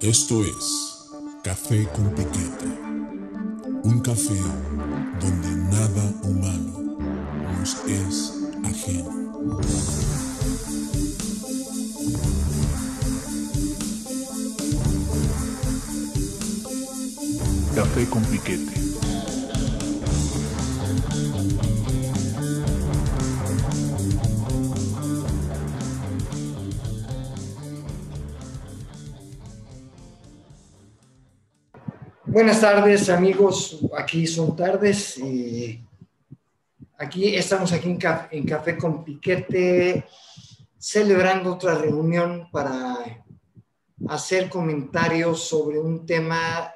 Esto 0.00 0.44
es 0.44 1.08
Café 1.42 1.88
con 1.92 2.08
Piquete. 2.14 2.66
Un 3.82 4.00
café 4.00 4.38
donde 5.20 5.48
nada 5.76 6.12
humano 6.22 6.96
nos 7.58 7.84
es 7.86 8.32
ajeno. 8.64 9.30
Café 17.74 18.08
con 18.08 18.22
Piquete. 18.26 18.91
Buenas 32.42 32.60
tardes, 32.60 33.08
amigos. 33.08 33.78
Aquí 33.96 34.26
son 34.26 34.56
tardes. 34.56 35.16
eh, 35.18 35.80
aquí 36.98 37.36
estamos 37.36 37.72
aquí 37.72 37.88
en, 37.88 37.96
Ca- 37.98 38.28
en 38.32 38.44
Café 38.44 38.76
con 38.76 39.04
Piquete, 39.04 40.04
celebrando 40.76 41.52
otra 41.54 41.76
reunión 41.76 42.48
para 42.50 42.96
hacer 44.08 44.50
comentarios 44.50 45.44
sobre 45.44 45.78
un 45.78 46.04
tema 46.04 46.68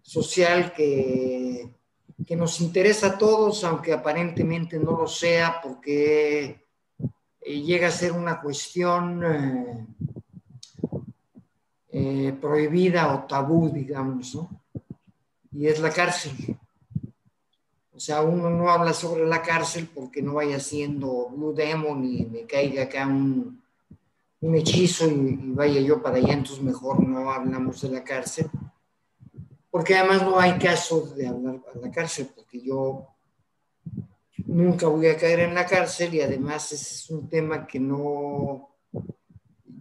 social 0.00 0.72
que, 0.72 1.74
que 2.24 2.36
nos 2.36 2.60
interesa 2.60 3.08
a 3.08 3.18
todos, 3.18 3.64
aunque 3.64 3.92
aparentemente 3.92 4.78
no 4.78 4.92
lo 4.96 5.08
sea, 5.08 5.60
porque 5.60 6.68
eh, 7.40 7.60
llega 7.62 7.88
a 7.88 7.90
ser 7.90 8.12
una 8.12 8.40
cuestión 8.40 9.24
eh, 9.26 9.86
eh, 11.90 12.32
prohibida 12.40 13.12
o 13.12 13.24
tabú, 13.26 13.70
digamos, 13.70 14.36
¿no? 14.36 14.67
Y 15.52 15.66
es 15.66 15.80
la 15.80 15.90
cárcel. 15.90 16.58
O 17.94 18.00
sea, 18.00 18.22
uno 18.22 18.48
no 18.48 18.70
habla 18.70 18.92
sobre 18.92 19.26
la 19.26 19.42
cárcel 19.42 19.88
porque 19.92 20.22
no 20.22 20.34
vaya 20.34 20.60
siendo 20.60 21.30
Blue 21.30 21.52
Demon 21.52 22.04
y 22.04 22.24
me 22.26 22.46
caiga 22.46 22.84
acá 22.84 23.06
un, 23.06 23.60
un 24.40 24.54
hechizo 24.54 25.08
y, 25.08 25.30
y 25.42 25.50
vaya 25.50 25.80
yo 25.80 26.00
para 26.00 26.16
allá, 26.16 26.34
entonces 26.34 26.62
mejor 26.62 27.04
no 27.04 27.30
hablamos 27.32 27.80
de 27.80 27.90
la 27.90 28.04
cárcel. 28.04 28.48
Porque 29.70 29.96
además 29.96 30.22
no 30.22 30.38
hay 30.38 30.58
caso 30.58 31.12
de 31.14 31.26
hablar 31.26 31.60
de 31.74 31.80
la 31.80 31.90
cárcel, 31.90 32.30
porque 32.34 32.60
yo 32.60 33.08
nunca 34.46 34.86
voy 34.86 35.08
a 35.08 35.16
caer 35.16 35.40
en 35.40 35.54
la 35.54 35.66
cárcel 35.66 36.14
y 36.14 36.20
además 36.20 36.72
es 36.72 37.10
un 37.10 37.28
tema 37.28 37.66
que 37.66 37.78
no, 37.78 38.70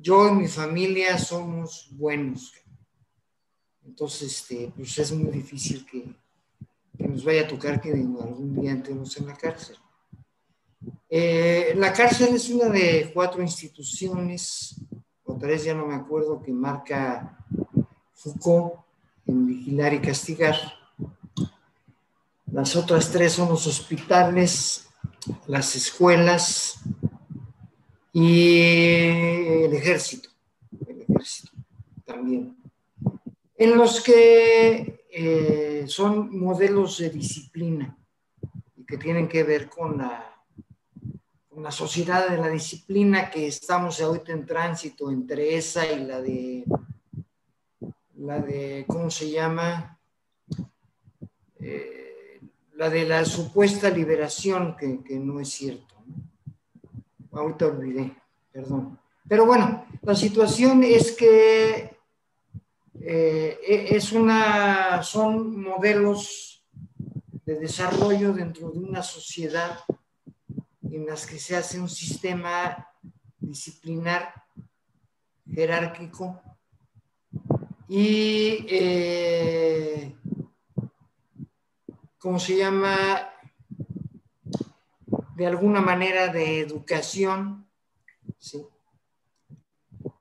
yo 0.01 0.27
y 0.29 0.31
mi 0.31 0.47
familia 0.47 1.17
somos 1.17 1.89
buenos. 1.91 2.53
Entonces, 3.87 4.41
este, 4.41 4.71
pues 4.75 4.97
es 4.99 5.11
muy 5.13 5.31
difícil 5.31 5.85
que, 5.85 6.03
que 6.97 7.07
nos 7.07 7.23
vaya 7.23 7.43
a 7.43 7.47
tocar 7.47 7.79
que 7.79 7.91
algún 7.91 8.59
día 8.59 8.71
entremos 8.71 9.17
en 9.17 9.27
la 9.27 9.35
cárcel. 9.35 9.77
Eh, 11.09 11.73
la 11.77 11.93
cárcel 11.93 12.35
es 12.35 12.49
una 12.49 12.65
de 12.65 13.11
cuatro 13.13 13.41
instituciones, 13.41 14.75
o 15.23 15.35
tres, 15.37 15.63
ya 15.63 15.73
no 15.73 15.87
me 15.87 15.95
acuerdo, 15.95 16.41
que 16.43 16.51
marca 16.51 17.37
Foucault 18.13 18.73
en 19.25 19.47
Vigilar 19.47 19.93
y 19.93 20.01
Castigar. 20.01 20.55
Las 22.51 22.75
otras 22.75 23.09
tres 23.09 23.33
son 23.33 23.49
los 23.49 23.67
hospitales, 23.67 24.87
las 25.47 25.75
escuelas 25.75 26.79
y 28.11 28.59
el 28.59 29.73
ejército, 29.73 30.29
el 30.87 31.01
ejército 31.01 31.51
también, 32.05 32.56
en 33.57 33.75
los 33.75 34.01
que 34.01 35.05
eh, 35.09 35.85
son 35.87 36.37
modelos 36.37 36.99
de 36.99 37.09
disciplina 37.09 37.97
y 38.75 38.85
que 38.85 38.97
tienen 38.97 39.27
que 39.27 39.43
ver 39.43 39.67
con 39.67 39.97
la, 39.97 40.43
con 41.49 41.63
la 41.63 41.71
sociedad 41.71 42.29
de 42.29 42.37
la 42.37 42.49
disciplina 42.49 43.31
que 43.31 43.47
estamos 43.47 43.99
ahorita 43.99 44.31
en 44.31 44.45
tránsito 44.45 45.09
entre 45.09 45.57
esa 45.57 45.91
y 45.91 46.05
la 46.05 46.21
de, 46.21 46.65
la 48.15 48.39
de, 48.39 48.85
¿cómo 48.87 49.09
se 49.09 49.31
llama? 49.31 49.99
Eh, 51.59 52.39
la 52.75 52.91
de 52.91 53.05
la 53.05 53.25
supuesta 53.25 53.89
liberación, 53.89 54.77
que, 54.77 55.03
que 55.03 55.17
no 55.17 55.39
es 55.39 55.49
cierto. 55.49 55.95
¿no? 56.05 57.39
Ahorita 57.39 57.65
olvidé, 57.65 58.15
perdón. 58.51 58.99
Pero 59.27 59.47
bueno, 59.47 59.85
la 60.03 60.13
situación 60.13 60.83
es 60.83 61.11
que 61.13 61.96
eh, 63.01 63.59
es 63.89 64.11
una, 64.11 65.01
son 65.03 65.59
modelos 65.61 66.65
de 67.45 67.59
desarrollo 67.59 68.33
dentro 68.33 68.71
de 68.71 68.79
una 68.79 69.03
sociedad 69.03 69.79
en 70.83 71.05
las 71.05 71.25
que 71.25 71.39
se 71.39 71.55
hace 71.55 71.79
un 71.79 71.89
sistema 71.89 72.89
disciplinar 73.39 74.33
jerárquico 75.49 76.41
y, 77.87 78.65
eh, 78.69 80.13
¿cómo 82.17 82.37
se 82.37 82.57
llama? 82.57 83.29
De 85.35 85.47
alguna 85.47 85.79
manera 85.79 86.27
de 86.27 86.59
educación, 86.59 87.65
¿sí? 88.37 88.65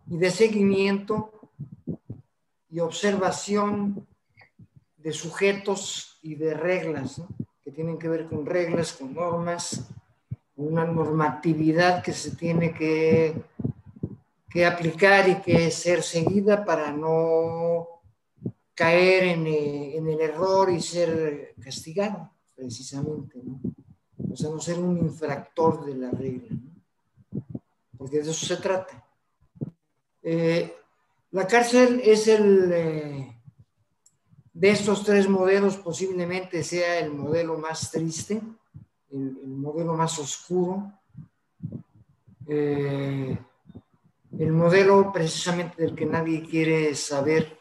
Y 0.08 0.18
de 0.18 0.30
seguimiento 0.30 1.35
y 2.70 2.80
observación 2.80 4.06
de 4.96 5.12
sujetos 5.12 6.18
y 6.22 6.34
de 6.34 6.54
reglas, 6.54 7.22
que 7.62 7.70
tienen 7.70 7.98
que 7.98 8.08
ver 8.08 8.26
con 8.26 8.44
reglas, 8.46 8.92
con 8.92 9.14
normas, 9.14 9.88
una 10.56 10.84
normatividad 10.84 12.02
que 12.02 12.12
se 12.12 12.34
tiene 12.34 12.72
que, 12.72 13.34
que 14.48 14.66
aplicar 14.66 15.28
y 15.28 15.36
que 15.36 15.70
ser 15.70 16.02
seguida 16.02 16.64
para 16.64 16.90
no 16.90 17.86
caer 18.74 19.24
en, 19.24 19.46
eh, 19.46 19.96
en 19.96 20.08
el 20.08 20.20
error 20.20 20.70
y 20.70 20.80
ser 20.80 21.54
castigado, 21.62 22.30
precisamente. 22.54 23.40
¿no? 23.42 23.60
O 24.32 24.36
sea, 24.36 24.50
no 24.50 24.60
ser 24.60 24.78
un 24.78 24.98
infractor 24.98 25.84
de 25.86 25.94
la 25.94 26.10
regla, 26.10 26.56
porque 27.96 28.16
de 28.16 28.30
eso 28.30 28.46
se 28.46 28.56
trata. 28.56 29.02
Eh, 30.22 30.74
la 31.36 31.46
cárcel 31.46 32.00
es 32.02 32.28
el, 32.28 32.72
eh, 32.72 33.36
de 34.54 34.70
estos 34.70 35.04
tres 35.04 35.28
modelos, 35.28 35.76
posiblemente 35.76 36.64
sea 36.64 36.98
el 36.98 37.12
modelo 37.12 37.58
más 37.58 37.90
triste, 37.90 38.40
el, 39.10 39.38
el 39.42 39.48
modelo 39.48 39.92
más 39.92 40.18
oscuro, 40.18 40.90
eh, 42.48 43.36
el 44.38 44.52
modelo 44.52 45.12
precisamente 45.12 45.82
del 45.82 45.94
que 45.94 46.06
nadie 46.06 46.42
quiere 46.42 46.94
saber, 46.94 47.58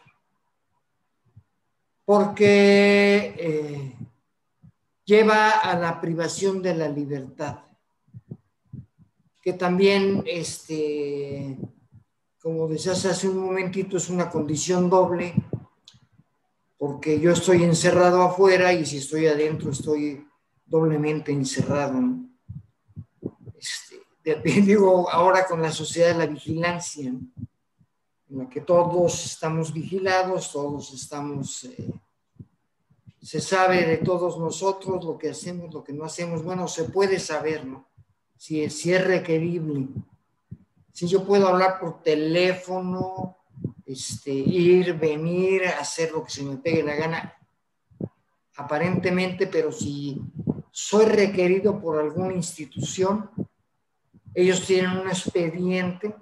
porque 2.06 3.36
eh, 3.38 3.96
lleva 5.04 5.50
a 5.50 5.78
la 5.78 6.00
privación 6.00 6.62
de 6.62 6.76
la 6.76 6.88
libertad, 6.88 7.60
que 9.42 9.52
también, 9.52 10.24
este, 10.26 11.58
como 12.46 12.68
decías 12.68 13.04
hace 13.06 13.28
un 13.28 13.40
momentito, 13.40 13.98
es 13.98 14.08
una 14.08 14.30
condición 14.30 14.88
doble, 14.88 15.34
porque 16.78 17.20
yo 17.20 17.32
estoy 17.32 17.64
encerrado 17.64 18.22
afuera 18.22 18.72
y 18.72 18.86
si 18.86 18.98
estoy 18.98 19.26
adentro 19.26 19.72
estoy 19.72 20.24
doblemente 20.64 21.32
encerrado. 21.32 22.00
¿no? 22.00 22.30
Este, 23.58 24.36
digo, 24.62 25.10
ahora 25.10 25.48
con 25.48 25.60
la 25.60 25.72
sociedad 25.72 26.10
de 26.10 26.20
la 26.20 26.28
vigilancia, 26.28 27.10
en 27.10 27.34
la 28.30 28.48
que 28.48 28.62
todos 28.62 29.26
estamos 29.26 29.74
vigilados, 29.74 30.52
todos 30.52 30.94
estamos, 30.94 31.64
eh, 31.64 31.92
se 33.24 33.42
sabe 33.42 33.88
de 33.88 33.98
todos 33.98 34.38
nosotros 34.38 35.04
lo 35.04 35.18
que 35.18 35.32
hacemos, 35.32 35.74
lo 35.74 35.84
que 35.84 35.94
no 35.94 36.06
hacemos, 36.06 36.44
bueno, 36.44 36.68
se 36.68 36.84
puede 36.84 37.18
saber, 37.18 37.66
¿no? 37.66 37.88
Si 38.38 38.70
si 38.70 38.94
es 38.94 39.04
requerible. 39.04 39.88
Si 40.96 41.10
yo 41.10 41.26
puedo 41.26 41.50
hablar 41.50 41.78
por 41.78 42.02
teléfono, 42.02 43.36
este, 43.86 44.32
ir, 44.32 44.98
venir, 44.98 45.66
hacer 45.68 46.14
lo 46.14 46.24
que 46.24 46.32
se 46.32 46.42
me 46.42 46.56
pegue 46.56 46.84
la 46.84 46.96
gana, 46.96 47.34
aparentemente, 48.56 49.48
pero 49.48 49.74
si 49.74 50.22
soy 50.72 51.04
requerido 51.08 51.82
por 51.82 52.00
alguna 52.00 52.32
institución, 52.32 53.30
ellos 54.34 54.66
tienen 54.66 54.92
un 54.92 55.08
expediente 55.10 56.16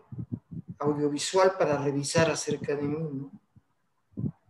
audiovisual 0.79 1.53
para 1.55 1.77
revisar 1.77 2.31
acerca 2.31 2.75
de 2.75 2.81
mí, 2.81 2.97
¿no? 2.97 3.31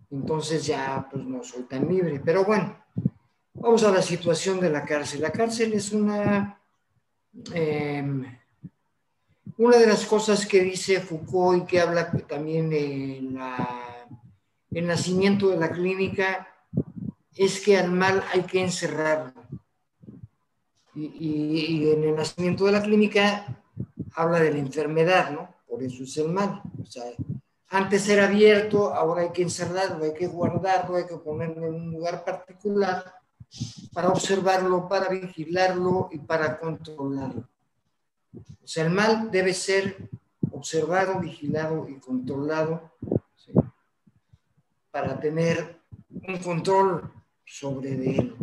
Entonces 0.10 0.66
ya 0.66 1.06
pues 1.12 1.22
no 1.26 1.44
soy 1.44 1.64
tan 1.64 1.86
libre. 1.90 2.22
Pero 2.24 2.46
bueno, 2.46 2.78
vamos 3.56 3.84
a 3.84 3.92
la 3.92 4.02
situación 4.02 4.62
de 4.62 4.70
la 4.70 4.86
cárcel. 4.86 5.20
La 5.20 5.34
cárcel 5.34 5.74
es 5.74 5.92
una... 5.92 6.62
eh, 7.54 8.40
una 9.58 9.78
de 9.78 9.88
las 9.88 10.06
cosas 10.06 10.46
que 10.46 10.62
dice 10.62 11.00
Foucault 11.00 11.64
y 11.64 11.66
que 11.66 11.80
habla 11.80 12.12
también 12.28 12.72
en 12.74 13.38
el 14.72 14.88
nacimiento 14.88 15.50
de 15.50 15.58
la 15.58 15.72
clínica 15.72 16.48
es 17.36 17.62
que 17.62 17.78
al 17.78 17.92
mal 17.92 18.24
hay 18.32 18.44
que 18.44 18.62
encerrarlo. 18.62 19.34
Y, 20.96 21.90
en 21.90 22.04
el 22.04 22.16
nacimiento 22.16 22.66
de 22.66 22.72
la 22.72 22.84
clínica 22.84 23.64
habla 24.16 24.40
de 24.40 24.52
la 24.52 24.60
enfermedad, 24.60 25.32
¿no? 25.32 25.56
Por 25.68 25.82
eso 25.82 26.04
es 26.04 26.16
el 26.18 26.30
mal. 26.30 26.62
O 26.82 26.86
sea, 26.86 27.04
antes 27.70 28.08
era 28.08 28.28
abierto, 28.28 28.94
ahora 28.94 29.24
hay 29.24 29.32
que 29.32 29.42
encerrarlo, 29.42 30.04
hay 30.04 30.14
que 30.14 30.28
guardarlo, 30.28 30.98
hay 30.98 31.08
que 31.08 31.18
ponerlo 31.18 31.66
en 31.68 31.74
un 31.74 31.92
lugar 31.92 32.24
particular 32.24 33.16
para 33.92 34.10
observarlo, 34.10 34.88
para 34.88 35.10
vigilarlo 35.10 36.10
y 36.12 36.20
para 36.20 36.60
controlarlo. 36.60 37.50
O 38.64 38.68
sea, 38.68 38.86
el 38.86 38.92
mal 38.92 39.30
debe 39.30 39.54
ser 39.54 40.10
observado, 40.52 41.20
vigilado 41.20 41.88
y 41.90 42.00
controlado 42.00 42.92
para 44.90 45.20
tener 45.20 45.82
un 46.10 46.38
control 46.38 47.12
sobre 47.44 47.94
él. 47.94 48.36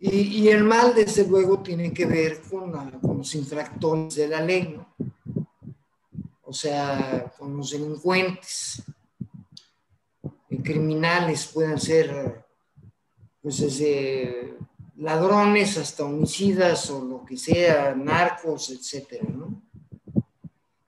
Y, 0.00 0.48
el 0.48 0.62
mal, 0.62 0.94
desde 0.94 1.26
luego, 1.26 1.60
tiene 1.60 1.92
que 1.92 2.06
ver 2.06 2.40
con, 2.42 2.72
los 3.02 3.34
infractores 3.34 4.14
de 4.14 4.28
la 4.28 4.40
ley, 4.40 4.80
o 6.42 6.52
sea, 6.52 7.32
con 7.36 7.56
los 7.56 7.72
delincuentes, 7.72 8.84
criminales, 10.62 11.48
pueden 11.48 11.80
ser, 11.80 12.44
pues 13.42 13.58
desde 13.58 14.56
ladrones 14.98 15.78
hasta 15.78 16.04
homicidas 16.04 16.90
o 16.90 17.04
lo 17.04 17.24
que 17.24 17.36
sea, 17.36 17.94
narcos, 17.94 18.70
etcétera. 18.70 19.26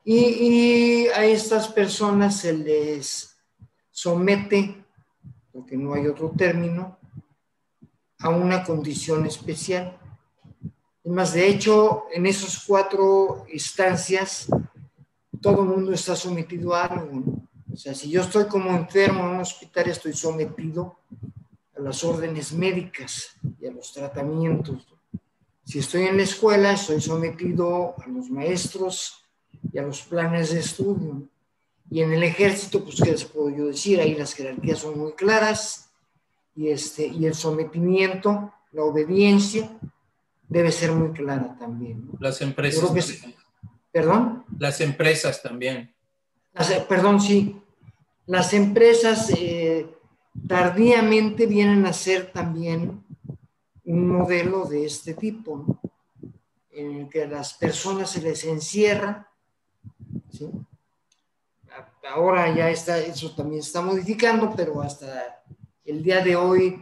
Y, 0.04 1.06
a 1.08 1.24
estas 1.24 1.68
personas 1.68 2.38
se 2.38 2.52
les 2.52 3.36
somete, 3.90 4.84
porque 5.52 5.76
no 5.76 5.94
hay 5.94 6.06
otro 6.06 6.32
término, 6.36 6.98
a 8.18 8.28
una 8.30 8.64
condición 8.64 9.26
especial. 9.26 9.96
más, 11.04 11.32
de 11.32 11.48
hecho, 11.48 12.04
en 12.12 12.26
esas 12.26 12.64
cuatro 12.66 13.46
instancias, 13.52 14.48
todo 15.40 15.62
el 15.62 15.68
mundo 15.68 15.92
está 15.92 16.16
sometido 16.16 16.74
a 16.74 16.84
algo. 16.84 17.22
O 17.72 17.76
sea, 17.76 17.94
si 17.94 18.10
yo 18.10 18.22
estoy 18.22 18.46
como 18.46 18.70
enfermo 18.70 19.20
en 19.20 19.34
un 19.36 19.40
hospital, 19.40 19.88
estoy 19.88 20.12
sometido 20.12 20.98
a 21.80 21.82
las 21.82 22.04
órdenes 22.04 22.52
médicas 22.52 23.36
y 23.58 23.66
a 23.66 23.72
los 23.72 23.92
tratamientos. 23.92 24.86
Si 25.64 25.78
estoy 25.78 26.02
en 26.02 26.18
la 26.18 26.24
escuela, 26.24 26.72
estoy 26.72 27.00
sometido 27.00 27.94
a 27.98 28.06
los 28.08 28.28
maestros 28.28 29.24
y 29.72 29.78
a 29.78 29.82
los 29.82 30.02
planes 30.02 30.52
de 30.52 30.60
estudio. 30.60 31.22
Y 31.90 32.02
en 32.02 32.12
el 32.12 32.22
ejército, 32.22 32.84
pues, 32.84 33.00
¿qué 33.02 33.12
les 33.12 33.24
puedo 33.24 33.50
yo 33.50 33.66
decir? 33.66 34.00
Ahí 34.00 34.14
las 34.14 34.34
jerarquías 34.34 34.78
son 34.78 34.98
muy 34.98 35.12
claras 35.12 35.90
y, 36.54 36.68
este, 36.68 37.06
y 37.06 37.26
el 37.26 37.34
sometimiento, 37.34 38.52
la 38.72 38.82
obediencia, 38.82 39.70
debe 40.48 40.70
ser 40.70 40.92
muy 40.92 41.12
clara 41.12 41.56
también. 41.58 42.10
Las 42.18 42.40
empresas. 42.42 42.92
¿Perdón? 43.90 44.44
Las 44.58 44.80
empresas 44.80 45.42
también. 45.42 45.94
perdón, 46.88 47.20
sí. 47.20 47.56
Las 48.26 48.52
empresas 48.52 49.30
eh, 49.30 49.88
tardíamente 50.46 51.46
vienen 51.46 51.86
a 51.86 51.92
ser 51.92 52.32
también 52.32 53.04
un 53.84 54.08
modelo 54.08 54.64
de 54.66 54.86
este 54.86 55.14
tipo, 55.14 55.80
en 56.70 56.92
el 56.92 57.08
que 57.08 57.24
a 57.24 57.28
las 57.28 57.54
personas 57.54 58.10
se 58.10 58.22
les 58.22 58.44
encierra. 58.44 59.28
Ahora 62.08 62.52
ya 62.54 62.70
está, 62.70 62.98
eso 62.98 63.34
también 63.34 63.60
está 63.60 63.82
modificando, 63.82 64.52
pero 64.56 64.82
hasta 64.82 65.42
el 65.84 66.02
día 66.02 66.22
de 66.22 66.34
hoy 66.34 66.80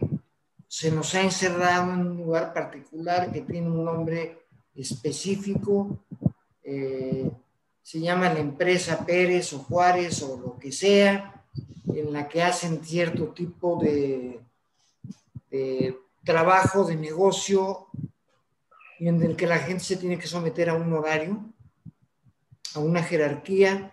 se 0.67 0.91
nos 0.91 1.13
ha 1.13 1.21
encerrado 1.21 1.93
en 1.93 1.99
un 1.99 2.17
lugar 2.17 2.53
particular 2.53 3.31
que 3.31 3.41
tiene 3.41 3.69
un 3.69 3.83
nombre 3.83 4.45
específico 4.75 5.99
eh, 6.71 7.27
se 7.81 7.99
llama 7.99 8.31
la 8.31 8.39
empresa 8.39 9.03
Pérez 9.03 9.53
o 9.53 9.59
Juárez 9.59 10.21
o 10.21 10.37
lo 10.37 10.59
que 10.59 10.71
sea, 10.71 11.38
en 11.87 12.13
la 12.13 12.27
que 12.27 12.43
hacen 12.43 12.83
cierto 12.83 13.29
tipo 13.29 13.79
de, 13.81 14.41
trabajo, 16.23 16.83
de 16.85 16.95
negocio, 16.95 17.87
y 18.99 19.07
en 19.07 19.21
el 19.23 19.35
que 19.35 19.47
la 19.47 19.59
gente 19.59 19.83
se 19.83 19.97
tiene 19.97 20.19
que 20.19 20.27
someter 20.27 20.69
a 20.69 20.75
un 20.75 20.91
horario, 20.93 21.43
a 22.75 22.79
una 22.79 23.01
jerarquía, 23.01 23.91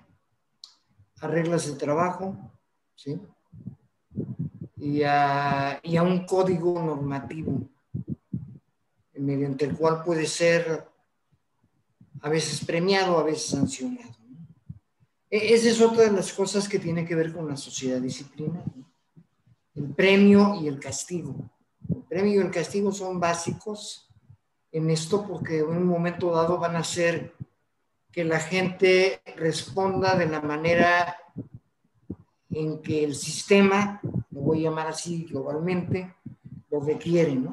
a 1.20 1.26
reglas 1.26 1.67
de 1.67 1.76
trabajo, 1.76 2.37
¿sí? 2.94 3.19
y, 4.76 5.02
a, 5.02 5.81
y 5.82 5.97
a 5.97 6.02
un 6.02 6.26
código 6.26 6.82
normativo 6.82 7.69
mediante 9.14 9.64
el 9.64 9.76
cual 9.76 10.02
puede 10.05 10.26
ser 10.26 10.87
a 12.20 12.29
veces 12.29 12.64
premiado, 12.64 13.19
a 13.19 13.23
veces 13.23 13.47
sancionado. 13.47 14.16
E, 15.37 15.55
esa 15.55 15.69
es 15.69 15.81
otra 15.81 16.05
de 16.05 16.12
las 16.12 16.33
cosas 16.33 16.69
que 16.69 16.79
tiene 16.79 17.05
que 17.05 17.15
ver 17.15 17.33
con 17.33 17.47
la 17.47 17.56
sociedad 17.56 18.00
disciplinaria. 18.00 18.65
El 19.75 19.94
premio 19.94 20.55
y 20.61 20.69
el 20.69 20.81
castigo. 20.81 21.37
El 21.88 22.03
premio 22.03 22.35
y 22.35 22.44
el 22.44 22.50
castigo 22.50 22.91
son 22.93 23.21
básicos 23.21 24.09
en 24.73 24.91
esto 24.91 25.27
porque 25.27 25.59
en 25.59 25.69
un 25.69 25.85
momento 25.85 26.31
dado 26.31 26.59
van 26.59 26.77
a 26.77 26.81
hacer 26.81 27.35
que 28.11 28.25
la 28.25 28.41
gente 28.41 29.21
responda 29.37 30.17
de 30.17 30.27
la 30.27 30.41
manera 30.41 31.17
en 32.50 32.81
que 32.81 33.05
el 33.05 33.15
sistema, 33.15 34.00
lo 34.03 34.41
voy 34.41 34.61
a 34.61 34.71
llamar 34.71 34.87
así 34.87 35.25
globalmente, 35.25 36.15
lo 36.71 36.81
requiere, 36.81 37.35
¿no? 37.35 37.53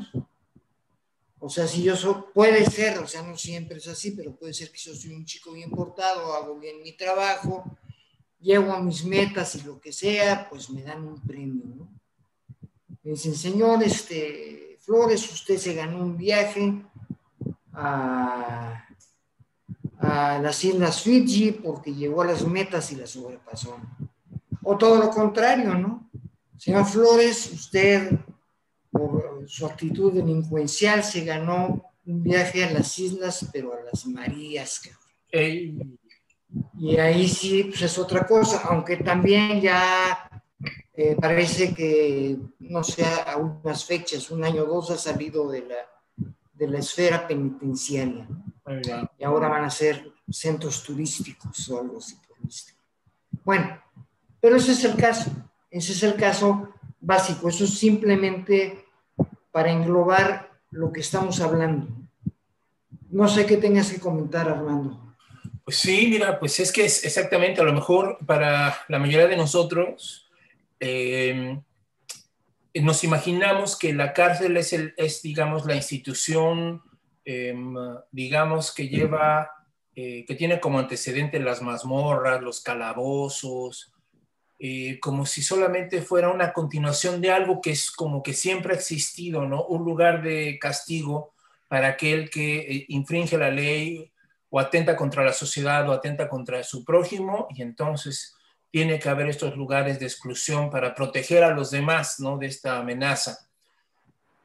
O 1.45 1.49
sea, 1.49 1.67
si 1.67 1.83
yo 1.83 1.93
soy, 1.97 2.15
puede 2.33 2.65
ser, 2.65 2.99
o 2.99 3.05
sea, 3.05 3.21
no 3.21 3.35
siempre 3.35 3.77
es 3.77 3.87
así, 3.89 4.11
pero 4.11 4.33
puede 4.33 4.53
ser 4.53 4.71
que 4.71 4.77
yo 4.77 4.95
soy 4.95 5.11
un 5.11 5.25
chico 5.25 5.51
bien 5.51 5.69
portado, 5.69 6.33
hago 6.35 6.57
bien 6.57 6.81
mi 6.81 6.93
trabajo, 6.93 7.65
llego 8.39 8.71
a 8.71 8.79
mis 8.79 9.03
metas 9.03 9.53
y 9.55 9.61
lo 9.63 9.77
que 9.81 9.91
sea, 9.91 10.47
pues 10.49 10.69
me 10.69 10.83
dan 10.83 11.05
un 11.05 11.21
premio, 11.21 11.65
¿no? 11.65 11.89
Me 13.03 13.11
dicen, 13.11 13.35
señor, 13.35 13.83
este, 13.83 14.77
Flores, 14.79 15.29
usted 15.33 15.57
se 15.57 15.73
ganó 15.73 15.97
un 15.97 16.15
viaje 16.15 16.81
a, 17.73 18.87
a 19.97 20.39
las 20.39 20.63
Islas 20.63 21.01
Fiji 21.01 21.51
porque 21.51 21.93
llegó 21.93 22.21
a 22.21 22.27
las 22.27 22.47
metas 22.47 22.89
y 22.93 22.95
las 22.95 23.09
sobrepasó. 23.09 23.81
O 24.61 24.77
todo 24.77 24.97
lo 24.97 25.09
contrario, 25.09 25.73
¿no? 25.73 26.09
Señor 26.55 26.85
Flores, 26.85 27.51
usted 27.51 28.17
por 28.89 29.32
su 29.47 29.65
actitud 29.65 30.13
delincuencial, 30.13 31.03
se 31.03 31.23
ganó 31.23 31.91
un 32.05 32.23
viaje 32.23 32.63
a 32.63 32.71
las 32.71 32.97
islas, 32.99 33.47
pero 33.51 33.73
a 33.73 33.81
las 33.83 34.05
Marías. 34.05 34.81
Y 35.31 36.97
ahí 36.97 37.27
sí, 37.27 37.63
pues 37.65 37.81
es 37.81 37.97
otra 37.97 38.25
cosa, 38.27 38.61
aunque 38.65 38.97
también 38.97 39.61
ya 39.61 40.29
eh, 40.93 41.15
parece 41.19 41.73
que, 41.73 42.37
no 42.59 42.83
sé, 42.83 43.03
a 43.03 43.37
unas 43.37 43.85
fechas, 43.85 44.29
un 44.29 44.43
año 44.43 44.63
o 44.63 44.67
dos, 44.67 44.91
ha 44.91 44.97
salido 44.97 45.49
de 45.49 45.61
la, 45.61 45.75
de 46.53 46.67
la 46.67 46.79
esfera 46.79 47.27
penitenciaria. 47.27 48.27
Y 49.17 49.23
ahora 49.23 49.49
van 49.49 49.65
a 49.65 49.69
ser 49.69 50.11
centros 50.29 50.83
turísticos 50.83 51.69
o 51.69 51.79
algo 51.79 51.97
así 51.97 52.15
Bueno, 53.43 53.81
pero 54.39 54.55
ese 54.55 54.71
es 54.71 54.83
el 54.83 54.95
caso, 54.95 55.31
ese 55.69 55.91
es 55.91 56.03
el 56.03 56.15
caso 56.15 56.69
básico, 56.99 57.49
eso 57.49 57.65
es 57.65 57.77
simplemente 57.77 58.82
para 59.53 59.71
englobar 59.71 60.49
lo 60.71 60.91
que 60.91 60.99
estamos 60.99 61.39
hablando. 61.39 61.87
No 63.09 63.29
sé 63.29 63.45
qué 63.45 63.57
tengas 63.57 63.91
que 63.91 63.99
comentar, 63.99 64.49
Armando. 64.49 65.15
Pues 65.63 65.77
sí, 65.77 66.07
mira, 66.09 66.39
pues 66.39 66.59
es 66.59 66.71
que 66.71 66.83
es 66.83 67.05
exactamente, 67.05 67.61
a 67.61 67.63
lo 67.63 67.71
mejor 67.71 68.17
para 68.25 68.75
la 68.89 68.99
mayoría 68.99 69.27
de 69.27 69.37
nosotros, 69.37 70.27
eh, 70.79 71.57
nos 72.73 73.03
imaginamos 73.03 73.77
que 73.77 73.93
la 73.93 74.11
cárcel 74.11 74.57
es, 74.57 74.73
el, 74.73 74.95
es 74.97 75.21
digamos, 75.21 75.65
la 75.67 75.75
institución, 75.75 76.81
em, 77.23 77.75
digamos, 78.11 78.73
que 78.73 78.89
lleva, 78.89 79.51
eh, 79.95 80.25
que 80.25 80.33
tiene 80.33 80.59
como 80.59 80.79
antecedente 80.79 81.39
las 81.39 81.61
mazmorras, 81.61 82.41
los 82.41 82.61
calabozos, 82.61 83.92
eh, 84.65 84.97
como 85.01 85.25
si 85.25 85.41
solamente 85.41 86.01
fuera 86.01 86.29
una 86.29 86.53
continuación 86.53 87.19
de 87.19 87.29
algo 87.29 87.59
que 87.59 87.71
es 87.71 87.91
como 87.91 88.23
que 88.23 88.31
siempre 88.31 88.73
ha 88.73 88.77
existido, 88.77 89.45
¿no? 89.45 89.65
Un 89.65 89.83
lugar 89.83 90.23
de 90.23 90.57
castigo 90.57 91.33
para 91.67 91.89
aquel 91.89 92.29
que 92.29 92.59
eh, 92.59 92.85
infringe 92.87 93.37
la 93.37 93.51
ley 93.51 94.09
o 94.49 94.61
atenta 94.61 94.95
contra 94.95 95.21
la 95.21 95.33
sociedad 95.33 95.89
o 95.89 95.91
atenta 95.91 96.29
contra 96.29 96.63
su 96.63 96.85
prójimo 96.85 97.49
y 97.53 97.61
entonces 97.61 98.37
tiene 98.71 98.99
que 98.99 99.09
haber 99.09 99.27
estos 99.27 99.57
lugares 99.57 99.99
de 99.99 100.05
exclusión 100.05 100.69
para 100.69 100.95
proteger 100.95 101.43
a 101.43 101.53
los 101.53 101.69
demás, 101.69 102.21
¿no? 102.21 102.37
De 102.37 102.47
esta 102.47 102.77
amenaza. 102.79 103.49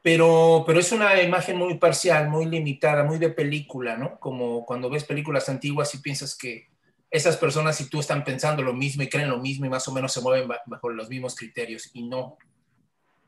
pero, 0.01 0.65
pero 0.67 0.81
es 0.81 0.91
una 0.91 1.21
imagen 1.21 1.55
muy 1.55 1.77
parcial, 1.77 2.27
muy 2.27 2.45
limitada, 2.45 3.05
muy 3.05 3.19
de 3.19 3.29
película, 3.29 3.95
¿no? 3.95 4.19
Como 4.19 4.65
cuando 4.65 4.89
ves 4.89 5.05
películas 5.05 5.47
antiguas 5.47 5.95
y 5.95 5.99
piensas 5.99 6.35
que 6.35 6.67
esas 7.11 7.37
personas 7.37 7.79
y 7.81 7.89
tú 7.89 7.99
están 7.99 8.23
pensando 8.23 8.61
lo 8.61 8.73
mismo 8.73 9.03
y 9.03 9.09
creen 9.09 9.29
lo 9.29 9.39
mismo 9.39 9.65
y 9.65 9.69
más 9.69 9.87
o 9.87 9.91
menos 9.91 10.13
se 10.13 10.21
mueven 10.21 10.49
bajo 10.65 10.89
los 10.89 11.09
mismos 11.09 11.35
criterios 11.35 11.89
y 11.93 12.03
no. 12.03 12.37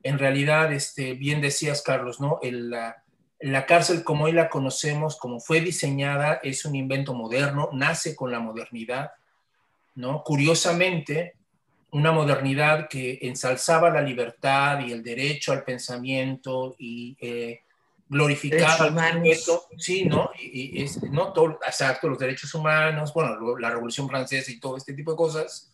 En 0.04 0.20
realidad, 0.20 0.72
este, 0.72 1.14
bien 1.14 1.42
decías, 1.42 1.82
Carlos, 1.82 2.20
¿no? 2.20 2.40
la, 2.44 3.04
la 3.40 3.66
cárcel 3.66 4.04
como 4.04 4.26
hoy 4.26 4.34
la 4.34 4.50
conocemos, 4.50 5.18
como 5.18 5.40
fue 5.40 5.62
diseñada, 5.62 6.40
es 6.44 6.66
un 6.66 6.76
invento 6.76 7.14
moderno, 7.14 7.70
nace 7.74 8.16
con 8.16 8.32
la 8.32 8.40
modernidad, 8.40 9.12
¿no? 9.96 10.24
Curiosamente, 10.24 11.36
una 11.92 12.12
modernidad 12.12 12.88
que 12.88 13.20
ensalzaba 13.22 13.90
la 13.90 14.02
libertad 14.02 14.80
y 14.80 14.92
el 14.92 15.04
derecho 15.04 15.52
al 15.52 15.64
pensamiento 15.64 16.76
y 16.78 17.18
eh, 17.20 17.62
glorificaba 18.12 18.88
el 19.08 19.38
sí, 19.78 20.04
¿no? 20.04 20.32
Y, 20.38 20.84
es, 20.84 21.02
no 21.04 21.32
todo, 21.32 21.58
exacto, 21.66 22.10
los 22.10 22.20
derechos 22.20 22.54
humanos, 22.54 23.14
bueno, 23.14 23.58
la 23.58 23.70
Revolución 23.70 24.10
Francesa 24.10 24.52
y 24.52 24.60
todo 24.60 24.76
este 24.76 24.94
tipo 24.94 25.12
de 25.12 25.18
cosas. 25.18 25.72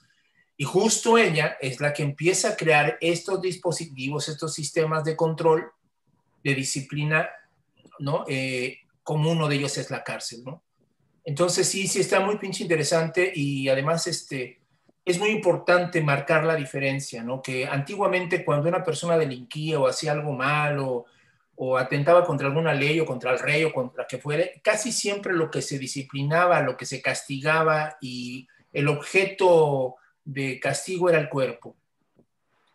Y 0.55 0.63
justo 0.63 1.17
ella 1.17 1.57
es 1.59 1.79
la 1.79 1.93
que 1.93 2.03
empieza 2.03 2.49
a 2.49 2.55
crear 2.55 2.99
estos 3.01 3.41
dispositivos, 3.41 4.29
estos 4.29 4.53
sistemas 4.53 5.03
de 5.03 5.15
control, 5.15 5.71
de 6.43 6.53
disciplina, 6.53 7.27
¿no? 7.97 8.23
Eh, 8.27 8.81
como 9.01 9.31
uno 9.31 9.47
de 9.47 9.55
ellos 9.55 9.75
es 9.79 9.89
la 9.89 10.03
cárcel, 10.03 10.43
¿no? 10.45 10.61
Entonces 11.23 11.67
sí, 11.67 11.87
sí 11.87 12.01
está 12.01 12.19
muy 12.19 12.37
pinche 12.37 12.61
interesante 12.61 13.31
y 13.33 13.67
además 13.67 14.05
este, 14.05 14.59
es 15.03 15.17
muy 15.17 15.29
importante 15.29 16.01
marcar 16.03 16.43
la 16.43 16.55
diferencia, 16.55 17.23
¿no? 17.23 17.41
Que 17.41 17.65
antiguamente 17.65 18.45
cuando 18.45 18.69
una 18.69 18.83
persona 18.83 19.17
delinquía 19.17 19.79
o 19.79 19.87
hacía 19.87 20.11
algo 20.11 20.33
malo 20.33 21.07
o 21.59 21.75
atentaba 21.77 22.23
contra 22.23 22.47
alguna 22.47 22.73
ley 22.73 22.99
o 22.99 23.05
contra 23.05 23.31
el 23.31 23.39
rey 23.39 23.63
o 23.63 23.73
contra 23.73 24.05
que 24.05 24.19
fuere, 24.19 24.61
casi 24.63 24.91
siempre 24.91 25.33
lo 25.33 25.49
que 25.49 25.63
se 25.63 25.79
disciplinaba, 25.79 26.61
lo 26.61 26.77
que 26.77 26.85
se 26.85 27.01
castigaba 27.01 27.97
y 27.99 28.47
el 28.71 28.87
objeto 28.87 29.95
de 30.23 30.59
castigo 30.59 31.09
era 31.09 31.19
el 31.19 31.29
cuerpo, 31.29 31.75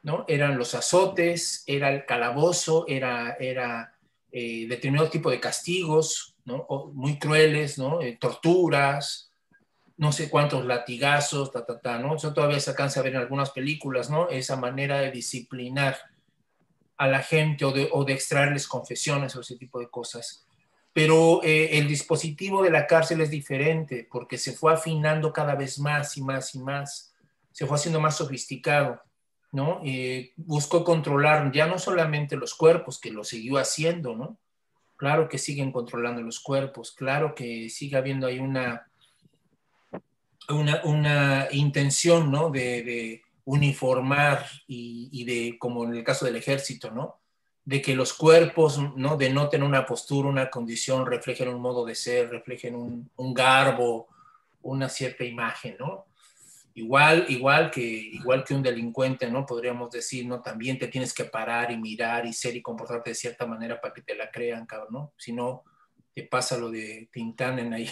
¿no? 0.02 0.24
Eran 0.26 0.58
los 0.58 0.74
azotes, 0.74 1.62
era 1.66 1.92
el 1.92 2.04
calabozo, 2.04 2.84
era, 2.88 3.36
era 3.38 3.94
eh, 4.32 4.66
determinado 4.68 5.10
tipo 5.10 5.30
de 5.30 5.38
castigos, 5.38 6.34
¿no? 6.44 6.66
muy 6.92 7.20
crueles, 7.20 7.78
¿no? 7.78 8.02
Eh, 8.02 8.18
torturas, 8.20 9.30
no 9.96 10.10
sé 10.10 10.28
cuántos 10.28 10.66
latigazos, 10.66 11.52
ta, 11.52 11.64
ta, 11.64 11.78
ta, 11.78 11.98
¿no? 11.98 12.16
Eso 12.16 12.34
todavía 12.34 12.58
se 12.58 12.70
alcanza 12.70 12.98
a 12.98 13.04
ver 13.04 13.14
en 13.14 13.20
algunas 13.20 13.50
películas, 13.50 14.10
¿no? 14.10 14.28
Esa 14.28 14.56
manera 14.56 14.98
de 14.98 15.12
disciplinar 15.12 15.98
a 16.96 17.08
la 17.08 17.22
gente 17.22 17.64
o 17.64 17.72
de, 17.72 18.12
extraerles 18.12 18.68
confesiones 18.68 19.34
o 19.36 19.40
ese 19.40 19.56
tipo 19.56 19.78
de 19.78 19.88
cosas. 19.88 20.46
Pero 20.92 21.42
eh, 21.42 21.78
el 21.78 21.88
dispositivo 21.88 22.62
de 22.62 22.70
la 22.70 22.86
cárcel 22.86 23.20
es 23.20 23.30
diferente 23.30 24.06
porque 24.10 24.36
se 24.38 24.52
fue 24.52 24.74
afinando 24.74 25.32
cada 25.32 25.54
vez 25.54 25.78
más 25.78 26.16
y 26.16 26.22
más 26.22 26.54
y 26.54 26.58
más, 26.58 27.14
se 27.50 27.66
fue 27.66 27.76
haciendo 27.76 28.00
más 28.00 28.16
sofisticado, 28.16 29.00
¿no? 29.52 29.80
Eh, 29.84 30.32
buscó 30.36 30.84
controlar 30.84 31.50
ya 31.52 31.66
no 31.66 31.78
solamente 31.78 32.36
los 32.36 32.54
cuerpos, 32.54 33.00
que 33.00 33.10
lo 33.10 33.24
siguió 33.24 33.58
haciendo, 33.58 34.14
¿no? 34.14 34.38
Claro 34.96 35.28
que 35.28 35.38
siguen 35.38 35.72
controlando 35.72 36.22
los 36.22 36.40
cuerpos, 36.40 36.92
claro 36.92 37.34
que 37.34 37.68
sigue 37.70 37.96
habiendo 37.96 38.26
ahí 38.26 38.38
una 38.38 38.86
una, 40.48 41.48
intención, 41.52 42.30
¿no? 42.30 42.50
De, 42.50 43.21
uniformar 43.44 44.46
y, 44.66 45.24
de, 45.24 45.58
como 45.58 45.84
en 45.84 45.94
el 45.94 46.04
caso 46.04 46.24
del 46.24 46.36
ejército, 46.36 46.90
¿no? 46.90 47.20
De 47.64 47.80
que 47.80 47.94
los 47.94 48.12
cuerpos, 48.12 48.80
¿no? 48.96 49.16
Denoten 49.16 49.62
una 49.62 49.86
postura, 49.86 50.28
una 50.28 50.50
condición, 50.50 51.06
reflejen 51.06 51.48
un 51.48 51.60
modo 51.60 51.84
de 51.84 51.94
ser, 51.94 52.30
reflejen 52.30 52.74
un, 52.74 53.34
garbo, 53.34 54.08
una 54.62 54.88
cierta 54.88 55.24
imagen, 55.24 55.76
¿no? 55.78 56.06
Igual, 56.74 57.26
igual, 57.28 57.70
que, 57.70 57.82
igual 57.82 58.44
que 58.44 58.54
un 58.54 58.62
delincuente, 58.62 59.30
¿no? 59.30 59.44
Podríamos 59.44 59.90
decir, 59.90 60.26
¿no? 60.26 60.40
También 60.40 60.78
te 60.78 60.88
tienes 60.88 61.12
que 61.12 61.24
parar 61.24 61.70
y 61.70 61.76
mirar 61.76 62.24
y 62.24 62.32
ser 62.32 62.56
y 62.56 62.62
comportarte 62.62 63.10
de 63.10 63.14
cierta 63.14 63.46
manera 63.46 63.80
para 63.80 63.92
que 63.92 64.02
te 64.02 64.14
la 64.14 64.30
crean, 64.30 64.66
cabrón, 64.66 64.92
¿no? 64.92 65.12
Si 65.18 65.32
no, 65.32 65.64
te 66.14 66.24
pasa 66.24 66.56
lo 66.56 66.70
de 66.70 67.08
Tintán 67.12 67.58
en 67.58 67.74
ahí 67.74 67.90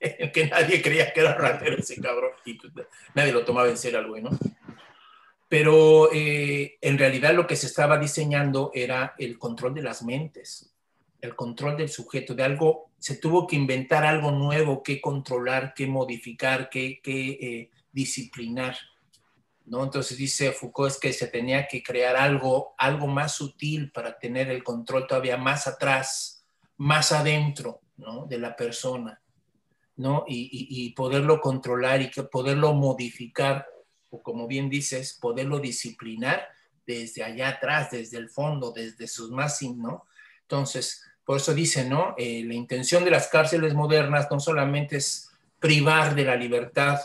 que 0.32 0.46
nadie 0.46 0.82
creía 0.82 1.12
que 1.12 1.20
era 1.20 1.34
ratero 1.34 1.76
ese 1.76 2.00
cabrón 2.00 2.32
y 2.44 2.58
nadie 3.14 3.32
lo 3.32 3.44
tomaba 3.44 3.68
en 3.68 3.76
serio 3.76 3.98
al 3.98 4.08
güey, 4.08 4.22
¿no? 4.22 4.30
Pero 5.54 6.12
eh, 6.12 6.78
en 6.80 6.98
realidad 6.98 7.32
lo 7.32 7.46
que 7.46 7.54
se 7.54 7.68
estaba 7.68 7.96
diseñando 7.96 8.72
era 8.74 9.14
el 9.18 9.38
control 9.38 9.72
de 9.72 9.84
las 9.84 10.02
mentes, 10.02 10.74
el 11.20 11.36
control 11.36 11.76
del 11.76 11.88
sujeto, 11.88 12.34
de 12.34 12.42
algo, 12.42 12.90
se 12.98 13.18
tuvo 13.18 13.46
que 13.46 13.54
inventar 13.54 14.04
algo 14.04 14.32
nuevo 14.32 14.82
que 14.82 15.00
controlar, 15.00 15.72
que 15.72 15.86
modificar, 15.86 16.68
que, 16.68 17.00
eh, 17.04 17.70
disciplinar. 17.92 18.76
¿No? 19.66 19.84
Entonces 19.84 20.18
dice 20.18 20.50
Foucault 20.50 20.90
es 20.90 20.98
que 20.98 21.12
se 21.12 21.28
tenía 21.28 21.68
que 21.68 21.84
crear 21.84 22.16
algo, 22.16 22.74
algo 22.76 23.06
más 23.06 23.36
sutil 23.36 23.92
para 23.92 24.18
tener 24.18 24.50
el 24.50 24.64
control 24.64 25.06
todavía 25.06 25.36
más 25.36 25.68
atrás, 25.68 26.44
más 26.78 27.12
adentro 27.12 27.80
¿no? 27.96 28.26
de 28.26 28.38
la 28.38 28.56
persona. 28.56 29.22
¿no? 29.98 30.24
Y, 30.26 30.92
poderlo 30.96 31.40
controlar 31.40 32.02
y 32.02 32.10
poderlo 32.32 32.74
modificar, 32.74 33.68
como 34.22 34.46
bien 34.46 34.68
dices, 34.68 35.18
poderlo 35.20 35.58
disciplinar 35.58 36.48
desde 36.86 37.24
allá 37.24 37.48
atrás, 37.48 37.90
desde 37.90 38.18
el 38.18 38.28
fondo, 38.28 38.72
desde 38.72 39.06
sus 39.06 39.30
más, 39.30 39.62
¿no? 39.62 40.06
Entonces, 40.42 41.04
por 41.24 41.38
eso 41.38 41.54
dice, 41.54 41.88
¿no? 41.88 42.14
Eh, 42.18 42.42
la 42.44 42.54
intención 42.54 43.04
de 43.04 43.10
las 43.10 43.28
cárceles 43.28 43.74
modernas 43.74 44.28
no 44.30 44.38
solamente 44.40 44.96
es 44.96 45.30
privar 45.58 46.14
de 46.14 46.24
la 46.24 46.36
libertad, 46.36 47.00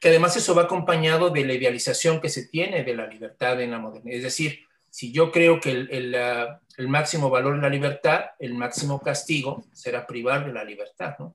que 0.00 0.08
además 0.08 0.36
eso 0.36 0.54
va 0.54 0.62
acompañado 0.62 1.30
de 1.30 1.44
la 1.44 1.54
idealización 1.54 2.20
que 2.20 2.28
se 2.28 2.46
tiene 2.46 2.84
de 2.84 2.94
la 2.94 3.06
libertad 3.06 3.60
en 3.60 3.72
la 3.72 3.78
modernidad. 3.78 4.16
Es 4.16 4.22
decir, 4.22 4.60
si 4.88 5.12
yo 5.12 5.30
creo 5.30 5.60
que 5.60 5.70
el, 5.70 6.88
máximo 6.88 7.28
valor 7.28 7.56
de 7.56 7.62
la 7.62 7.68
libertad, 7.68 8.26
el 8.38 8.54
máximo 8.54 9.00
castigo 9.00 9.64
será 9.72 10.06
privar 10.06 10.46
de 10.46 10.52
la 10.52 10.64
libertad, 10.64 11.16
¿no? 11.18 11.34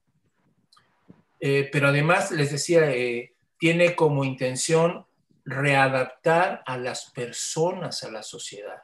Eh, 1.40 1.70
pero 1.72 1.90
además, 1.90 2.32
les 2.32 2.52
decía, 2.52 2.92
eh, 2.92 3.35
tiene 3.58 3.96
como 3.96 4.24
intención 4.24 5.06
readaptar 5.44 6.64
a 6.66 6.78
las 6.78 7.12
personas 7.12 8.04
a 8.04 8.12
la 8.12 8.24
sociedad. 8.24 8.82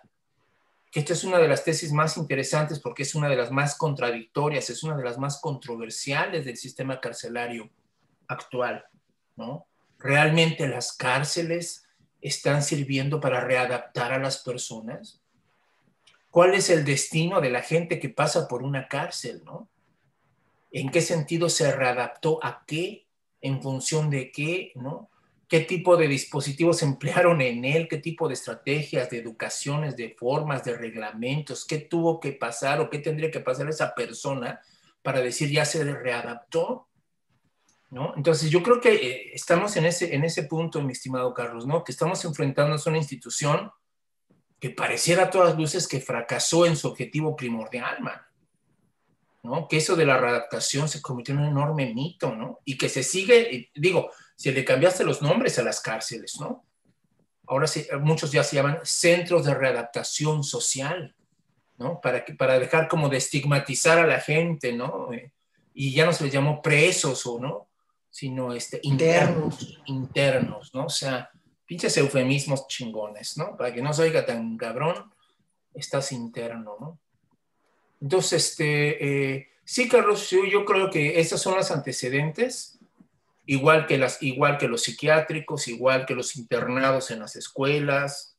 esta 0.94 1.14
es 1.14 1.24
una 1.24 1.40
de 1.40 1.48
las 1.48 1.64
tesis 1.64 1.92
más 1.92 2.18
interesantes 2.18 2.80
porque 2.80 3.04
es 3.04 3.16
una 3.16 3.30
de 3.30 3.36
las 3.36 3.50
más 3.52 3.78
contradictorias, 3.78 4.70
es 4.70 4.84
una 4.84 4.98
de 4.98 5.04
las 5.04 5.18
más 5.18 5.40
controversiales 5.40 6.46
del 6.46 6.58
sistema 6.58 7.00
carcelario 7.00 7.70
actual, 8.28 8.86
¿no? 9.36 9.68
¿Realmente 10.00 10.68
las 10.68 10.94
cárceles 10.94 11.86
están 12.20 12.62
sirviendo 12.62 13.20
para 13.20 13.42
readaptar 13.42 14.14
a 14.14 14.20
las 14.20 14.40
personas? 14.40 15.22
¿Cuál 16.30 16.54
es 16.54 16.70
el 16.70 16.86
destino 16.86 17.42
de 17.42 17.50
la 17.50 17.62
gente 17.62 18.00
que 18.00 18.10
pasa 18.10 18.48
por 18.48 18.64
una 18.64 18.88
cárcel, 18.88 19.44
no? 19.46 19.70
en 20.72 20.90
qué 20.90 21.02
sentido 21.02 21.50
se 21.50 21.72
readaptó 21.72 22.40
a 22.44 22.64
qué, 22.66 23.06
en 23.42 23.62
función 23.62 24.10
de 24.10 24.32
qué, 24.32 24.72
¿no? 24.76 25.10
¿Qué 25.52 25.60
tipo 25.60 25.98
de 25.98 26.08
dispositivos 26.08 26.82
emplearon 26.82 27.42
en 27.42 27.66
él? 27.66 27.90
¿Qué 27.90 27.98
tipo 27.98 28.30
de 28.30 28.36
estrategias, 28.36 29.10
de 29.10 29.18
educaciones, 29.18 29.98
de 29.98 30.16
formas, 30.18 30.64
de 30.64 30.78
reglamentos? 30.78 31.66
¿Qué 31.66 31.80
tuvo 31.80 32.22
que 32.22 32.32
pasar 32.32 32.80
o 32.80 32.90
qué 32.90 33.00
tendría 33.00 33.30
que 33.30 33.42
pasar 33.42 33.68
esa 33.68 33.94
persona 33.94 34.62
para 35.02 35.20
decir 35.20 35.52
ya 35.52 35.66
se 35.66 35.84
readaptó? 35.84 36.88
¿No? 37.90 38.14
Entonces 38.16 38.50
yo 38.50 38.64
creo 38.64 38.80
que 38.80 38.94
eh, 38.94 39.32
estamos 39.34 39.76
en 39.76 39.86
ese, 39.86 40.16
en 40.16 40.24
ese 40.24 40.44
punto, 40.44 40.82
mi 40.82 40.94
estimado 40.94 41.34
Carlos, 41.34 41.68
¿no? 41.68 41.84
Que 41.84 41.92
estamos 41.92 42.24
enfrentándonos 42.24 42.88
a 42.88 42.90
una 42.90 43.00
institución 43.00 43.70
que 44.58 44.70
pareciera 44.70 45.24
a 45.24 45.30
todas 45.30 45.58
luces 45.58 45.86
que 45.86 46.00
fracasó 46.00 46.66
en 46.66 46.78
su 46.78 46.88
objetivo 46.88 47.36
primordial, 47.36 48.00
man. 48.00 48.22
¿No? 49.44 49.68
Que 49.68 49.78
eso 49.78 49.96
de 49.96 50.06
la 50.06 50.18
readaptación 50.18 50.88
se 50.88 51.02
convirtió 51.02 51.34
en 51.34 51.42
un 51.42 51.48
enorme 51.48 51.94
mito, 51.94 52.36
¿no? 52.36 52.60
Y 52.66 52.78
que 52.78 52.90
se 52.90 53.04
sigue, 53.04 53.70
digo, 53.76 54.12
si 54.36 54.52
le 54.52 54.66
cambiaste 54.66 55.04
los 55.04 55.22
nombres 55.22 55.58
a 55.60 55.64
las 55.64 55.80
cárceles, 55.80 56.40
¿no? 56.40 56.66
Ahora 57.48 57.68
sí, 57.68 57.86
muchos 58.00 58.32
ya 58.32 58.44
se 58.44 58.56
llaman 58.56 58.80
centros 58.84 59.46
de 59.46 59.54
readaptación 59.54 60.44
social, 60.44 61.16
¿no? 61.78 62.00
Para, 62.00 62.24
que, 62.24 62.34
para 62.34 62.60
dejar 62.60 62.88
como 62.88 63.10
de 63.10 63.18
estigmatizar 63.18 63.98
a 64.00 64.08
la 64.08 64.20
gente, 64.20 64.74
¿no? 64.74 65.12
Eh, 65.12 65.34
y 65.74 65.94
ya 65.94 66.06
no 66.06 66.14
se 66.14 66.24
les 66.26 66.34
llamó 66.34 66.62
presos 66.62 67.26
o 67.26 67.40
no, 67.40 67.70
sino 68.10 68.54
este, 68.54 68.80
internos, 68.84 69.80
internos, 69.86 70.74
¿no? 70.74 70.86
O 70.86 70.90
sea, 70.90 71.30
pinches 71.66 71.96
eufemismos 71.98 72.68
chingones, 72.68 73.38
¿no? 73.38 73.58
Para 73.58 73.74
que 73.74 73.82
no 73.82 73.94
se 73.94 74.04
oiga 74.04 74.26
tan 74.26 74.58
cabrón, 74.58 75.12
estás 75.74 76.12
interno, 76.12 76.76
¿no? 76.80 77.00
Entonces, 78.02 78.50
este, 78.50 79.36
eh, 79.36 79.50
sí, 79.64 79.88
Carlos, 79.88 80.30
yo, 80.30 80.66
creo 80.66 80.90
que 80.90 81.20
esas 81.20 81.40
son 81.40 81.56
las 81.56 81.70
antecedentes, 81.72 82.80
igual 83.46 83.86
que, 83.86 83.98
las, 83.98 84.22
igual 84.24 84.58
que 84.58 84.68
los 84.68 84.84
psiquiátricos, 84.84 85.68
igual 85.68 86.06
que 86.06 86.16
los 86.16 86.36
internados 86.36 87.12
en 87.12 87.20
las 87.20 87.36
escuelas, 87.36 88.36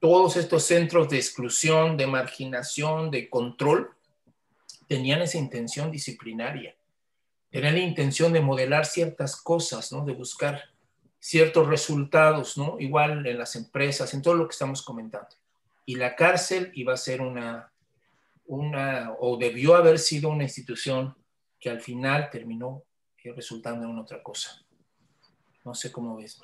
todos 0.00 0.36
estos 0.36 0.64
centros 0.64 1.08
de 1.10 1.18
exclusión, 1.18 1.96
de 1.96 2.06
marginación, 2.06 3.10
de 3.10 3.28
control, 3.28 3.90
tenían 4.86 5.20
esa 5.20 5.38
intención 5.38 5.90
disciplinaria. 5.90 6.74
Tenían 7.50 7.74
la 7.74 7.80
intención 7.80 8.32
de 8.32 8.40
modelar 8.40 8.86
ciertas 8.86 9.36
cosas, 9.36 9.92
¿no? 9.92 10.04
De 10.04 10.12
buscar 10.12 10.62
ciertos 11.18 11.66
resultados, 11.66 12.56
¿no? 12.56 12.76
Igual 12.78 13.26
en 13.26 13.38
las 13.38 13.56
empresas, 13.56 14.14
en 14.14 14.22
todo 14.22 14.34
lo 14.34 14.46
que 14.46 14.52
estamos 14.52 14.82
comentando. 14.82 15.28
Y 15.84 15.96
la 15.96 16.14
cárcel 16.14 16.70
iba 16.74 16.94
a 16.94 16.98
ser 16.98 17.20
una, 17.20 17.72
una 18.48 19.14
o 19.20 19.36
debió 19.36 19.76
haber 19.76 19.98
sido 19.98 20.30
una 20.30 20.42
institución 20.42 21.14
que 21.60 21.70
al 21.70 21.80
final 21.80 22.28
terminó 22.30 22.82
eh, 23.28 23.32
resultando 23.32 23.86
en 23.86 23.98
otra 23.98 24.22
cosa. 24.22 24.64
No 25.64 25.74
sé 25.74 25.92
cómo 25.92 26.16
ves. 26.16 26.40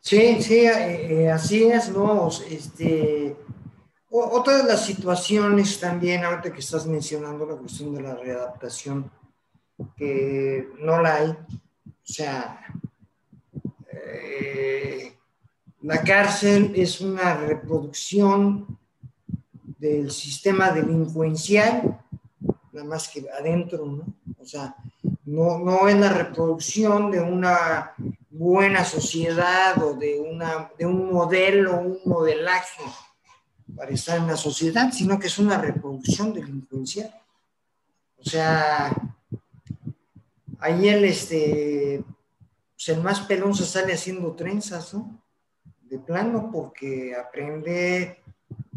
Sí, 0.00 0.42
sí, 0.42 0.66
eh, 0.66 1.24
eh, 1.24 1.30
así 1.30 1.64
es, 1.64 1.90
¿no? 1.90 2.28
Este, 2.50 3.36
otra 4.10 4.58
de 4.58 4.64
las 4.64 4.84
situaciones 4.84 5.80
también, 5.80 6.24
ahorita 6.24 6.52
que 6.52 6.60
estás 6.60 6.86
mencionando 6.86 7.46
la 7.46 7.56
cuestión 7.56 7.94
de 7.94 8.02
la 8.02 8.14
readaptación, 8.14 9.10
que 9.96 10.68
no 10.78 11.00
la 11.00 11.14
hay, 11.14 11.30
o 11.30 12.04
sea, 12.04 12.60
la 15.80 16.02
cárcel 16.02 16.72
es 16.76 17.00
una 17.00 17.34
reproducción 17.34 18.78
del 19.82 20.12
sistema 20.12 20.70
delincuencial, 20.70 22.00
nada 22.70 22.86
más 22.86 23.08
que 23.08 23.26
adentro, 23.36 23.84
¿no? 23.84 24.04
O 24.38 24.44
sea, 24.44 24.76
no, 25.24 25.58
no 25.58 25.88
es 25.88 25.98
la 25.98 26.08
reproducción 26.08 27.10
de 27.10 27.20
una 27.20 27.92
buena 28.30 28.84
sociedad 28.84 29.82
o 29.82 29.94
de, 29.94 30.20
una, 30.20 30.70
de 30.78 30.86
un 30.86 31.12
modelo, 31.12 31.80
un 31.80 31.98
modelaje 32.04 32.84
para 33.74 33.90
estar 33.90 34.18
en 34.18 34.28
la 34.28 34.36
sociedad, 34.36 34.92
sino 34.92 35.18
que 35.18 35.26
es 35.26 35.38
una 35.40 35.58
reproducción 35.58 36.32
delincuencial. 36.32 37.12
O 38.18 38.24
sea, 38.24 38.94
ahí 40.60 40.88
el, 40.90 41.04
este, 41.06 42.04
pues 42.74 42.88
el 42.88 43.02
más 43.02 43.20
pelón 43.22 43.52
se 43.52 43.66
sale 43.66 43.94
haciendo 43.94 44.30
trenzas, 44.36 44.94
¿no? 44.94 45.20
De 45.80 45.98
plano, 45.98 46.50
porque 46.52 47.16
aprende 47.16 48.21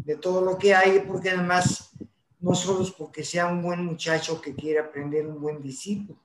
de 0.06 0.16
todo 0.16 0.40
lo 0.40 0.56
que 0.56 0.72
hay, 0.72 1.00
porque 1.00 1.30
además 1.30 1.90
no 2.38 2.54
solo 2.54 2.84
es 2.84 2.92
porque 2.92 3.24
sea 3.24 3.48
un 3.48 3.60
buen 3.60 3.84
muchacho 3.84 4.40
que 4.40 4.54
quiere 4.54 4.78
aprender 4.78 5.26
un 5.26 5.40
buen 5.40 5.60
discípulo, 5.60 6.16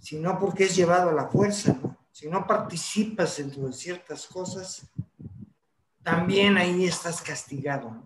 sino 0.00 0.36
porque 0.40 0.64
es 0.64 0.74
llevado 0.74 1.10
a 1.10 1.12
la 1.12 1.28
fuerza. 1.28 1.78
Si 2.10 2.28
no 2.28 2.44
participas 2.48 3.36
dentro 3.36 3.68
de 3.68 3.72
ciertas 3.72 4.26
cosas, 4.26 4.88
también 6.02 6.56
ahí 6.56 6.84
estás 6.84 7.22
castigado, 7.22 8.02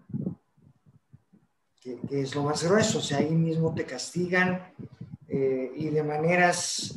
que, 1.81 1.99
es 2.11 2.35
lo 2.35 2.43
más 2.43 2.63
grueso, 2.63 2.99
o 2.99 3.03
sea, 3.03 3.19
ahí 3.19 3.35
mismo 3.35 3.75
te 3.75 3.87
castigan 3.87 4.71
eh, 5.29 5.73
y 5.77 5.89
de 5.89 6.03
maneras 6.03 6.95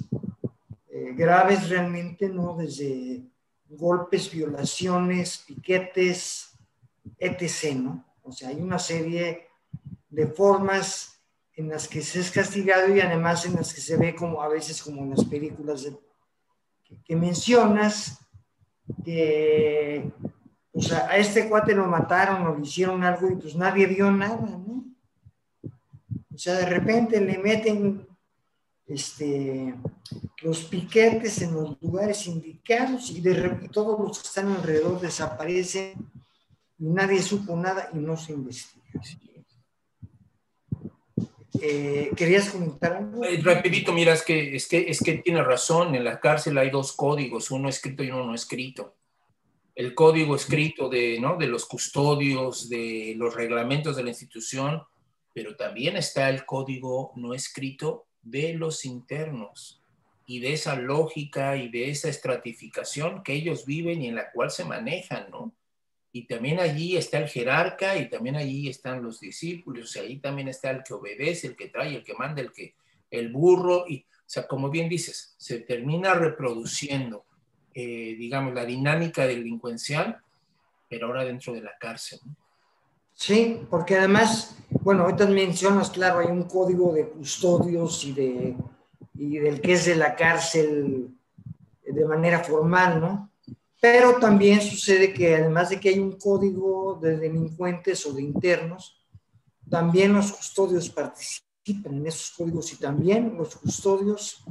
eh, 0.89 1.13
graves 1.15 1.69
realmente, 1.69 2.27
¿no? 2.27 2.57
Desde 2.57 3.23
golpes, 3.69 4.29
violaciones, 4.29 5.45
piquetes, 5.47 6.50
etc., 7.17 7.75
¿no? 7.75 8.05
O 8.23 8.31
sea, 8.31 8.49
hay 8.49 8.61
una 8.61 8.79
serie 8.79 9.47
de 10.09 10.27
formas 10.27 11.21
en 11.55 11.69
las 11.69 11.87
que 11.87 12.01
se 12.01 12.19
es 12.19 12.31
castigado 12.31 12.93
y 12.93 12.99
además 12.99 13.45
en 13.45 13.55
las 13.55 13.73
que 13.73 13.81
se 13.81 13.97
ve 13.97 14.15
como 14.15 14.41
a 14.41 14.47
veces 14.47 14.81
como 14.81 15.03
en 15.03 15.11
las 15.11 15.25
películas 15.25 15.87
que, 17.05 17.15
mencionas, 17.15 18.19
que 19.03 20.11
a 21.07 21.17
este 21.17 21.47
cuate 21.49 21.75
lo 21.75 21.85
mataron 21.87 22.45
o 22.45 22.55
le 22.55 22.63
hicieron 22.63 23.03
algo 23.03 23.29
y 23.29 23.35
pues 23.35 23.55
nadie 23.55 23.85
vio 23.87 24.11
nada, 24.11 24.41
¿no? 24.41 24.85
O 26.33 26.37
sea, 26.37 26.55
de 26.55 26.65
repente 26.65 27.19
le 27.21 27.37
meten 27.37 28.07
este, 28.87 29.75
los 30.41 30.63
piquetes 30.63 31.41
en 31.41 31.53
los 31.53 31.81
lugares 31.81 32.25
indicados 32.27 33.11
y, 33.11 33.21
de, 33.21 33.59
y 33.61 33.67
todos 33.67 33.99
los 33.99 34.19
que 34.19 34.27
están 34.27 34.47
alrededor 34.47 34.99
desaparecen 34.99 36.11
nadie 36.81 37.21
supo 37.21 37.55
nada 37.55 37.89
y 37.93 37.97
no 37.97 38.17
se 38.17 38.33
investiga. 38.33 38.81
Eh, 41.61 42.11
¿Querías 42.15 42.49
comentar 42.49 42.93
algo? 42.93 43.23
Eh, 43.23 43.39
rapidito, 43.43 43.93
mira, 43.93 44.13
es 44.13 44.23
que, 44.23 44.55
es, 44.55 44.67
que, 44.67 44.89
es 44.89 44.99
que 44.99 45.19
tiene 45.19 45.43
razón, 45.43 45.93
en 45.93 46.03
la 46.03 46.19
cárcel 46.19 46.57
hay 46.57 46.71
dos 46.71 46.93
códigos, 46.93 47.51
uno 47.51 47.69
escrito 47.69 48.03
y 48.03 48.09
uno 48.09 48.25
no 48.25 48.33
escrito. 48.33 48.95
El 49.75 49.93
código 49.93 50.35
escrito 50.35 50.89
de, 50.89 51.19
¿no? 51.19 51.37
de 51.37 51.47
los 51.47 51.65
custodios, 51.65 52.67
de 52.67 53.13
los 53.15 53.35
reglamentos 53.35 53.95
de 53.95 54.03
la 54.03 54.09
institución, 54.09 54.81
pero 55.33 55.55
también 55.55 55.97
está 55.97 56.29
el 56.29 56.45
código 56.45 57.13
no 57.15 57.33
escrito 57.33 58.07
de 58.21 58.53
los 58.53 58.85
internos 58.85 59.83
y 60.25 60.39
de 60.39 60.53
esa 60.53 60.75
lógica 60.75 61.57
y 61.57 61.69
de 61.69 61.89
esa 61.89 62.09
estratificación 62.09 63.21
que 63.23 63.33
ellos 63.33 63.65
viven 63.65 64.01
y 64.01 64.07
en 64.07 64.15
la 64.15 64.31
cual 64.31 64.49
se 64.49 64.65
manejan, 64.65 65.29
¿no? 65.29 65.53
Y 66.13 66.27
también 66.27 66.59
allí 66.59 66.97
está 66.97 67.19
el 67.19 67.29
jerarca 67.29 67.97
y 67.97 68.09
también 68.09 68.35
allí 68.35 68.67
están 68.67 69.01
los 69.01 69.19
discípulos, 69.19 69.95
y 69.95 69.99
ahí 69.99 70.19
también 70.19 70.47
está 70.47 70.71
el 70.71 70.83
que 70.83 70.93
obedece, 70.93 71.47
el 71.47 71.55
que 71.55 71.69
trae, 71.69 71.95
el 71.95 72.03
que 72.03 72.13
manda, 72.13 72.41
el 72.41 72.51
que 72.51 72.75
el 73.09 73.31
burro 73.31 73.85
y 73.87 73.99
o 73.99 74.33
sea, 74.33 74.47
como 74.47 74.69
bien 74.69 74.87
dices, 74.87 75.35
se 75.37 75.59
termina 75.59 76.13
reproduciendo 76.13 77.25
eh, 77.73 78.15
digamos 78.17 78.53
la 78.53 78.65
dinámica 78.65 79.25
delincuencial, 79.25 80.21
pero 80.89 81.07
ahora 81.07 81.23
dentro 81.23 81.53
de 81.53 81.61
la 81.61 81.71
cárcel. 81.79 82.19
Sí, 83.13 83.61
porque 83.69 83.97
además, 83.97 84.57
bueno, 84.81 85.03
ahorita 85.03 85.25
mencionas, 85.27 85.89
claro, 85.89 86.19
hay 86.19 86.27
un 86.27 86.43
código 86.43 86.93
de 86.93 87.07
custodios 87.07 88.03
y 88.03 88.11
de 88.11 88.57
y 89.13 89.37
del 89.37 89.61
que 89.61 89.73
es 89.73 89.85
de 89.85 89.95
la 89.95 90.15
cárcel 90.15 91.15
de 91.85 92.05
manera 92.05 92.43
formal, 92.43 92.99
¿no? 92.99 93.30
Pero 93.81 94.19
también 94.19 94.61
sucede 94.61 95.11
que 95.11 95.35
además 95.35 95.71
de 95.71 95.79
que 95.79 95.89
hay 95.89 95.97
un 95.97 96.11
código 96.11 96.99
de 97.01 97.17
delincuentes 97.17 98.05
o 98.05 98.13
de 98.13 98.21
internos, 98.21 99.03
también 99.67 100.13
los 100.13 100.31
custodios 100.31 100.87
participan 100.89 101.95
en 101.95 102.05
esos 102.05 102.29
códigos 102.37 102.71
y 102.73 102.75
también 102.75 103.35
los 103.35 103.55
custodios 103.55 104.43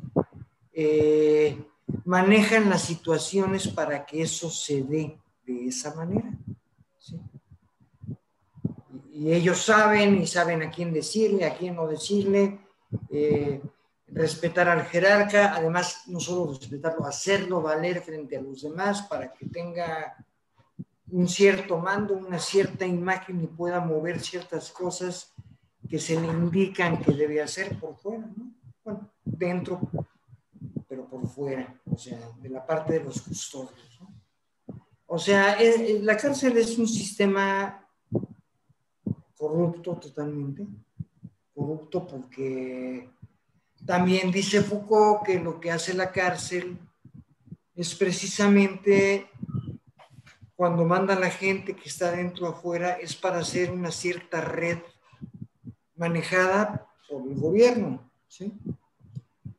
eh, 0.73 1.57
manejan 2.05 2.69
las 2.69 2.83
situaciones 2.83 3.69
para 3.69 4.05
que 4.05 4.23
eso 4.23 4.51
se 4.51 4.83
dé 4.83 5.17
de 5.47 5.69
esa 5.69 5.95
manera. 5.95 6.33
Y, 9.13 9.33
ellos 9.33 9.59
saben 9.63 10.21
y 10.21 10.27
saben 10.27 10.63
a 10.63 10.71
quién 10.73 10.93
decirle, 10.93 11.45
a 11.45 11.57
quién 11.57 11.77
no 11.77 11.87
decirle. 11.87 12.59
Eh, 13.11 13.61
respetar 14.13 14.69
al 14.69 14.85
jerarca, 14.87 15.55
además 15.55 16.03
no 16.07 16.21
solo 16.21 16.53
respetarlo, 16.53 17.07
hacerlo 17.07 17.63
valer 17.63 18.03
frente 18.03 18.37
a 18.37 18.43
los 18.43 18.63
demás 18.63 19.03
para 19.03 19.33
que 19.33 19.47
tenga 19.47 20.17
un 21.11 21.29
cierto 21.29 21.79
mando, 21.79 22.15
una 22.15 22.39
cierta 22.39 22.87
imagen 22.87 23.43
y 23.43 23.47
pueda 23.47 23.81
mover 23.81 24.21
ciertas 24.21 24.71
cosas 24.71 25.33
que 25.89 25.99
se 25.99 26.21
le 26.21 26.29
indican 26.29 27.03
que 27.03 27.13
debe 27.13 27.43
hacer 27.43 27.79
por 27.79 27.97
fuera, 27.97 28.27
¿no? 28.37 28.53
Bueno, 28.85 29.11
dentro, 29.25 29.81
pero 30.89 31.09
por 31.09 31.27
fuera, 31.29 31.81
o 31.85 31.97
sea, 31.97 32.19
de 32.41 32.49
la 32.49 32.65
parte 32.65 32.95
de 32.95 33.05
los 33.05 33.21
custodios. 33.23 34.01
¿no? 34.01 34.15
O 35.07 35.19
sea, 35.19 35.57
la 36.03 36.17
cárcel 36.17 36.57
es 36.57 36.79
un 36.79 36.87
sistema 36.87 37.85
corrupto 39.37 39.97
totalmente, 39.97 40.67
corrupto 41.53 42.07
porque 42.07 43.11
también 43.91 44.31
dice 44.31 44.63
Foucault 44.63 45.25
que 45.27 45.41
lo 45.41 45.59
que 45.59 45.73
hace 45.73 45.95
la 45.95 46.13
cárcel 46.13 46.79
es 47.75 47.93
precisamente 47.97 49.29
cuando 50.55 50.85
manda 50.85 51.15
a 51.15 51.19
la 51.19 51.29
gente 51.29 51.75
que 51.75 51.89
está 51.89 52.13
dentro 52.13 52.47
o 52.47 52.51
afuera, 52.51 52.93
es 52.93 53.17
para 53.17 53.41
hacer 53.41 53.73
una 53.73 53.91
cierta 53.91 54.43
red 54.43 54.79
manejada 55.97 56.87
por 57.09 57.27
el 57.27 57.35
gobierno, 57.35 58.09
¿sí? 58.29 58.53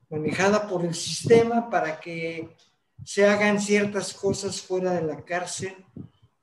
manejada 0.10 0.66
por 0.66 0.86
el 0.86 0.96
sistema 0.96 1.70
para 1.70 2.00
que 2.00 2.56
se 3.04 3.28
hagan 3.28 3.60
ciertas 3.60 4.14
cosas 4.14 4.62
fuera 4.62 4.94
de 4.94 5.02
la 5.02 5.26
cárcel 5.26 5.76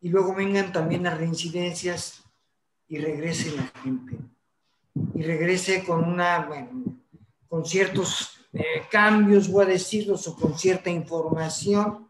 y 0.02 0.10
luego 0.10 0.34
vengan 0.34 0.74
también 0.74 1.04
las 1.04 1.16
reincidencias 1.16 2.22
y 2.86 2.98
regrese 2.98 3.56
la 3.56 3.66
gente. 3.82 4.18
Y 5.14 5.22
regrese 5.22 5.84
con 5.84 6.04
una, 6.04 6.40
bueno, 6.40 6.87
con 7.48 7.64
ciertos 7.64 8.38
eh, 8.52 8.82
cambios, 8.90 9.48
voy 9.48 9.64
a 9.64 9.68
decirlos, 9.68 10.26
o 10.28 10.36
con 10.36 10.58
cierta 10.58 10.90
información 10.90 12.08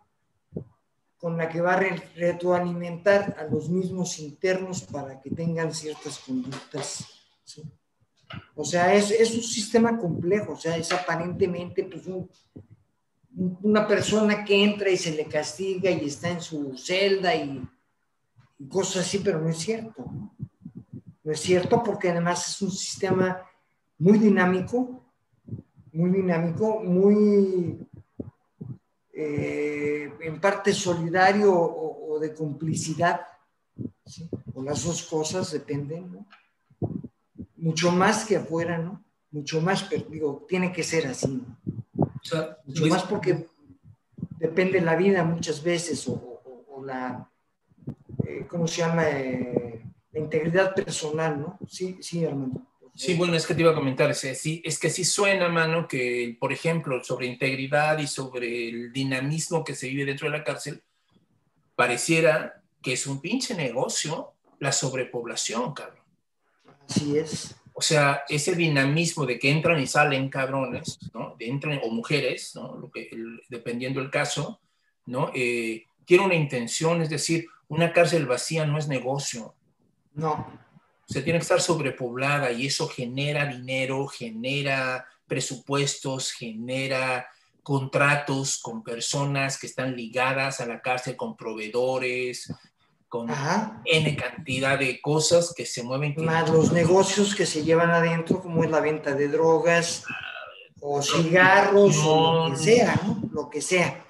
con 1.18 1.37
la 1.37 1.48
que 1.48 1.61
va 1.61 1.74
a 1.74 1.81
retroalimentar 2.14 3.37
a 3.38 3.44
los 3.44 3.68
mismos 3.68 4.18
internos 4.20 4.83
para 4.83 5.20
que 5.20 5.31
tengan 5.31 5.74
ciertas 5.74 6.18
conductas. 6.20 7.05
O 8.55 8.64
sea, 8.64 8.94
es, 8.94 9.11
es, 9.11 9.35
un 9.35 9.42
sistema 9.42 9.98
complejo, 9.98 10.53
o 10.53 10.57
sea, 10.57 10.77
es 10.77 10.92
aparentemente 10.92 11.83
pues, 11.85 12.05
una 13.62 13.87
persona 13.87 14.44
que 14.44 14.62
entra 14.62 14.90
y 14.90 14.96
se 14.96 15.12
le 15.12 15.24
castiga 15.24 15.90
y 15.90 16.07
está 16.07 16.29
en 16.31 16.40
su 16.40 16.77
celda 16.77 17.35
y, 17.35 17.66
cosas 18.68 19.07
así, 19.07 19.18
pero 19.18 19.40
no 19.40 19.48
es 19.48 19.59
cierto. 19.59 20.05
No 21.24 21.33
es 21.33 21.40
cierto 21.40 21.83
porque 21.83 22.11
además 22.11 22.48
es 22.48 22.62
un 22.62 22.72
sistema 22.72 23.42
muy 23.98 24.18
dinámico, 24.18 24.97
muy 25.92 26.11
dinámico, 26.11 26.81
muy 26.81 27.79
eh, 29.12 30.12
en 30.20 30.40
parte 30.40 30.72
solidario 30.72 31.53
o, 31.53 32.18
de 32.20 32.35
complicidad, 32.35 33.20
o 34.55 34.62
las 34.62 34.85
dos 34.85 35.05
cosas 35.05 35.53
dependen, 35.53 36.12
¿no? 36.12 36.27
Mucho 37.57 37.92
más 37.92 38.24
que 38.24 38.37
afuera, 38.37 38.79
¿no? 38.79 39.05
Mucho 39.31 39.61
más, 39.61 39.85
pero 39.85 40.05
digo, 40.09 40.44
tiene 40.48 40.72
que 40.72 40.83
ser 40.83 41.07
así, 41.07 41.29
¿no? 41.29 41.57
Mucho 42.64 42.87
más 42.87 43.05
porque 43.05 43.46
depende 44.38 44.81
la 44.81 44.96
vida 44.96 45.22
muchas 45.24 45.62
veces 45.62 46.09
o, 46.09 46.83
la, 46.85 47.29
eh, 48.24 48.46
¿cómo 48.48 48.66
se 48.66 48.83
llama? 48.83 49.09
Eh, 49.11 49.85
la 50.12 50.20
integridad 50.20 50.74
personal, 50.74 51.40
¿no? 51.40 51.59
Sí, 51.68 51.98
sí, 52.01 52.24
Armando. 52.24 52.67
Sí, 52.98 53.14
bueno, 53.14 53.34
es 53.37 53.46
que 53.46 53.54
te 53.54 53.61
iba 53.61 53.70
a 53.70 53.76
comentar, 53.76 54.11
es, 54.11 54.24
es 54.24 54.78
que 54.80 54.90
sí 54.90 55.04
suena, 55.04 55.48
mano, 55.48 55.87
que, 55.87 56.37
por 56.40 56.52
ejemplo, 56.52 57.04
sobre 57.04 57.28
integridad 57.28 57.96
y 57.98 58.08
sobre 58.08 58.70
el 58.70 58.92
dinamismo 58.92 59.62
que 59.62 59.76
se 59.76 59.87
vive 59.87 60.04
dentro 60.04 60.28
de 60.28 60.37
la 60.37 60.42
cárcel, 60.42 60.82
pareciera 61.76 62.61
que 62.82 62.94
es 62.94 63.06
un 63.06 63.20
pinche 63.20 63.54
negocio 63.54 64.32
la 64.58 64.72
sobrepoblación, 64.72 65.74
cabrón. 65.74 66.02
Así 66.88 67.16
es. 67.16 67.54
O 67.72 67.82
sea, 67.82 68.24
ese 68.28 68.56
dinamismo 68.56 69.26
de 69.26 69.38
que 69.38 69.52
entran 69.52 69.80
y 69.80 69.87
salen 69.87 70.28
cabrones, 70.28 70.98
¿no? 71.14 71.37
De 71.38 71.46
entran, 71.46 71.78
o 71.84 71.90
mujeres, 71.90 72.56
¿no? 72.56 72.78
Lo 72.78 72.90
que, 72.90 73.08
dependiendo 73.48 74.00
del 74.00 74.11
caso, 74.11 74.61
¿no? 75.06 75.30
Eh, 75.37 75.84
tiene 76.04 76.24
una 76.24 76.34
intención, 76.34 77.00
es 77.00 77.11
decir, 77.11 77.46
una 77.68 77.92
cárcel 77.92 78.26
vacía 78.26 78.66
no 78.66 78.76
es 78.76 78.88
negocio. 78.88 79.54
No 80.14 80.66
se 81.09 81.23
tiene 81.23 81.38
que 81.38 81.44
estar 81.44 81.61
sobrepoblada 81.61 82.53
y 82.53 82.66
eso 82.66 82.87
genera 82.87 83.47
dinero, 83.47 84.07
genera 84.07 85.07
presupuestos, 85.27 86.33
genera 86.33 87.27
contratos 87.62 88.59
con 88.59 88.83
personas 88.83 89.59
que 89.59 89.66
están 89.66 89.97
ligadas 89.97 90.61
a 90.61 90.66
la 90.66 90.81
cárcel, 90.81 91.16
con 91.16 91.37
proveedores, 91.37 92.53
con 93.09 93.29
N 93.85 94.16
cantidad 94.16 94.79
de 94.79 95.01
cosas 95.01 95.55
que 95.57 95.64
se 95.64 95.83
mueven. 95.83 96.14
Más 96.18 96.51
los 96.51 96.73
negocios 96.73 97.35
que 97.35 97.47
se 97.47 97.64
llevan 97.64 97.90
adentro, 97.90 98.42
como 98.42 98.62
es 98.62 98.71
la 98.71 98.81
venta 98.81 99.14
de 99.14 99.29
drogas 99.29 100.05
o 100.81 101.01
cigarros 101.01 101.97
o 102.05 102.49
lo 102.49 102.55
que 102.55 102.61
sea, 102.61 103.01
¿no? 103.03 103.23
Lo 103.33 103.51
que 103.51 103.62
sea. 103.62 104.05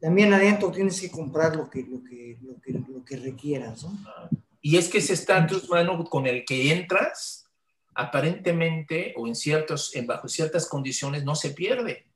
También 0.00 0.32
adentro 0.32 0.70
tienes 0.70 0.98
que 0.98 1.10
comprar 1.10 1.56
lo 1.56 1.68
que, 1.68 1.82
lo 1.82 2.02
que, 2.02 2.38
lo 2.42 2.60
que, 2.60 2.72
lo 2.72 3.04
que 3.04 3.16
requieras, 3.16 3.84
¿no? 3.84 3.92
Y 4.62 4.76
es 4.76 4.88
que 4.88 4.98
ese 4.98 5.14
estatus, 5.14 5.68
mano, 5.68 6.04
con 6.04 6.26
el 6.26 6.44
que 6.44 6.72
entras, 6.72 7.46
aparentemente 7.94 9.14
o 9.16 9.26
en 9.26 9.34
ciertos, 9.34 9.94
en 9.96 10.06
bajo 10.06 10.28
ciertas 10.28 10.68
condiciones, 10.68 11.24
no 11.24 11.34
se 11.34 11.50
pierde. 11.50 12.06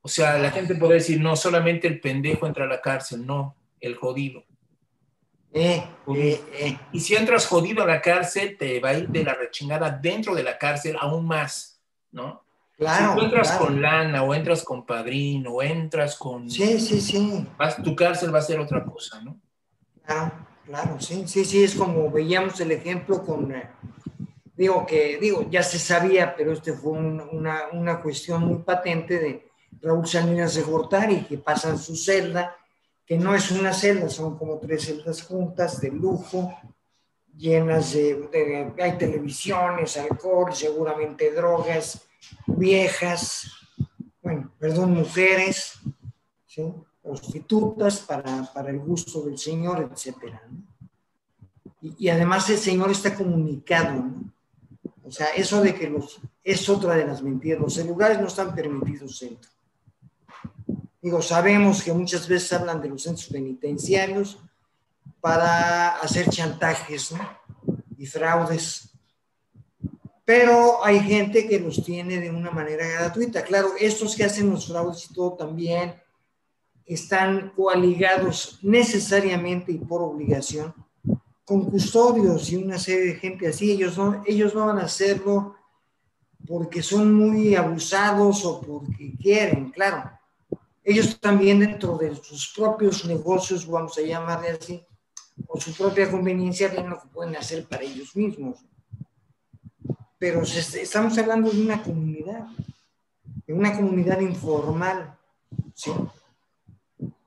O 0.00 0.08
sea, 0.08 0.38
la 0.38 0.50
gente 0.50 0.74
puede 0.74 0.94
decir, 0.94 1.20
no, 1.20 1.36
solamente 1.36 1.86
el 1.86 2.00
pendejo 2.00 2.46
entra 2.46 2.64
a 2.64 2.68
la 2.68 2.80
cárcel, 2.80 3.24
no, 3.24 3.56
el 3.80 3.94
jodido. 3.94 4.44
Eh, 5.52 5.84
eh, 6.16 6.40
eh. 6.54 6.78
Y 6.92 7.00
si 7.00 7.14
entras 7.14 7.46
jodido 7.46 7.82
a 7.82 7.86
la 7.86 8.00
cárcel, 8.00 8.56
te 8.58 8.80
va 8.80 8.90
a 8.90 8.94
ir 8.94 9.08
de 9.08 9.22
la 9.22 9.34
rechingada 9.34 9.90
dentro 9.90 10.34
de 10.34 10.42
la 10.42 10.58
cárcel 10.58 10.96
aún 10.98 11.26
más, 11.26 11.80
¿no? 12.10 12.42
Claro, 12.76 13.12
si 13.12 13.18
tú 13.18 13.24
entras 13.26 13.52
con 13.52 13.80
lana 13.80 14.22
o 14.24 14.34
entras 14.34 14.64
con 14.64 14.84
padrino 14.84 15.52
o 15.52 15.62
entras 15.62 16.16
con... 16.16 16.50
Sí, 16.50 16.80
sí, 16.80 17.00
sí. 17.00 17.46
tu 17.84 17.94
cárcel 17.94 18.34
va 18.34 18.38
a 18.38 18.42
ser 18.42 18.58
otra 18.58 18.82
cosa, 18.82 19.20
¿no? 19.20 19.38
Claro. 20.04 20.51
Claro, 20.64 21.00
sí, 21.00 21.24
sí, 21.26 21.44
sí, 21.44 21.64
es 21.64 21.74
como 21.74 22.10
veíamos 22.10 22.60
el 22.60 22.70
ejemplo 22.70 23.24
con, 23.24 23.52
eh, 23.52 23.68
digo 24.56 24.86
que, 24.86 25.18
digo, 25.18 25.48
ya 25.50 25.62
se 25.62 25.78
sabía, 25.78 26.36
pero 26.36 26.52
este 26.52 26.72
fue 26.72 26.92
una, 26.92 27.68
una, 27.72 28.00
cuestión 28.00 28.46
muy 28.46 28.58
patente 28.58 29.18
de 29.18 29.50
Raúl 29.80 30.06
Salinas 30.06 30.54
de 30.54 30.62
Gortari, 30.62 31.24
que 31.24 31.38
pasa 31.38 31.70
en 31.70 31.78
su 31.78 31.96
celda, 31.96 32.56
que 33.04 33.16
no 33.16 33.34
es 33.34 33.50
una 33.50 33.72
celda, 33.72 34.08
son 34.08 34.38
como 34.38 34.58
tres 34.58 34.84
celdas 34.84 35.22
juntas 35.22 35.80
de 35.80 35.90
lujo, 35.90 36.56
llenas 37.36 37.92
de, 37.94 38.72
hay 38.80 38.98
televisiones, 38.98 39.96
alcohol, 39.96 40.54
seguramente 40.54 41.32
drogas, 41.32 42.06
viejas, 42.46 43.50
bueno, 44.22 44.52
perdón, 44.60 44.94
mujeres, 44.94 45.80
¿sí? 46.46 46.72
Prostitutas 47.02 48.00
para, 48.00 48.44
para 48.52 48.70
el 48.70 48.78
gusto 48.78 49.22
del 49.22 49.36
Señor, 49.36 49.90
etc. 49.90 50.16
Y, 51.80 52.08
además 52.08 52.48
el 52.50 52.58
Señor 52.58 52.90
está 52.90 53.14
comunicado. 53.14 53.94
¿no? 53.94 54.32
O 55.04 55.10
sea, 55.10 55.26
eso 55.36 55.60
de 55.60 55.74
que 55.74 55.90
los, 55.90 56.20
es 56.44 56.68
otra 56.68 56.94
de 56.94 57.06
las 57.06 57.22
mentiras. 57.22 57.60
Los 57.60 57.74
celulares 57.74 58.20
no 58.20 58.28
están 58.28 58.54
permitidos 58.54 59.18
dentro. 59.20 59.50
Digo, 61.00 61.20
sabemos 61.20 61.82
que 61.82 61.92
muchas 61.92 62.28
veces 62.28 62.52
hablan 62.52 62.80
de 62.80 62.88
los 62.88 63.02
centros 63.02 63.26
penitenciarios 63.26 64.38
para 65.20 65.96
hacer 65.96 66.30
chantajes 66.30 67.10
¿no? 67.12 67.76
y 67.98 68.06
fraudes. 68.06 68.90
Pero 70.24 70.84
hay 70.84 71.00
gente 71.00 71.48
que 71.48 71.58
los 71.58 71.82
tiene 71.82 72.20
de 72.20 72.30
una 72.30 72.52
manera 72.52 72.86
gratuita. 72.86 73.42
Claro, 73.42 73.72
estos 73.80 74.14
que 74.14 74.22
hacen 74.22 74.50
los 74.50 74.68
fraudes 74.68 75.10
y 75.10 75.14
todo 75.14 75.32
también 75.32 75.94
están 76.86 77.52
coaligados 77.56 78.58
necesariamente 78.62 79.72
y 79.72 79.78
por 79.78 80.02
obligación 80.02 80.74
con 81.44 81.70
custodios 81.70 82.50
y 82.50 82.56
una 82.56 82.78
serie 82.78 83.12
de 83.12 83.14
gente 83.16 83.48
así. 83.48 83.72
Ellos 83.72 83.98
no, 83.98 84.22
ellos 84.26 84.54
no 84.54 84.66
van 84.66 84.78
a 84.78 84.84
hacerlo 84.84 85.56
porque 86.46 86.82
son 86.82 87.12
muy 87.12 87.54
abusados 87.54 88.44
o 88.44 88.60
porque 88.60 89.14
quieren, 89.20 89.70
claro. 89.70 90.10
Ellos 90.84 91.18
también 91.20 91.60
dentro 91.60 91.96
de 91.96 92.14
sus 92.16 92.52
propios 92.54 93.04
negocios, 93.04 93.66
vamos 93.66 93.96
a 93.98 94.02
llamarle 94.02 94.50
así, 94.50 94.84
o 95.46 95.60
su 95.60 95.72
propia 95.74 96.10
conveniencia, 96.10 96.68
ven 96.68 96.90
lo 96.90 97.00
que 97.00 97.08
pueden 97.08 97.36
hacer 97.36 97.64
para 97.66 97.84
ellos 97.84 98.16
mismos. 98.16 98.58
Pero 100.18 100.42
estamos 100.42 101.16
hablando 101.18 101.50
de 101.50 101.60
una 101.60 101.82
comunidad, 101.82 102.46
de 103.46 103.52
una 103.52 103.76
comunidad 103.76 104.20
informal, 104.20 105.16
¿sí? 105.74 105.92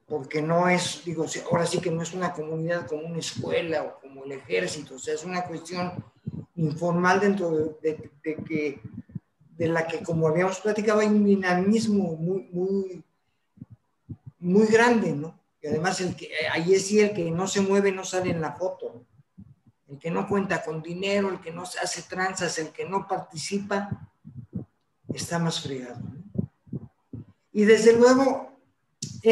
Porque 0.07 0.41
no 0.41 0.69
es, 0.69 1.03
digo, 1.03 1.25
ahora 1.51 1.65
sí 1.65 1.79
que 1.79 1.89
no 1.91 2.01
es 2.01 2.13
una 2.13 2.33
comunidad 2.33 2.87
como 2.87 3.07
una 3.07 3.19
escuela 3.19 3.83
o 3.83 3.99
como 3.99 4.23
el 4.23 4.33
ejército, 4.33 4.95
o 4.95 4.99
sea, 4.99 5.15
es 5.15 5.23
una 5.23 5.43
cuestión 5.45 5.93
informal 6.55 7.19
dentro 7.19 7.77
de, 7.81 8.11
que, 8.23 8.81
de 9.57 9.67
la 9.67 9.87
que, 9.87 10.03
como 10.03 10.27
habíamos 10.27 10.59
platicado, 10.59 10.99
hay 10.99 11.07
un 11.07 11.25
dinamismo 11.25 12.15
muy, 12.15 12.43
muy, 12.51 13.03
muy 14.39 14.67
grande, 14.67 15.13
¿no? 15.13 15.39
Y 15.61 15.67
además, 15.67 15.99
el 16.01 16.15
que, 16.15 16.29
ahí 16.51 16.75
es 16.75 16.91
el 16.91 17.13
que 17.13 17.31
no 17.31 17.47
se 17.47 17.61
mueve 17.61 17.91
no 17.91 18.03
sale 18.03 18.29
en 18.29 18.41
la 18.41 18.53
foto, 18.53 19.03
el 19.87 19.97
que 19.97 20.11
no 20.11 20.27
cuenta 20.27 20.63
con 20.63 20.83
dinero, 20.83 21.29
el 21.29 21.39
que 21.39 21.51
no 21.51 21.63
hace 21.63 22.03
tranzas, 22.03 22.59
el 22.59 22.69
que 22.69 22.87
no 22.87 23.07
participa, 23.07 23.89
está 25.11 25.39
más 25.39 25.61
fregado. 25.61 25.99
Y 27.51 27.65
desde 27.65 27.93
luego, 27.93 28.54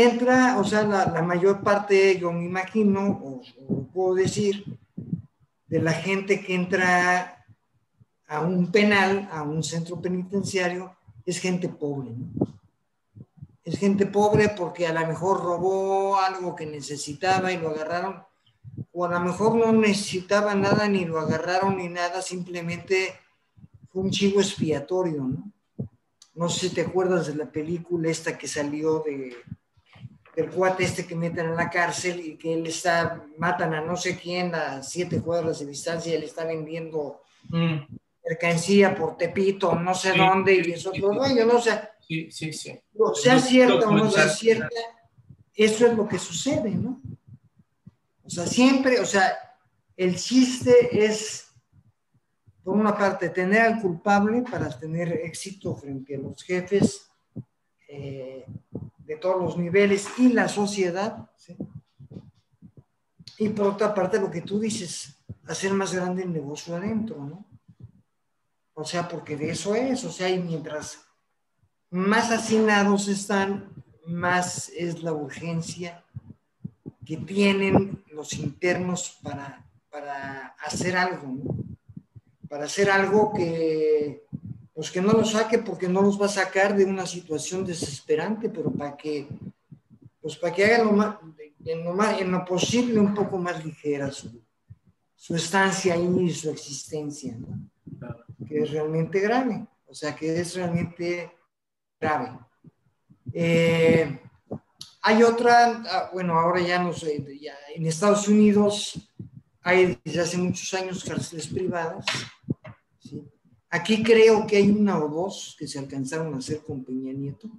entra, 0.02 0.60
o 0.60 0.64
sea, 0.64 0.84
la, 0.84 1.22
mayor 1.22 1.62
parte, 1.62 2.18
yo 2.18 2.32
me 2.32 2.46
imagino, 2.46 3.10
o, 3.10 3.42
puedo 3.94 4.16
decir, 4.16 4.66
de 5.68 5.80
la 5.80 5.94
gente 5.94 6.42
que 6.42 6.56
entra 6.56 7.46
a 8.28 8.40
un 8.42 8.72
penal, 8.72 9.30
a 9.32 9.44
un 9.44 9.64
centro 9.64 10.02
penitenciario, 10.02 10.96
es 11.26 11.40
gente 11.40 11.70
pobre. 11.70 12.12
Es 13.64 13.78
gente 13.78 14.06
pobre 14.08 14.50
porque 14.50 14.88
a 14.88 14.94
lo 14.94 15.06
mejor 15.08 15.44
robó 15.44 16.18
algo 16.18 16.56
que 16.56 16.66
necesitaba 16.66 17.52
y 17.52 17.58
lo 17.58 17.70
agarraron, 17.70 18.24
o 18.92 19.06
a 19.06 19.10
lo 19.10 19.20
mejor 19.20 19.56
no 19.56 19.72
necesitaba 19.72 20.56
nada 20.56 20.88
ni 20.88 21.06
lo 21.06 21.20
agarraron 21.20 21.78
ni 21.78 21.88
nada, 21.88 22.22
simplemente 22.22 23.14
fue 23.92 24.02
un 24.02 24.12
chivo 24.12 24.42
expiatorio, 24.42 25.24
¿no? 25.24 25.52
No 26.36 26.50
sé 26.50 26.70
si 26.70 26.76
te 26.76 26.82
acuerdas 26.82 27.28
de 27.28 27.36
la 27.36 27.46
película 27.46 28.10
esta 28.10 28.38
que 28.40 28.48
salió 28.48 29.04
de 29.06 29.36
del 30.36 30.50
cuate 30.50 30.84
este 30.84 31.06
que 31.06 31.16
meten 31.16 31.48
en 31.48 31.56
la 31.56 31.70
cárcel 31.70 32.20
y 32.20 32.38
que 32.38 32.54
él 32.54 32.66
está, 32.66 33.24
matan 33.38 33.74
a 33.74 33.82
no 33.82 33.96
sé 33.96 34.18
quién 34.18 34.56
a 34.56 34.82
siete 34.82 35.22
cuadras 35.22 35.60
de 35.60 35.68
distancia 35.68 36.12
y 36.12 36.16
él 36.16 36.24
está 36.24 36.46
vendiendo 36.46 37.22
mm. 37.50 37.78
mercancía 38.28 38.96
por 38.96 39.18
Tepito, 39.18 39.76
no 39.76 39.94
sé 39.94 40.14
dónde, 40.14 40.56
y 40.56 40.72
es 40.72 40.86
otro 40.86 41.10
dueño, 41.10 41.46
¿no? 41.46 41.58
O 41.58 41.62
sea, 41.62 41.92
sí, 42.08 42.32
sí, 42.32 42.52
sí. 42.52 42.80
sea 43.16 43.40
cierto 43.40 43.88
o 43.88 43.92
no 43.92 44.10
sea 44.10 44.28
cierta, 44.30 44.70
eso 45.54 45.88
es 45.88 45.94
lo 45.96 46.08
que 46.08 46.18
sucede, 46.18 46.72
¿no? 46.72 47.00
O 48.24 48.30
sea, 48.30 48.48
siempre, 48.48 49.00
o 49.00 49.06
sea, 49.06 49.38
el 49.96 50.16
chiste 50.16 51.06
es, 51.06 51.54
por 52.64 52.76
una 52.76 52.98
parte, 52.98 53.30
tener 53.30 53.62
al 53.62 53.82
culpable 53.82 54.44
para 54.50 54.70
tener 54.80 55.12
éxito 55.12 55.76
frente 55.76 56.16
a 56.16 56.20
los 56.20 56.42
jefes. 56.42 57.12
Eh, 57.88 58.46
todos 59.18 59.42
los 59.42 59.58
niveles 59.58 60.08
y 60.18 60.30
la 60.30 60.48
sociedad, 60.48 61.30
y 63.38 63.50
por 63.50 63.68
otra 63.68 63.94
parte, 63.94 64.20
lo 64.20 64.30
que 64.30 64.42
tú 64.42 64.60
dices, 64.60 65.18
hacer 65.48 65.74
más 65.74 65.94
grande 65.94 66.24
el 66.24 66.32
negocio 66.32 66.76
adentro, 66.76 67.24
¿no? 67.24 67.46
O 68.74 68.86
sea, 68.86 69.08
porque 69.08 69.36
de 69.36 69.52
eso 69.52 69.76
es, 69.76 70.04
o 70.04 70.12
sea, 70.12 70.30
y 70.30 70.40
mientras 70.40 71.06
más 71.90 72.32
hacinados 72.32 73.08
están, 73.08 73.72
más 74.06 74.70
es 74.70 75.04
la 75.04 75.14
urgencia 75.14 76.04
que 77.06 77.18
tienen 77.18 78.04
los 78.12 78.34
internos 78.34 79.20
para, 79.22 79.66
para 79.92 80.56
hacer 80.66 80.98
algo. 80.98 81.36
Para 82.50 82.66
hacer 82.66 82.90
algo 82.90 83.34
que, 83.34 84.26
pues 84.74 84.90
que 84.90 85.02
no 85.02 85.12
los 85.12 85.32
saque 85.32 85.60
porque 85.60 85.88
no 85.88 86.02
los 86.02 86.20
va 86.20 86.26
a 86.26 86.30
sacar 86.30 86.76
de 86.76 86.86
una 86.86 87.06
situación 87.06 87.64
desesperante, 87.66 88.50
pero 88.50 88.72
para 88.72 88.98
que, 88.98 89.28
pues 90.22 90.36
para 90.38 90.54
que 90.54 90.66
hagan 90.66 90.88
lo 90.88 90.94
más, 90.94 91.18
en 91.66 91.84
lo, 91.84 91.94
más, 91.94 92.20
en 92.20 92.32
lo 92.32 92.44
posible 92.44 93.00
un 93.00 93.14
poco 93.14 93.38
más 93.38 93.64
ligera 93.64 94.12
su, 94.12 94.42
su 95.16 95.36
estancia 95.36 95.94
ahí 95.94 96.08
y 96.20 96.34
su 96.34 96.50
existencia, 96.50 97.38
¿no? 97.38 97.70
que 98.48 98.62
es 98.62 98.72
realmente 98.72 99.20
grave, 99.20 99.66
o 99.86 99.94
sea, 99.94 100.16
que 100.16 100.40
es 100.40 100.56
realmente 100.56 101.32
grave. 102.00 102.38
Eh, 103.32 104.20
hay 105.02 105.24
otra, 105.24 105.84
ah, 105.90 106.10
bueno, 106.14 106.38
ahora 106.40 106.62
ya 106.62 106.82
no 106.82 106.94
sé, 106.94 107.24
ya 107.40 107.54
en 107.76 107.86
Estados 107.86 108.28
Unidos 108.28 109.00
hay 109.62 109.98
desde 110.04 110.22
hace 110.22 110.38
muchos 110.38 110.74
años 110.74 111.04
cárceles 111.04 111.48
privadas. 111.48 112.06
Aquí 113.74 114.04
creo 114.04 114.46
que 114.46 114.58
hay 114.58 114.70
una 114.70 115.04
o 115.04 115.10
dos 115.10 115.56
que 115.58 115.68
se 115.68 115.80
alcanzaron 115.80 116.32
a 116.36 116.38
hacer 116.38 116.62
con 116.62 116.84
Peña 116.84 117.12
Nieto. 117.12 117.50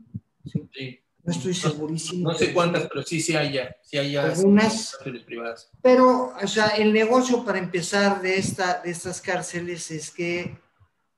¿sí? 0.45 0.69
Sí. 0.73 1.01
No 1.25 1.33
estoy 1.33 1.55
segurísimo. 1.55 2.31
No 2.31 2.39
sé 2.39 2.55
cuántas, 2.55 2.87
pero 2.87 3.03
sí, 3.03 3.21
sí 3.21 3.35
hay 3.35 3.55
ya. 3.55 3.75
Sí 3.83 3.99
hay 3.99 4.13
ya 4.13 4.23
Algunas. 4.23 4.93
cárceles 4.93 5.25
privadas. 5.25 5.73
Pero, 5.83 6.33
o 6.41 6.47
sea, 6.47 6.69
el 6.69 6.93
negocio 6.93 7.45
para 7.45 7.59
empezar 7.59 8.23
de, 8.23 8.39
esta, 8.39 8.81
de 8.81 8.93
estas 8.93 9.21
cárceles 9.21 9.91
es 9.91 10.13
que 10.13 10.57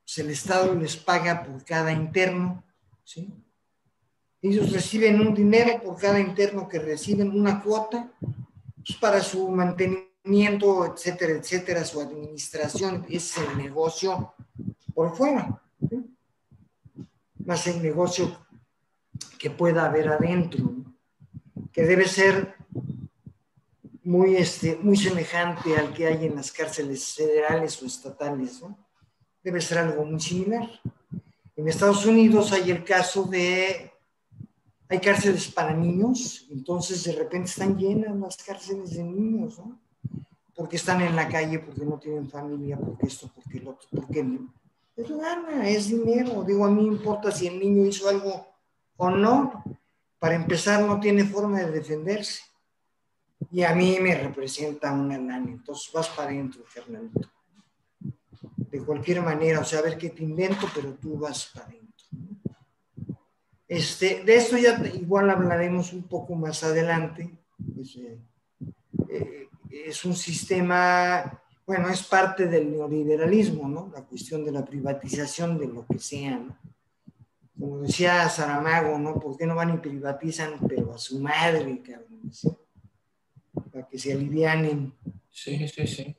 pues, 0.03 0.17
el 0.17 0.31
Estado 0.31 0.75
les 0.75 0.97
paga 0.97 1.45
por 1.45 1.63
cada 1.63 1.93
interno, 1.93 2.65
¿sí? 3.05 3.29
Ellos 4.41 4.73
reciben 4.73 5.21
un 5.21 5.35
dinero 5.35 5.83
por 5.83 5.99
cada 5.99 6.21
interno 6.21 6.71
que 6.71 6.79
reciben, 6.79 7.39
una 7.39 7.63
cuota, 7.63 8.11
pues, 8.77 8.97
para 8.99 9.21
su 9.21 9.47
mantenimiento, 9.51 10.87
etcétera, 10.87 11.35
etcétera, 11.35 11.85
su 11.85 12.01
administración, 12.01 13.05
ese 13.11 13.43
es 13.43 13.49
el 13.51 13.59
negocio 13.59 14.33
por 14.97 15.15
fuera, 15.15 15.63
más 17.45 17.67
el 17.67 17.83
negocio 17.83 18.47
que 19.39 19.51
pueda 19.51 19.85
haber 19.85 20.09
adentro, 20.09 20.75
que 21.71 21.83
debe 21.83 22.09
ser 22.09 22.55
muy, 24.05 24.37
este, 24.37 24.77
muy 24.77 24.97
semejante 24.97 25.77
al 25.77 25.93
que 25.93 26.07
hay 26.07 26.25
en 26.25 26.37
las 26.37 26.51
cárceles 26.51 27.13
federales 27.15 27.83
o 27.83 27.85
estatales, 27.85 28.63
¿no? 28.63 28.89
Debe 29.45 29.61
ser 29.61 29.79
algo 29.79 30.03
muy 30.07 30.19
similar. 30.19 30.67
En 31.57 31.69
Estados 31.69 32.07
Unidos 32.07 32.53
hay 32.53 32.71
el 32.71 32.83
caso 32.83 33.25
de, 33.25 33.93
hay 34.89 34.99
cárceles 34.99 35.49
para 35.49 35.75
niños, 35.75 36.47
entonces 36.51 37.05
de 37.05 37.13
repente 37.13 37.51
están 37.51 37.77
llenas 37.77 38.17
las 38.17 38.39
cárceles 38.39 38.97
de 38.97 39.05
niños, 39.05 39.59
¿no? 39.59 39.79
Porque 40.55 40.77
están 40.77 41.03
en 41.03 41.15
la 41.15 41.29
calle, 41.29 41.59
porque 41.59 41.85
no 41.85 41.99
tienen 41.99 42.31
familia, 42.31 42.79
porque 42.79 43.09
esto, 43.09 43.31
porque 43.35 43.61
lo 43.61 43.73
otro, 43.73 43.89
porque. 43.91 44.25
Es 44.97 45.11
lana, 45.11 45.69
es 45.69 45.89
dinero. 45.89 46.43
Digo, 46.43 46.65
a 46.65 46.71
mí 46.71 46.83
me 46.83 46.97
importa 46.97 47.31
si 47.31 47.47
el 47.47 47.59
niño 47.59 47.85
hizo 47.85 48.09
algo 48.09 48.47
o 48.97 49.11
no. 49.11 49.63
Para 50.19 50.35
empezar, 50.35 50.83
no 50.83 50.99
tiene 50.99 51.25
forma 51.25 51.61
de 51.61 51.71
defenderse. 51.71 52.43
Y 53.51 53.63
a 53.63 53.75
mí 53.75 53.99
me 54.01 54.15
representa 54.15 54.93
una 54.93 55.19
lana. 55.19 55.51
Entonces 55.51 55.93
vas 55.93 56.09
para 56.09 56.31
adentro, 56.31 56.65
Fernandito. 56.67 57.31
De 58.57 58.83
cualquier 58.85 59.23
manera, 59.23 59.61
o 59.61 59.65
sea, 59.65 59.81
a 59.81 59.83
ver 59.83 59.99
qué 59.99 60.11
te 60.11 60.23
invento, 60.23 60.67
pero 60.75 60.95
tú 60.95 61.19
vas 61.19 61.51
para 61.55 61.67
adentro. 61.67 61.87
Este, 63.69 64.23
de 64.23 64.37
esto 64.37 64.57
ya 64.57 64.81
igual 64.95 65.29
hablaremos 65.29 65.93
un 65.93 66.05
poco 66.05 66.35
más 66.35 66.63
adelante. 66.63 67.37
Eh, 69.09 69.49
es 69.71 70.05
un 70.05 70.15
sistema, 70.15 71.43
bueno, 71.67 71.89
es 71.89 72.03
parte 72.05 72.47
del 72.47 72.71
neoliberalismo, 72.71 73.69
¿no? 73.69 73.91
La 73.93 74.05
cuestión 74.05 74.45
de 74.45 74.53
la 74.53 74.65
privatización 74.65 75.59
de 75.59 75.67
lo 75.67 75.87
que 75.87 75.99
sea, 75.99 76.39
¿no? 76.39 76.57
como 77.59 77.79
decía 77.79 78.29
Saramago, 78.29 78.99
¿no? 78.99 79.19
¿Por 79.19 79.37
qué 79.37 79.47
no 79.47 79.55
van 79.55 79.75
y 79.75 79.79
privatizan, 79.79 80.59
pero 80.69 80.95
a 80.95 80.99
su 80.99 81.19
madre, 81.21 81.83
cabrón? 81.83 82.31
¿sí? 82.31 82.49
Para 83.73 83.89
que 83.89 83.99
se 83.99 84.13
alivianen. 84.13 84.93
Sí, 85.31 85.67
sí, 85.69 85.87
sí. 85.87 86.17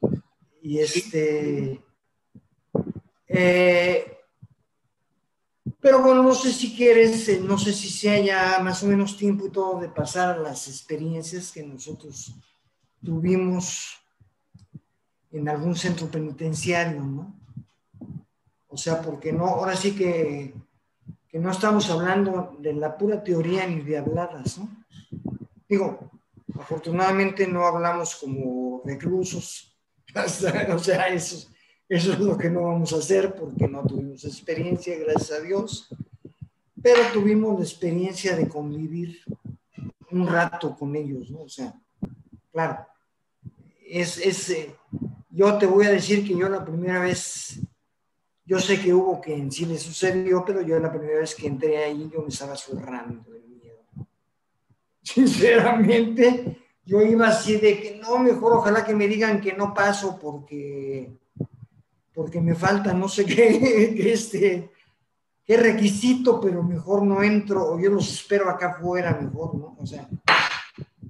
Y 0.62 0.79
este. 0.79 1.79
eh, 3.27 4.17
pero 5.79 6.01
bueno, 6.01 6.23
no 6.23 6.33
sé 6.33 6.51
si 6.51 6.75
quieres, 6.75 7.29
eh, 7.29 7.39
no 7.39 7.57
sé 7.57 7.71
si 7.71 7.89
sea 7.89 8.19
ya 8.19 8.60
más 8.60 8.83
o 8.83 8.88
menos 8.88 9.15
tiempo 9.15 9.45
y 9.45 9.51
todo 9.51 9.79
de 9.79 9.89
pasar 9.89 10.38
a 10.38 10.41
las 10.41 10.67
experiencias 10.67 11.51
que 11.51 11.63
nosotros 11.63 12.33
tuvimos 13.03 13.99
en 15.38 15.50
algún 15.50 15.76
centro 15.76 16.08
penitenciario, 16.08 17.02
¿no? 17.02 17.36
O 18.67 18.78
sea, 18.78 19.02
porque 19.02 19.32
no, 19.32 19.45
ahora 19.45 19.76
sí 19.76 19.95
que 19.95 20.54
que 21.28 21.39
no 21.39 21.52
estamos 21.52 21.89
hablando 21.89 22.56
de 22.60 22.73
la 22.73 22.97
pura 22.97 23.23
teoría 23.23 23.67
ni 23.67 23.82
de 23.82 23.97
habladas, 23.97 24.58
¿no? 24.58 24.69
Digo, 25.67 26.12
afortunadamente 26.58 27.45
no 27.47 27.65
hablamos 27.65 28.15
como 28.15 28.82
reclusos, 28.86 29.76
o 30.15 30.80
sea, 30.80 31.08
eso, 31.08 31.50
eso 31.89 32.13
es 32.13 32.19
lo 32.19 32.38
que 32.38 32.50
no 32.50 32.63
vamos 32.63 32.93
a 32.93 32.97
hacer 32.97 33.36
porque 33.36 33.67
no 33.67 33.84
tuvimos 33.84 34.23
experiencia, 34.23 34.97
gracias 34.97 35.39
a 35.39 35.41
Dios, 35.41 35.89
pero 36.82 37.02
tuvimos 37.12 37.60
la 37.60 37.65
experiencia 37.65 38.36
de 38.36 38.47
convivir 38.47 39.19
un 40.12 40.28
rato 40.28 40.78
con 40.78 40.95
ellos, 40.95 41.30
¿no? 41.30 41.41
O 41.41 41.50
sea, 41.50 41.73
claro, 42.54 42.88
es, 43.86 44.17
es 44.17 44.50
eh, 44.52 44.76
yo 45.38 45.56
te 45.60 45.67
voy 45.67 45.86
a 45.86 45.91
decir 45.91 46.28
que 46.28 46.36
yo 46.36 46.50
la 46.50 46.65
primera 46.65 47.00
vez 47.00 47.60
yo 48.43 48.60
sé 48.60 48.82
que 48.82 48.91
hubo 48.91 49.21
que 49.21 49.36
en 49.36 49.52
sí 49.52 49.65
le 49.67 49.78
sucedió, 49.78 50.43
pero 50.43 50.62
yo 50.62 50.80
la 50.80 50.89
primera 50.89 51.19
vez 51.19 51.36
que 51.36 51.45
entré 51.45 51.84
ahí 51.84 52.10
yo 52.12 52.23
me 52.23 52.30
estaba 52.30 52.56
zurrando 52.56 53.30
de 53.30 53.41
miedo. 53.41 53.86
Sinceramente, 55.04 56.58
yo 56.84 57.02
iba 57.02 57.28
así 57.28 57.58
de 57.58 57.80
que 57.80 58.00
no, 58.02 58.17
mejor 58.17 58.54
ojalá 58.54 58.84
que 58.84 58.95
me 58.95 59.08
digan 59.08 59.39
que 59.39 59.54
no 59.54 59.76
paso 59.76 60.17
porque, 60.17 61.19
porque 62.15 62.41
me 62.41 62.56
falta 62.56 62.93
no 62.93 63.08
sé 63.08 63.26
qué, 63.28 64.12
este, 64.12 64.71
qué 65.45 65.58
requisito, 65.58 66.41
pero 66.41 66.63
mejor 66.63 67.04
no 67.04 67.21
entro 67.21 67.73
o 67.73 67.80
yo 67.80 67.91
los 67.91 68.12
espero 68.12 68.50
acá 68.50 68.69
afuera 68.69 69.19
mejor, 69.21 69.54
¿no? 69.54 69.78
O 69.78 69.86
sea, 69.86 70.10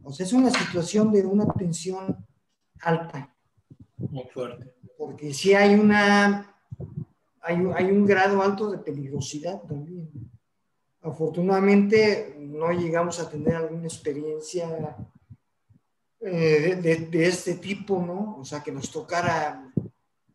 o 0.04 0.12
sea, 0.12 0.26
es 0.26 0.34
una 0.34 0.50
situación 0.50 1.14
de 1.14 1.26
una 1.26 1.46
tensión 1.54 2.18
alta. 2.82 3.37
Muy 3.98 4.26
fuerte. 4.34 4.74
Porque 4.98 5.34
si 5.34 5.54
hay 5.54 5.76
una 5.76 6.56
hay, 7.42 7.56
hay 7.76 7.86
un 7.92 8.06
grado 8.06 8.42
alto 8.42 8.72
de 8.72 8.80
peligrosidad 8.80 9.62
también. 9.64 10.10
Afortunadamente 11.02 12.36
no 12.38 12.72
llegamos 12.72 13.20
a 13.20 13.30
tener 13.30 13.56
alguna 13.56 13.86
experiencia 13.86 14.98
eh, 16.20 16.76
de, 16.82 17.28
este 17.28 17.56
tipo, 17.56 18.02
¿no? 18.02 18.38
O 18.40 18.46
sea, 18.46 18.64
que 18.64 18.72
nos 18.72 18.92
tocara 18.92 19.72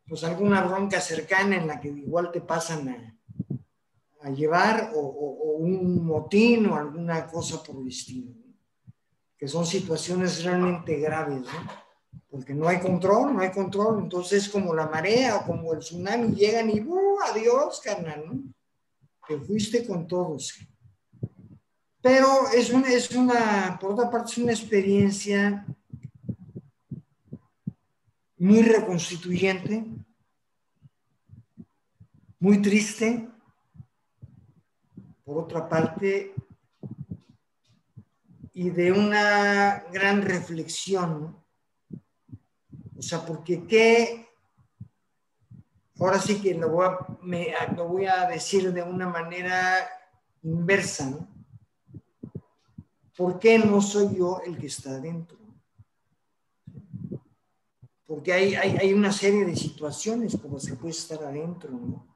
pues 0.06 0.22
alguna 0.24 0.62
bronca 0.62 1.00
cercana 1.00 1.56
en 1.56 1.66
la 1.66 1.80
que 1.80 1.88
igual 1.88 2.30
te 2.30 2.40
pasan 2.40 2.88
a, 2.88 4.30
llevar 4.30 4.92
o, 4.94 5.00
un 5.58 6.06
motín 6.06 6.66
o 6.66 6.76
alguna 6.76 7.26
cosa 7.26 7.62
por 7.62 7.76
el 7.82 7.88
estilo, 7.88 8.30
¿no? 8.30 8.54
que 9.36 9.48
son 9.48 9.66
situaciones 9.66 10.44
realmente 10.44 10.96
graves, 11.00 11.40
¿no? 11.40 11.81
Porque 12.30 12.54
no 12.54 12.66
hay 12.66 12.80
control, 12.80 13.34
no 13.34 13.40
hay 13.40 13.52
control, 13.52 14.02
entonces 14.02 14.48
como 14.48 14.74
la 14.74 14.86
marea 14.86 15.36
o 15.36 15.46
como 15.46 15.72
el 15.74 15.80
tsunami 15.80 16.34
llegan 16.34 16.70
y 16.70 16.80
¡uh! 16.80 17.18
adiós, 17.30 17.80
carnal, 17.84 18.24
¿no? 18.26 18.42
Que 19.28 19.38
fuiste 19.38 19.86
con 19.86 20.06
todos. 20.06 20.58
Pero 22.00 22.48
es 22.54 22.70
una, 22.70 22.88
es 22.88 23.10
una, 23.10 23.78
por 23.78 23.92
otra 23.92 24.10
parte, 24.10 24.32
es 24.32 24.38
una 24.38 24.52
experiencia 24.52 25.66
muy 28.38 28.62
reconstituyente, 28.62 29.84
muy 32.40 32.60
triste, 32.62 33.28
por 35.22 35.44
otra 35.44 35.68
parte, 35.68 36.34
y 38.54 38.70
de 38.70 38.90
una 38.90 39.84
gran 39.92 40.22
reflexión, 40.22 41.20
¿no? 41.20 41.41
O 43.02 43.04
sea, 43.04 43.26
porque 43.26 43.66
qué, 43.66 44.28
ahora 45.98 46.20
sí 46.20 46.40
que 46.40 46.54
lo 46.54 46.68
voy, 46.68 46.86
a, 46.86 47.72
lo 47.72 47.88
voy 47.88 48.06
a 48.06 48.28
decir 48.28 48.72
de 48.72 48.80
una 48.80 49.08
manera 49.08 49.88
inversa, 50.44 51.10
¿no? 51.10 51.28
¿Por 53.16 53.40
qué 53.40 53.58
no 53.58 53.82
soy 53.82 54.16
yo 54.16 54.40
el 54.46 54.56
que 54.56 54.68
está 54.68 54.90
adentro? 54.90 55.42
porque 58.12 58.30
hay, 58.30 58.54
hay, 58.54 58.92
una 58.92 59.10
serie 59.10 59.46
de 59.46 59.56
situaciones 59.56 60.36
como 60.36 60.60
se 60.60 60.76
puede 60.76 60.90
estar 60.90 61.24
adentro, 61.24 61.70
¿no? 61.70 62.14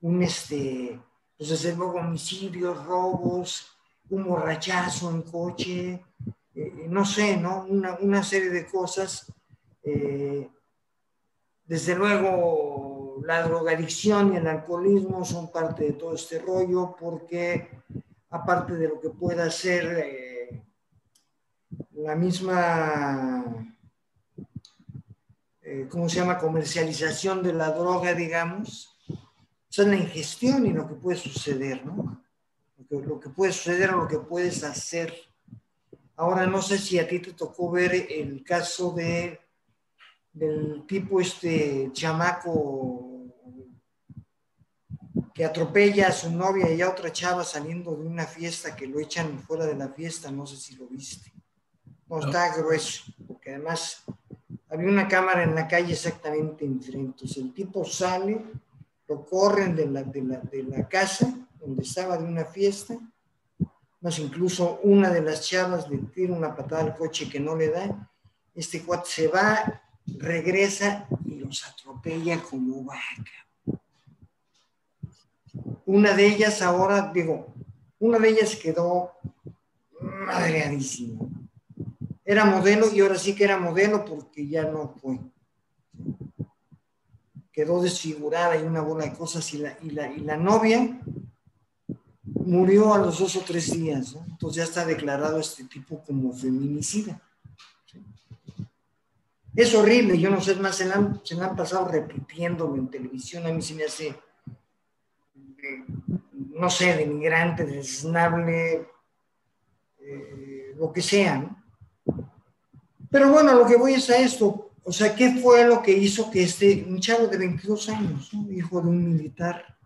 Un, 0.00 0.20
este, 0.20 1.00
pues 1.38 1.50
desde 1.50 1.76
luego 1.76 2.00
homicidios, 2.00 2.84
robos, 2.84 3.68
un 4.10 4.24
borrachazo 4.24 5.08
en 5.08 5.22
coche, 5.22 6.04
eh, 6.52 6.86
no 6.88 7.04
sé, 7.04 7.36
¿no? 7.36 7.64
Una, 7.64 7.94
una 8.00 8.24
serie 8.24 8.50
de 8.50 8.66
cosas. 8.66 9.32
Eh, 9.88 10.50
desde 11.64 11.94
luego, 11.94 13.22
la 13.24 13.42
drogadicción 13.42 14.34
y 14.34 14.36
el 14.36 14.48
alcoholismo 14.48 15.24
son 15.24 15.52
parte 15.52 15.84
de 15.84 15.92
todo 15.92 16.14
este 16.14 16.40
rollo 16.40 16.96
porque 16.98 17.70
aparte 18.30 18.74
de 18.74 18.88
lo 18.88 19.00
que 19.00 19.10
pueda 19.10 19.48
ser 19.48 19.96
eh, 20.04 20.64
la 21.92 22.16
misma, 22.16 23.72
eh, 25.62 25.86
¿cómo 25.88 26.08
se 26.08 26.16
llama?, 26.16 26.38
comercialización 26.38 27.44
de 27.44 27.52
la 27.52 27.70
droga, 27.70 28.12
digamos, 28.12 28.98
son 29.68 29.90
la 29.90 29.96
ingestión 29.96 30.66
y 30.66 30.72
lo 30.72 30.88
que 30.88 30.94
puede 30.94 31.16
suceder, 31.16 31.86
¿no? 31.86 32.24
Lo 32.76 32.86
que, 32.88 33.06
lo 33.06 33.20
que 33.20 33.28
puede 33.28 33.52
suceder 33.52 33.90
o 33.90 34.02
lo 34.02 34.08
que 34.08 34.18
puedes 34.18 34.64
hacer. 34.64 35.14
Ahora, 36.16 36.44
no 36.46 36.60
sé 36.60 36.76
si 36.76 36.98
a 36.98 37.06
ti 37.06 37.20
te 37.20 37.34
tocó 37.34 37.70
ver 37.70 37.94
el 38.10 38.42
caso 38.42 38.90
de 38.90 39.45
del 40.36 40.84
tipo 40.86 41.18
este 41.18 41.88
chamaco 41.92 43.24
que 45.32 45.46
atropella 45.46 46.08
a 46.08 46.12
su 46.12 46.30
novia 46.30 46.70
y 46.70 46.82
a 46.82 46.90
otra 46.90 47.10
chava 47.10 47.42
saliendo 47.42 47.96
de 47.96 48.06
una 48.06 48.26
fiesta 48.26 48.76
que 48.76 48.86
lo 48.86 49.00
echan 49.00 49.38
fuera 49.38 49.64
de 49.64 49.74
la 49.74 49.88
fiesta, 49.88 50.30
no 50.30 50.46
sé 50.46 50.56
si 50.56 50.76
lo 50.76 50.86
viste. 50.88 51.32
No, 52.06 52.20
está 52.20 52.54
grueso, 52.54 53.04
porque 53.26 53.50
además 53.50 54.04
había 54.68 54.88
una 54.88 55.08
cámara 55.08 55.42
en 55.42 55.54
la 55.54 55.66
calle 55.66 55.94
exactamente 55.94 56.66
enfrente. 56.66 56.98
Entonces 56.98 57.38
el 57.38 57.54
tipo 57.54 57.82
sale, 57.86 58.44
lo 59.08 59.24
corren 59.24 59.74
de 59.74 59.86
la, 59.86 60.02
de 60.02 60.22
la, 60.22 60.38
de 60.40 60.62
la 60.64 60.86
casa 60.86 61.34
donde 61.58 61.82
estaba 61.82 62.18
de 62.18 62.24
una 62.24 62.44
fiesta, 62.44 62.94
más 64.02 64.18
incluso 64.18 64.80
una 64.82 65.10
de 65.10 65.22
las 65.22 65.48
chavas 65.48 65.88
le 65.88 65.96
tira 65.98 66.34
una 66.34 66.54
patada 66.54 66.82
al 66.82 66.94
coche 66.94 67.26
que 67.26 67.40
no 67.40 67.56
le 67.56 67.70
da. 67.70 68.12
Este 68.54 68.82
cuate 68.82 69.08
se 69.08 69.28
va, 69.28 69.82
regresa 70.18 71.06
y 71.24 71.36
los 71.36 71.66
atropella 71.66 72.42
como 72.42 72.84
vaca. 72.84 73.80
Una 75.84 76.14
de 76.14 76.26
ellas 76.26 76.62
ahora, 76.62 77.12
digo, 77.12 77.54
una 77.98 78.18
de 78.18 78.28
ellas 78.28 78.56
quedó 78.56 79.12
madreadísima. 80.00 81.26
Era 82.24 82.44
modelo 82.44 82.92
y 82.92 83.00
ahora 83.00 83.16
sí 83.16 83.34
que 83.34 83.44
era 83.44 83.58
modelo 83.58 84.04
porque 84.04 84.46
ya 84.46 84.64
no 84.64 84.94
fue. 85.00 85.20
Quedó 87.52 87.80
desfigurada 87.80 88.56
y 88.56 88.64
una 88.64 88.80
bola 88.80 89.04
de 89.04 89.12
cosas 89.12 89.52
y 89.54 89.58
la, 89.58 89.78
y 89.80 89.90
la, 89.90 90.12
y 90.12 90.20
la 90.20 90.36
novia 90.36 91.00
murió 92.24 92.92
a 92.92 92.98
los 92.98 93.18
dos 93.18 93.36
o 93.36 93.40
tres 93.40 93.72
días. 93.72 94.14
¿no? 94.14 94.24
Entonces 94.28 94.56
ya 94.56 94.64
está 94.64 94.84
declarado 94.84 95.38
este 95.38 95.64
tipo 95.64 96.02
como 96.04 96.32
feminicida. 96.32 97.20
Es 99.56 99.74
horrible, 99.74 100.18
yo 100.18 100.30
no 100.30 100.40
sé, 100.40 100.54
más 100.56 100.76
se 100.76 100.84
la 100.84 100.96
han, 100.96 101.20
se 101.24 101.34
la 101.34 101.46
han 101.46 101.56
pasado 101.56 101.88
repitiéndolo 101.88 102.76
en 102.76 102.88
televisión, 102.88 103.46
a 103.46 103.52
mí 103.52 103.62
se 103.62 103.74
me 103.74 103.84
hace 103.84 104.14
no 106.58 106.70
sé, 106.70 106.96
de 106.96 107.06
migrante, 107.06 107.64
desnable, 107.64 108.88
eh, 110.00 110.74
lo 110.76 110.92
que 110.92 111.02
sea. 111.02 111.54
Pero 113.10 113.32
bueno, 113.32 113.54
lo 113.54 113.66
que 113.66 113.76
voy 113.76 113.94
es 113.94 114.08
a 114.10 114.18
esto. 114.18 114.72
O 114.82 114.92
sea, 114.92 115.14
¿qué 115.14 115.32
fue 115.32 115.66
lo 115.66 115.82
que 115.82 115.92
hizo 115.92 116.30
que 116.30 116.44
este, 116.44 116.84
un 116.88 117.00
chavo 117.00 117.26
de 117.26 117.38
22 117.38 117.88
años, 117.88 118.30
hijo 118.50 118.80
de 118.80 118.88
un 118.88 119.04
militar, 119.04 119.76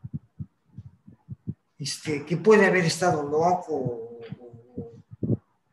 este, 1.78 2.24
que 2.24 2.36
puede 2.36 2.66
haber 2.66 2.84
estado 2.84 3.22
loco 3.22 3.74
o, 3.74 4.20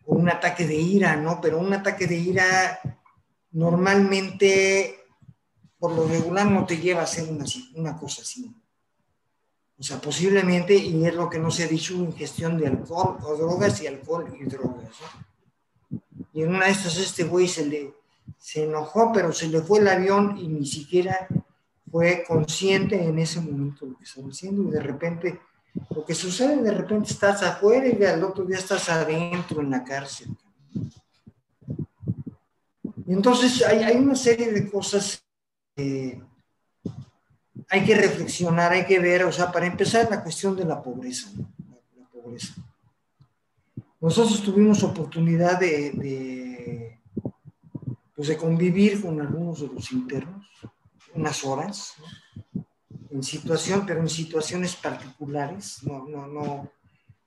un 0.06 0.30
ataque 0.30 0.66
de 0.66 0.76
ira, 0.76 1.16
¿no? 1.18 1.40
Pero 1.42 1.60
un 1.60 1.72
ataque 1.74 2.08
de 2.08 2.16
ira 2.16 2.80
normalmente, 3.58 5.00
por 5.80 5.92
lo 5.92 6.08
regular, 6.08 6.46
no 6.46 6.66
te 6.66 6.78
lleva 6.78 7.02
a 7.02 7.06
hacer 7.06 7.28
una, 7.74 7.98
cosa 7.98 8.22
así. 8.22 8.54
O 9.80 9.82
sea, 9.84 10.00
posiblemente, 10.00 10.76
y 10.76 11.04
es 11.04 11.16
lo 11.16 11.28
que 11.28 11.40
no 11.40 11.50
se 11.50 11.64
ha 11.64 11.68
dicho, 11.68 11.96
ingestión 11.96 12.58
de 12.60 12.68
alcohol 12.68 13.18
o 13.24 13.36
drogas 13.36 13.82
y 13.82 13.88
alcohol 13.88 14.32
y 14.40 14.44
drogas. 14.46 14.96
Y 16.34 16.44
en 16.44 16.50
una 16.50 16.66
de 16.66 16.72
estas 16.72 16.98
este 16.98 17.24
güey 17.24 17.48
se 17.48 17.66
le 17.66 17.94
se 18.38 18.66
enojó, 18.66 19.12
pero 19.12 19.34
se 19.34 19.48
le 19.48 19.62
fue 19.62 19.80
el 19.80 19.88
avión 19.88 20.38
y 20.38 20.48
ni 20.48 20.66
siquiera 20.66 21.28
fue 21.90 22.24
consciente 22.28 23.02
en 23.02 23.18
ese 23.18 23.42
momento 23.42 23.86
lo 23.86 23.98
que 23.98 24.04
estaba 24.04 24.28
haciendo 24.28 24.64
y 24.64 24.72
de 24.72 24.82
repente, 24.82 25.40
lo 25.90 26.06
que 26.06 26.14
sucede, 26.14 26.62
de 26.62 26.72
repente 26.72 27.12
estás 27.12 27.42
afuera 27.42 27.88
y 27.88 28.04
al 28.04 28.24
otro 28.24 28.46
día 28.46 28.58
estás 28.58 28.88
adentro 28.90 29.62
en 29.62 29.72
la 29.72 29.84
cárcel. 29.84 30.28
Entonces 33.08 33.64
hay, 33.66 33.84
hay 33.84 33.96
una 33.96 34.16
serie 34.16 34.52
de 34.52 34.70
cosas 34.70 35.24
eh, 35.76 36.20
hay 37.70 37.84
que 37.84 37.96
reflexionar, 37.96 38.72
hay 38.72 38.86
que 38.86 39.00
ver, 39.00 39.24
o 39.24 39.32
sea, 39.32 39.52
para 39.52 39.68
empezar 39.68 40.10
la 40.10 40.24
cuestión 40.24 40.56
de 40.56 40.66
la 40.66 40.82
pobreza, 40.82 41.30
la, 41.98 42.06
pobreza. 42.10 42.54
Nosotros 44.00 44.42
tuvimos 44.42 44.84
oportunidad 44.84 45.60
de, 45.60 45.92
de, 45.92 47.00
pues 48.16 48.30
de 48.30 48.38
convivir 48.38 49.02
con 49.02 49.20
algunos 49.20 49.62
de 49.62 49.68
los 49.68 49.92
internos, 49.92 50.48
unas 51.14 51.44
horas, 51.44 51.94
¿no? 52.00 52.66
en 53.10 53.24
situación, 53.24 53.86
pero 53.86 54.02
en 54.02 54.10
situaciones 54.10 54.76
particulares, 54.76 55.82
no, 55.84 56.08
no, 56.08 56.28
no, 56.28 56.70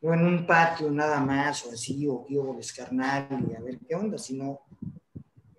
no 0.00 0.14
en 0.14 0.24
un 0.24 0.46
patio 0.46 0.90
nada 0.90 1.20
más 1.20 1.64
o 1.66 1.72
así, 1.72 2.06
o 2.06 2.24
quiero 2.24 2.54
descarnar 2.54 3.28
y 3.48 3.54
a 3.54 3.60
ver 3.60 3.78
qué 3.80 3.94
onda, 3.94 4.18
sino 4.18 4.60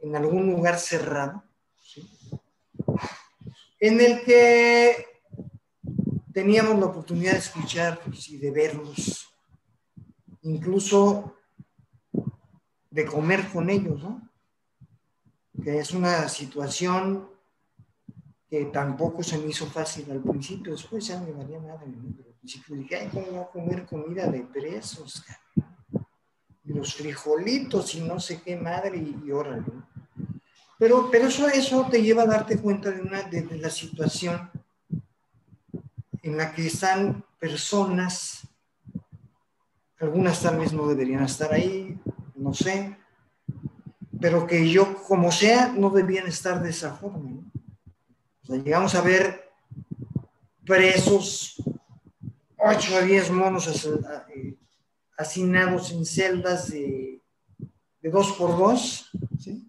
en 0.01 0.15
algún 0.15 0.51
lugar 0.51 0.77
cerrado 0.79 1.43
en 3.81 3.99
el 3.99 4.23
que 4.23 5.07
teníamos 6.31 6.79
la 6.79 6.85
oportunidad 6.85 7.33
de 7.33 7.39
escuchar 7.39 7.99
y 8.29 8.37
de 8.37 8.51
verlos, 8.51 9.27
incluso 10.43 11.35
de 12.91 13.05
comer 13.05 13.49
con 13.49 13.69
ellos, 13.69 14.01
¿no? 14.01 14.29
Que 15.63 15.79
es 15.79 15.91
una 15.91 16.29
situación 16.29 17.27
que 18.47 18.65
tampoco 18.65 19.23
se 19.23 19.39
me 19.39 19.47
hizo 19.47 19.65
fácil 19.65 20.11
al 20.11 20.21
principio, 20.21 20.73
después 20.73 21.07
ya 21.07 21.19
me 21.19 21.31
valía 21.31 21.59
nada, 21.59 21.79
pero 21.83 22.29
al 22.29 22.35
principio 22.35 22.75
dije, 22.75 22.95
ay, 22.97 23.09
¿cómo 23.11 23.25
voy 23.27 23.39
a 23.39 23.47
comer 23.47 23.85
comida 23.85 24.27
de 24.27 24.41
presos? 24.41 25.23
Y 26.63 26.73
los 26.73 26.93
frijolitos 26.93 27.95
y 27.95 28.01
no 28.01 28.19
sé 28.19 28.41
qué 28.41 28.55
madre, 28.57 28.97
y, 28.97 29.19
y 29.25 29.31
órale, 29.31 29.61
¿no? 29.61 29.90
Pero, 30.81 31.11
pero 31.11 31.27
eso, 31.27 31.87
te 31.91 32.01
lleva 32.01 32.23
a 32.23 32.25
darte 32.25 32.57
cuenta 32.57 32.89
de, 32.89 33.01
una, 33.01 33.21
de, 33.21 33.45
la 33.59 33.69
situación 33.69 34.49
en 36.23 36.35
la 36.35 36.55
que 36.55 36.65
están 36.65 37.23
personas, 37.39 38.47
algunas 39.99 40.41
tal 40.41 40.57
vez 40.57 40.73
no 40.73 40.87
deberían 40.87 41.23
estar 41.23 41.53
ahí, 41.53 41.99
no 42.33 42.55
sé, 42.55 42.97
pero 44.19 44.47
que 44.47 44.71
yo, 44.71 45.03
como 45.03 45.31
sea, 45.31 45.67
no 45.67 45.91
debían 45.91 46.25
estar 46.25 46.63
de 46.63 46.71
esa 46.71 46.95
forma. 46.95 47.43
llegamos 48.47 48.95
a 48.95 49.01
ver 49.01 49.51
presos, 50.65 51.61
8 52.57 52.97
a 52.97 53.01
10 53.01 53.29
monos 53.29 53.85
eh, 53.85 54.57
hacinados 55.15 55.91
en 55.91 56.07
celdas 56.07 56.71
de, 56.71 57.21
de 58.01 58.09
dos 58.09 58.31
por 58.31 58.57
dos, 58.57 59.11
¿sí? 59.39 59.67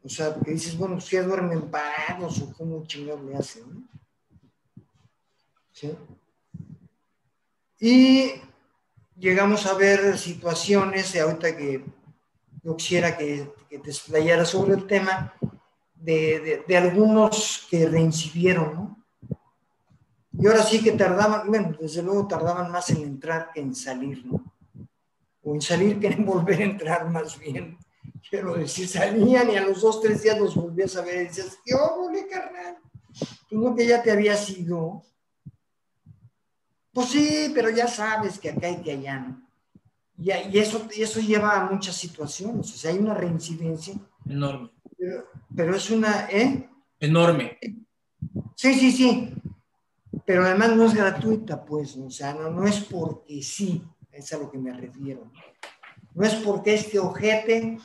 sea, 0.11 0.35
que 0.35 0.51
dices, 0.51 0.77
bueno, 0.77 0.95
pues 0.95 1.09
ya 1.09 1.23
duermen 1.23 1.69
parados 1.69 2.41
o 2.41 2.53
cómo 2.53 2.85
chingado 2.85 3.23
le 3.23 3.35
hacen, 3.35 3.63
¿no? 3.73 3.87
¿Sí? 5.71 5.91
Y 7.79 8.33
llegamos 9.17 9.65
a 9.65 9.73
ver 9.73 10.17
situaciones, 10.17 11.15
ahorita 11.15 11.55
que 11.57 11.83
yo 12.63 12.77
quisiera 12.77 13.17
que, 13.17 13.51
que 13.69 13.79
te 13.79 13.89
explayara 13.89 14.45
sobre 14.45 14.73
el 14.73 14.85
tema, 14.85 15.33
de, 15.95 16.39
de, 16.39 16.63
de, 16.67 16.77
algunos 16.77 17.67
que 17.69 17.87
reincidieron, 17.87 18.73
¿no? 18.73 19.05
Y 20.33 20.47
ahora 20.47 20.63
sí 20.63 20.81
que 20.81 20.93
tardaban, 20.93 21.47
bueno, 21.47 21.77
desde 21.79 22.01
luego 22.01 22.27
tardaban 22.27 22.71
más 22.71 22.89
en 22.89 23.03
entrar 23.03 23.51
que 23.53 23.59
en 23.59 23.75
salir, 23.75 24.25
¿no? 24.25 24.43
O 25.43 25.53
en 25.53 25.61
salir 25.61 25.99
que 25.99 26.07
en 26.07 26.25
volver 26.25 26.61
a 26.61 26.65
entrar 26.65 27.09
más 27.09 27.37
bien. 27.37 27.77
Quiero 28.29 28.55
decir, 28.55 28.87
salían 28.87 29.51
y 29.51 29.57
a 29.57 29.65
los 29.65 29.81
dos, 29.81 30.01
tres 30.01 30.23
días 30.23 30.39
los 30.39 30.55
volvías 30.55 30.95
a 30.95 31.01
ver 31.01 31.23
y 31.23 31.27
dices, 31.27 31.59
¿qué 31.65 31.73
óvole, 31.75 32.27
carnal? 32.27 32.77
Tú 33.49 33.59
no 33.59 33.75
que 33.75 33.85
ya 33.85 34.01
te 34.01 34.11
habías 34.11 34.49
ido. 34.49 35.03
Pues 36.93 37.09
sí, 37.09 37.51
pero 37.53 37.69
ya 37.69 37.87
sabes 37.87 38.39
que 38.39 38.51
acá 38.51 38.69
y 38.69 38.81
que 38.81 38.91
allá 38.91 39.19
no. 39.19 39.41
Y, 40.17 40.31
y, 40.31 40.59
eso, 40.59 40.87
y 40.95 41.01
eso 41.01 41.19
lleva 41.19 41.59
a 41.59 41.69
muchas 41.69 41.95
situaciones. 41.95 42.73
O 42.73 42.77
sea, 42.77 42.91
hay 42.91 42.99
una 42.99 43.13
reincidencia 43.13 43.95
Enorme. 44.27 44.69
Pero, 45.55 45.75
es 45.75 45.89
una, 45.89 46.27
¿eh? 46.29 46.69
Enorme. 46.99 47.57
Sí, 48.55 48.73
sí, 48.75 48.91
sí. 48.91 49.33
Pero 50.25 50.45
además 50.45 50.75
no 50.75 50.85
es 50.85 50.93
gratuita, 50.93 51.65
pues, 51.65 51.97
o 51.97 52.09
sea, 52.09 52.33
no, 52.33 52.49
no 52.51 52.67
es 52.67 52.79
porque 52.81 53.41
sí, 53.41 53.83
es 54.11 54.31
a 54.33 54.37
lo 54.37 54.51
que 54.51 54.57
me 54.57 54.71
refiero. 54.73 55.31
No 56.13 56.25
es 56.25 56.35
porque 56.35 56.75
este 56.75 56.99
ojete 56.99 57.79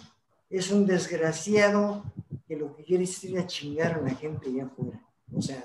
es 0.50 0.70
un 0.70 0.86
desgraciado 0.86 2.04
que 2.46 2.56
lo 2.56 2.74
que 2.76 2.84
quiere 2.84 3.04
es 3.04 3.24
ir 3.24 3.38
a 3.38 3.46
chingar 3.46 3.94
a 3.94 4.00
la 4.00 4.14
gente 4.14 4.48
allá 4.48 4.66
afuera. 4.66 5.00
O 5.32 5.42
sea, 5.42 5.64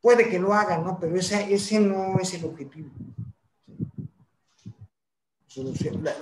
puede 0.00 0.28
que 0.28 0.38
lo 0.38 0.54
haga, 0.54 0.78
¿no? 0.78 0.98
Pero 0.98 1.16
ese, 1.16 1.52
ese 1.52 1.80
no 1.80 2.18
es 2.18 2.34
el 2.34 2.44
objetivo. 2.44 2.90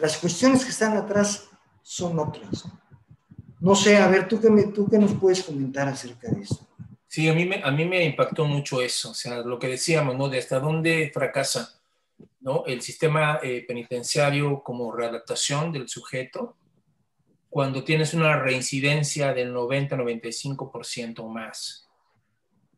Las 0.00 0.18
cuestiones 0.18 0.64
que 0.64 0.70
están 0.70 0.96
atrás 0.96 1.48
son 1.82 2.18
otras. 2.18 2.64
No 3.60 3.74
sé, 3.74 3.96
a 3.96 4.08
ver, 4.08 4.28
¿tú 4.28 4.40
qué, 4.40 4.50
me, 4.50 4.64
tú 4.64 4.88
qué 4.88 4.98
nos 4.98 5.14
puedes 5.14 5.42
comentar 5.42 5.88
acerca 5.88 6.28
de 6.28 6.42
eso? 6.42 6.66
Sí, 7.06 7.28
a 7.28 7.34
mí, 7.34 7.44
me, 7.44 7.62
a 7.62 7.70
mí 7.70 7.84
me 7.84 8.04
impactó 8.04 8.44
mucho 8.46 8.82
eso, 8.82 9.10
o 9.10 9.14
sea, 9.14 9.38
lo 9.38 9.58
que 9.58 9.68
decíamos, 9.68 10.16
¿no? 10.16 10.28
De 10.28 10.38
hasta 10.38 10.58
dónde 10.58 11.10
fracasa, 11.14 11.80
¿no? 12.40 12.64
El 12.66 12.82
sistema 12.82 13.38
eh, 13.42 13.64
penitenciario 13.66 14.62
como 14.62 14.92
readaptación 14.92 15.72
del 15.72 15.88
sujeto 15.88 16.56
cuando 17.52 17.84
tienes 17.84 18.14
una 18.14 18.38
reincidencia 18.38 19.34
del 19.34 19.52
90-95% 19.52 21.18
o 21.18 21.28
más, 21.28 21.86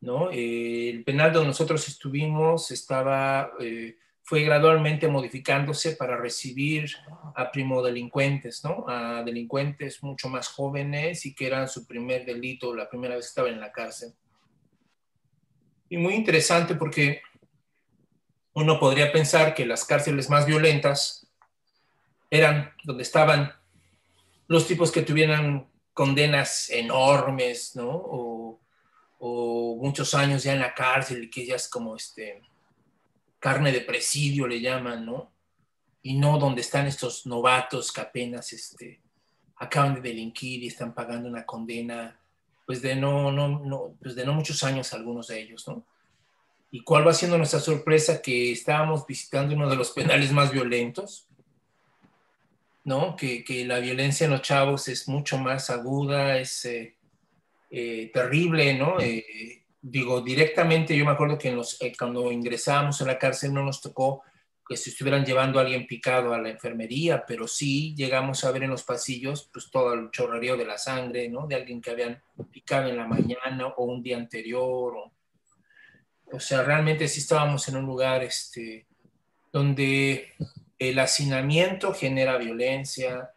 ¿no? 0.00 0.32
Eh, 0.32 0.90
el 0.90 1.04
penal 1.04 1.32
donde 1.32 1.46
nosotros 1.46 1.86
estuvimos 1.86 2.72
estaba... 2.72 3.52
Eh, 3.60 3.96
fue 4.26 4.42
gradualmente 4.42 5.06
modificándose 5.06 5.94
para 5.96 6.16
recibir 6.16 6.90
a 7.36 7.52
primodelincuentes, 7.52 8.64
¿no? 8.64 8.84
A 8.88 9.22
delincuentes 9.22 10.02
mucho 10.02 10.28
más 10.28 10.48
jóvenes 10.48 11.24
y 11.26 11.34
que 11.34 11.46
eran 11.46 11.68
su 11.68 11.86
primer 11.86 12.24
delito, 12.24 12.74
la 12.74 12.88
primera 12.88 13.14
vez 13.14 13.26
que 13.26 13.28
estaban 13.28 13.52
en 13.52 13.60
la 13.60 13.70
cárcel. 13.70 14.14
Y 15.90 15.98
muy 15.98 16.14
interesante 16.14 16.74
porque 16.74 17.20
uno 18.54 18.80
podría 18.80 19.12
pensar 19.12 19.54
que 19.54 19.66
las 19.66 19.84
cárceles 19.84 20.30
más 20.30 20.46
violentas 20.46 21.30
eran 22.30 22.72
donde 22.82 23.04
estaban 23.04 23.52
los 24.46 24.66
tipos 24.66 24.90
que 24.92 25.02
tuvieran 25.02 25.68
condenas 25.92 26.68
enormes, 26.70 27.76
¿no? 27.76 27.90
O, 27.90 28.60
muchos 29.80 30.14
años 30.14 30.42
ya 30.42 30.52
en 30.52 30.60
la 30.60 30.74
cárcel 30.74 31.24
y 31.24 31.30
que 31.30 31.46
ya 31.46 31.56
es 31.56 31.68
como 31.68 31.96
este 31.96 32.42
carne 33.38 33.72
de 33.72 33.80
presidio 33.80 34.46
le 34.46 34.60
llaman, 34.60 35.04
¿no? 35.04 35.30
Y 36.02 36.14
no 36.14 36.38
donde 36.38 36.62
están 36.62 36.86
estos 36.86 37.26
novatos 37.26 37.92
que 37.92 38.00
apenas 38.00 38.52
este, 38.52 39.00
acaban 39.56 39.94
de 39.94 40.00
delinquir 40.00 40.62
y 40.62 40.68
están 40.68 40.94
pagando 40.94 41.28
una 41.28 41.44
condena, 41.44 42.18
pues 42.66 42.80
de 42.80 42.96
no, 42.96 43.30
no, 43.30 43.60
no, 43.60 43.94
pues 44.02 44.14
de 44.14 44.24
no 44.24 44.32
muchos 44.32 44.62
años 44.62 44.92
algunos 44.92 45.28
de 45.28 45.40
ellos, 45.40 45.68
¿no? 45.68 45.84
¿Y 46.70 46.80
cuál 46.80 47.06
va 47.06 47.14
siendo 47.14 47.38
nuestra 47.38 47.60
sorpresa? 47.60 48.20
Que 48.20 48.52
estábamos 48.52 49.06
visitando 49.06 49.54
uno 49.54 49.70
de 49.70 49.76
los 49.76 49.90
penales 49.92 50.32
más 50.32 50.50
violentos, 50.50 51.28
¿no? 52.84 53.16
Que, 53.16 53.42
que 53.44 53.64
la 53.64 53.78
violencia 53.78 54.24
en 54.24 54.32
los 54.32 54.42
chavos 54.42 54.88
es 54.88 55.08
mucho 55.08 55.38
más 55.38 55.70
aguda, 55.70 56.38
es 56.38 56.64
eh, 56.66 56.96
eh, 57.70 58.10
terrible, 58.12 58.74
¿no? 58.74 59.00
Eh, 59.00 59.64
digo, 59.82 60.20
directamente 60.20 60.96
yo 60.96 61.04
me 61.04 61.10
acuerdo 61.10 61.36
que 61.36 61.48
eh, 61.80 61.92
cuando 61.98 62.30
ingresábamos 62.30 63.02
a 63.02 63.04
la 63.04 63.18
cárcel 63.18 63.52
no 63.52 63.64
nos 63.64 63.80
tocó 63.80 64.22
que 64.66 64.76
se 64.76 64.90
estuvieran 64.90 65.24
llevando 65.24 65.58
a 65.58 65.62
alguien 65.62 65.86
picado 65.86 66.32
a 66.32 66.40
la 66.40 66.50
enfermería, 66.50 67.24
pero 67.26 67.48
sí 67.48 67.92
llegamos 67.96 68.44
a 68.44 68.52
ver 68.52 68.62
en 68.62 68.70
los 68.70 68.84
pasillos 68.84 69.50
pues 69.52 69.70
todo 69.70 69.92
el 69.92 70.10
chorrerío 70.12 70.56
de 70.56 70.64
la 70.64 70.78
sangre, 70.78 71.28
¿no? 71.28 71.46
De 71.46 71.56
alguien 71.56 71.82
que 71.82 71.90
habían 71.90 72.22
picado 72.52 72.88
en 72.88 72.96
la 72.96 73.08
mañana 73.08 73.66
o 73.76 73.84
un 73.84 74.02
día 74.02 74.16
anterior. 74.16 74.94
O, 74.96 75.12
o 76.32 76.40
sea, 76.40 76.62
realmente 76.62 77.08
sí 77.08 77.20
estábamos 77.20 77.68
en 77.68 77.76
un 77.76 77.84
lugar 77.84 78.22
este, 78.22 78.86
donde 79.52 80.32
el 80.90 80.98
hacinamiento 80.98 81.92
genera 81.94 82.36
violencia, 82.36 83.30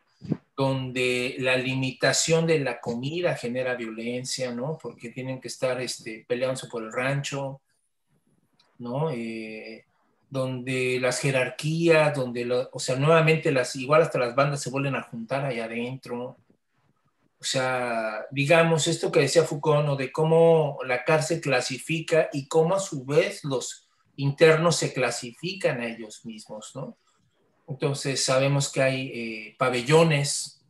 donde 0.55 1.35
la 1.37 1.55
limitación 1.55 2.47
de 2.47 2.59
la 2.59 2.79
comida 2.79 3.35
genera 3.35 3.75
violencia, 3.75 4.51
¿no? 4.51 4.77
Porque 4.81 5.09
tienen 5.09 5.39
que 5.39 5.49
estar 5.49 5.79
este, 5.79 6.25
peleándose 6.27 6.67
por 6.67 6.83
el 6.83 6.91
rancho, 6.91 7.61
¿no? 8.79 9.11
Eh, 9.11 9.85
donde 10.29 10.99
las 10.99 11.19
jerarquías, 11.19 12.13
donde, 12.15 12.67
o 12.71 12.79
sea, 12.79 12.95
nuevamente 12.95 13.51
las, 13.51 13.75
igual 13.75 14.01
hasta 14.01 14.19
las 14.19 14.35
bandas 14.35 14.61
se 14.61 14.71
vuelven 14.71 14.95
a 14.95 15.03
juntar 15.03 15.45
allá 15.45 15.65
adentro. 15.65 16.37
O 17.39 17.43
sea, 17.43 18.25
digamos 18.31 18.87
esto 18.87 19.11
que 19.11 19.21
decía 19.21 19.43
Foucault, 19.43 19.85
¿no? 19.85 19.95
De 19.95 20.11
cómo 20.11 20.79
la 20.85 21.03
cárcel 21.03 21.39
clasifica 21.39 22.29
y 22.33 22.47
cómo 22.47 22.75
a 22.75 22.79
su 22.79 23.05
vez 23.05 23.43
los 23.43 23.87
internos 24.15 24.75
se 24.75 24.91
clasifican 24.91 25.79
a 25.81 25.85
ellos 25.85 26.25
mismos, 26.25 26.71
¿no? 26.75 26.97
Entonces 27.67 28.23
sabemos 28.23 28.71
que 28.71 28.81
hay 28.81 29.11
eh, 29.13 29.55
pabellones, 29.57 30.61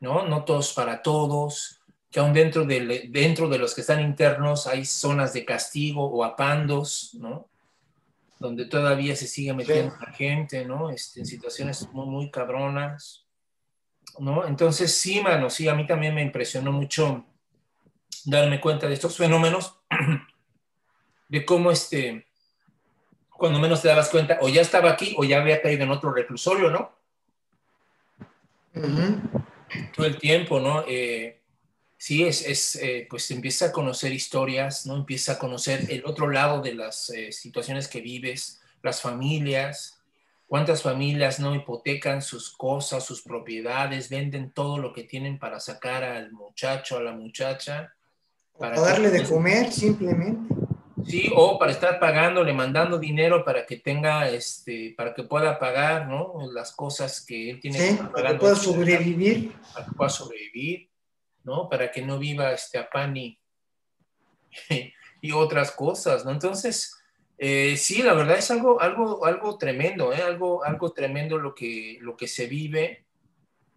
¿no? 0.00 0.26
No 0.26 0.44
todos 0.44 0.72
para 0.72 1.02
todos, 1.02 1.80
que 2.10 2.20
aún 2.20 2.32
dentro 2.32 2.64
de, 2.64 3.08
dentro 3.10 3.48
de 3.48 3.58
los 3.58 3.74
que 3.74 3.82
están 3.82 4.00
internos 4.00 4.66
hay 4.66 4.84
zonas 4.84 5.32
de 5.32 5.44
castigo 5.44 6.04
o 6.04 6.24
apandos, 6.24 7.14
¿no? 7.14 7.48
Donde 8.38 8.64
todavía 8.64 9.14
se 9.14 9.26
sigue 9.26 9.52
metiendo 9.54 9.94
la 10.00 10.12
gente, 10.12 10.64
¿no? 10.64 10.90
Este, 10.90 11.20
en 11.20 11.26
situaciones 11.26 11.88
muy, 11.92 12.06
muy 12.06 12.30
cabronas, 12.30 13.26
¿no? 14.18 14.46
Entonces, 14.46 14.94
sí, 14.94 15.20
mano, 15.20 15.48
sí, 15.48 15.68
a 15.68 15.74
mí 15.74 15.86
también 15.86 16.14
me 16.14 16.22
impresionó 16.22 16.72
mucho 16.72 17.24
darme 18.24 18.60
cuenta 18.60 18.88
de 18.88 18.94
estos 18.94 19.16
fenómenos, 19.16 19.76
de 21.28 21.44
cómo 21.44 21.70
este, 21.70 22.26
cuando 23.42 23.58
menos 23.58 23.82
te 23.82 23.88
dabas 23.88 24.08
cuenta, 24.08 24.38
o 24.40 24.48
ya 24.48 24.60
estaba 24.60 24.92
aquí 24.92 25.16
o 25.18 25.24
ya 25.24 25.40
había 25.40 25.60
caído 25.60 25.82
en 25.82 25.90
otro 25.90 26.12
reclusorio, 26.12 26.70
¿no? 26.70 26.92
Todo 29.96 30.06
el 30.06 30.16
tiempo, 30.16 30.60
¿no? 30.60 30.84
Eh, 30.86 31.40
sí, 31.96 32.22
es, 32.22 32.46
es 32.46 32.76
eh, 32.76 33.04
pues 33.10 33.28
empieza 33.32 33.66
a 33.66 33.72
conocer 33.72 34.12
historias, 34.12 34.86
¿no? 34.86 34.94
Empieza 34.94 35.32
a 35.32 35.38
conocer 35.40 35.86
el 35.90 36.06
otro 36.06 36.30
lado 36.30 36.62
de 36.62 36.76
las 36.76 37.10
eh, 37.10 37.32
situaciones 37.32 37.88
que 37.88 38.00
vives, 38.00 38.60
las 38.80 39.00
familias, 39.00 40.00
cuántas 40.46 40.80
familias 40.80 41.40
no 41.40 41.52
hipotecan 41.52 42.22
sus 42.22 42.56
cosas, 42.56 43.04
sus 43.04 43.22
propiedades, 43.22 44.08
venden 44.08 44.52
todo 44.52 44.78
lo 44.78 44.92
que 44.92 45.02
tienen 45.02 45.40
para 45.40 45.58
sacar 45.58 46.04
al 46.04 46.30
muchacho, 46.30 46.96
a 46.96 47.02
la 47.02 47.10
muchacha. 47.10 47.92
Para, 48.56 48.80
darle 48.80 49.10
de 49.10 49.24
comer 49.24 49.72
simplemente. 49.72 50.61
Sí, 51.06 51.30
o 51.34 51.58
para 51.58 51.72
estar 51.72 51.98
pagándole, 51.98 52.52
mandando 52.52 52.98
dinero 52.98 53.44
para 53.44 53.66
que 53.66 53.76
tenga, 53.76 54.28
este, 54.28 54.94
para 54.96 55.14
que 55.14 55.22
pueda 55.22 55.58
pagar, 55.58 56.08
¿no? 56.08 56.34
Las 56.52 56.72
cosas 56.72 57.24
que 57.24 57.50
él 57.50 57.60
tiene 57.60 57.78
que 57.78 57.94
pagar. 57.94 58.12
Para 58.12 58.30
que 58.32 58.38
pueda 58.38 58.56
sobrevivir. 58.56 59.52
Para 59.72 59.86
que 59.86 59.92
pueda 59.92 60.10
sobrevivir, 60.10 60.90
¿no? 61.44 61.68
Para 61.68 61.90
que 61.90 62.02
no 62.02 62.18
viva 62.18 62.52
este, 62.52 62.78
a 62.78 62.88
pan 62.88 63.16
y, 63.16 63.38
y 65.20 65.32
otras 65.32 65.72
cosas, 65.72 66.24
¿no? 66.24 66.30
Entonces, 66.30 66.96
eh, 67.38 67.76
sí, 67.76 68.02
la 68.02 68.14
verdad 68.14 68.38
es 68.38 68.50
algo, 68.50 68.80
algo, 68.80 69.24
algo 69.24 69.58
tremendo, 69.58 70.12
¿eh? 70.12 70.22
Algo, 70.22 70.64
algo 70.64 70.92
tremendo 70.92 71.38
lo 71.38 71.54
que, 71.54 71.98
lo 72.00 72.16
que 72.16 72.28
se 72.28 72.46
vive. 72.46 73.04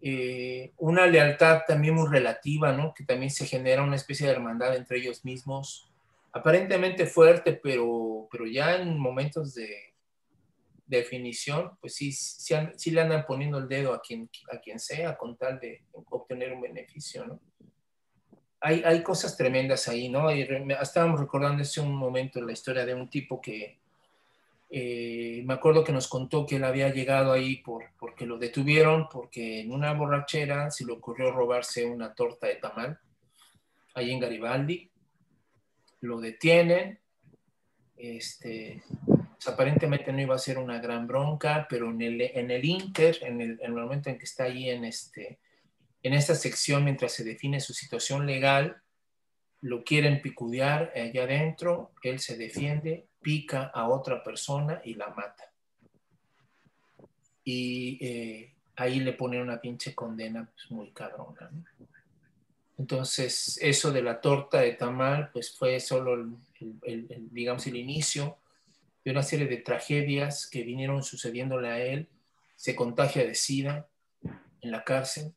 Eh, 0.00 0.72
una 0.76 1.06
lealtad 1.06 1.62
también 1.66 1.94
muy 1.94 2.08
relativa, 2.08 2.72
¿no? 2.72 2.94
Que 2.94 3.04
también 3.04 3.30
se 3.30 3.46
genera 3.46 3.82
una 3.82 3.96
especie 3.96 4.26
de 4.26 4.34
hermandad 4.34 4.76
entre 4.76 4.98
ellos 4.98 5.24
mismos 5.24 5.90
aparentemente 6.36 7.06
fuerte, 7.06 7.54
pero, 7.54 8.28
pero 8.30 8.46
ya 8.46 8.76
en 8.76 8.98
momentos 8.98 9.54
de 9.54 9.94
definición, 10.86 11.72
pues 11.80 11.94
sí, 11.94 12.12
sí, 12.12 12.90
le 12.90 13.00
andan 13.00 13.24
poniendo 13.26 13.56
el 13.58 13.66
dedo 13.66 13.94
a 13.94 14.02
quien, 14.02 14.28
a 14.52 14.58
quien 14.58 14.78
sea 14.78 15.16
con 15.16 15.36
tal 15.38 15.58
de 15.58 15.84
obtener 16.10 16.52
un 16.52 16.60
beneficio, 16.60 17.24
¿no? 17.26 17.40
Hay, 18.60 18.82
hay 18.84 19.02
cosas 19.02 19.36
tremendas 19.36 19.88
ahí, 19.88 20.08
¿no? 20.08 20.30
Y 20.34 20.46
estábamos 20.80 21.20
recordando 21.20 21.62
hace 21.62 21.80
un 21.80 21.94
momento 21.94 22.40
la 22.42 22.52
historia 22.52 22.84
de 22.84 22.94
un 22.94 23.08
tipo 23.08 23.40
que 23.40 23.78
eh, 24.68 25.42
me 25.44 25.54
acuerdo 25.54 25.84
que 25.84 25.92
nos 25.92 26.08
contó 26.08 26.44
que 26.44 26.56
él 26.56 26.64
había 26.64 26.92
llegado 26.92 27.32
ahí 27.32 27.56
por, 27.58 27.84
porque 27.98 28.26
lo 28.26 28.38
detuvieron, 28.38 29.08
porque 29.08 29.60
en 29.60 29.72
una 29.72 29.92
borrachera 29.94 30.70
se 30.70 30.84
le 30.84 30.92
ocurrió 30.92 31.32
robarse 31.32 31.86
una 31.86 32.14
torta 32.14 32.46
de 32.46 32.56
tamal 32.56 32.98
ahí 33.94 34.10
en 34.10 34.20
Garibaldi 34.20 34.90
lo 36.00 36.20
detienen, 36.20 36.98
este, 37.96 38.82
pues, 39.06 39.48
aparentemente 39.48 40.12
no 40.12 40.20
iba 40.20 40.34
a 40.34 40.38
ser 40.38 40.58
una 40.58 40.78
gran 40.78 41.06
bronca, 41.06 41.66
pero 41.68 41.90
en 41.90 42.02
el, 42.02 42.20
en 42.20 42.50
el 42.50 42.64
Inter, 42.64 43.18
en 43.22 43.40
el, 43.40 43.72
momento 43.72 44.10
en 44.10 44.18
que 44.18 44.24
está 44.24 44.44
ahí 44.44 44.70
en, 44.70 44.84
este, 44.84 45.38
en 46.02 46.14
esta 46.14 46.34
sección, 46.34 46.84
mientras 46.84 47.12
se 47.12 47.24
define 47.24 47.60
su 47.60 47.72
situación 47.72 48.26
legal, 48.26 48.82
lo 49.62 49.84
quieren 49.84 50.20
picudear 50.20 50.92
allá 50.94 51.24
adentro, 51.24 51.92
él 52.02 52.20
se 52.20 52.36
defiende, 52.36 53.08
pica 53.20 53.64
a 53.74 53.88
otra 53.88 54.22
persona 54.22 54.80
y 54.84 54.94
la 54.94 55.08
mata. 55.08 55.50
Y 57.42 57.98
eh, 58.04 58.54
ahí 58.76 59.00
le 59.00 59.12
ponen 59.12 59.42
una 59.42 59.60
pinche 59.60 59.94
condena 59.94 60.48
pues, 60.52 60.70
muy 60.70 60.90
cabrona. 60.92 61.50
¿no? 61.50 61.64
Entonces, 62.78 63.58
eso 63.62 63.90
de 63.90 64.02
la 64.02 64.20
torta 64.20 64.60
de 64.60 64.72
tamal, 64.72 65.30
pues 65.32 65.56
fue 65.56 65.80
solo, 65.80 66.14
el, 66.14 67.28
digamos, 67.30 67.66
el 67.66 67.76
inicio 67.76 68.38
de 69.04 69.12
una 69.12 69.22
serie 69.22 69.46
de 69.46 69.58
tragedias 69.58 70.46
que 70.46 70.62
vinieron 70.62 71.02
sucediéndole 71.02 71.68
a 71.68 71.78
él. 71.78 72.08
Se 72.54 72.74
contagia 72.74 73.24
de 73.24 73.34
SIDA 73.34 73.88
en 74.60 74.70
la 74.70 74.84
cárcel. 74.84 75.32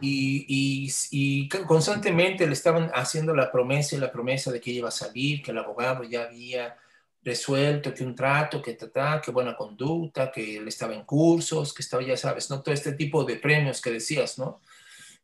Y, 0.00 0.92
y, 1.10 1.48
constantemente 1.48 2.46
le 2.46 2.52
estaban 2.52 2.90
haciendo 2.94 3.34
la 3.34 3.50
promesa 3.50 3.96
y 3.96 3.98
la 3.98 4.12
promesa 4.12 4.52
de 4.52 4.60
que 4.60 4.70
iba 4.70 4.88
a 4.88 4.92
salir, 4.92 5.42
que 5.42 5.52
el 5.52 5.58
abogado 5.58 6.04
ya 6.04 6.24
había 6.24 6.76
resuelto, 7.24 7.94
que 7.94 8.04
un 8.04 8.14
trato, 8.14 8.60
que 8.60 8.74
ta, 8.74 9.20
que 9.20 9.30
buena 9.30 9.56
conducta, 9.56 10.30
que 10.30 10.58
él 10.58 10.68
estaba 10.68 10.94
en 10.94 11.04
cursos, 11.04 11.72
que 11.72 11.82
estaba, 11.82 12.02
ya 12.02 12.16
sabes, 12.16 12.50
¿no? 12.50 12.62
Todo 12.62 12.74
este 12.74 12.92
tipo 12.92 13.24
de 13.24 13.36
premios 13.36 13.80
que 13.80 13.90
decías, 13.90 14.38
¿no? 14.38 14.60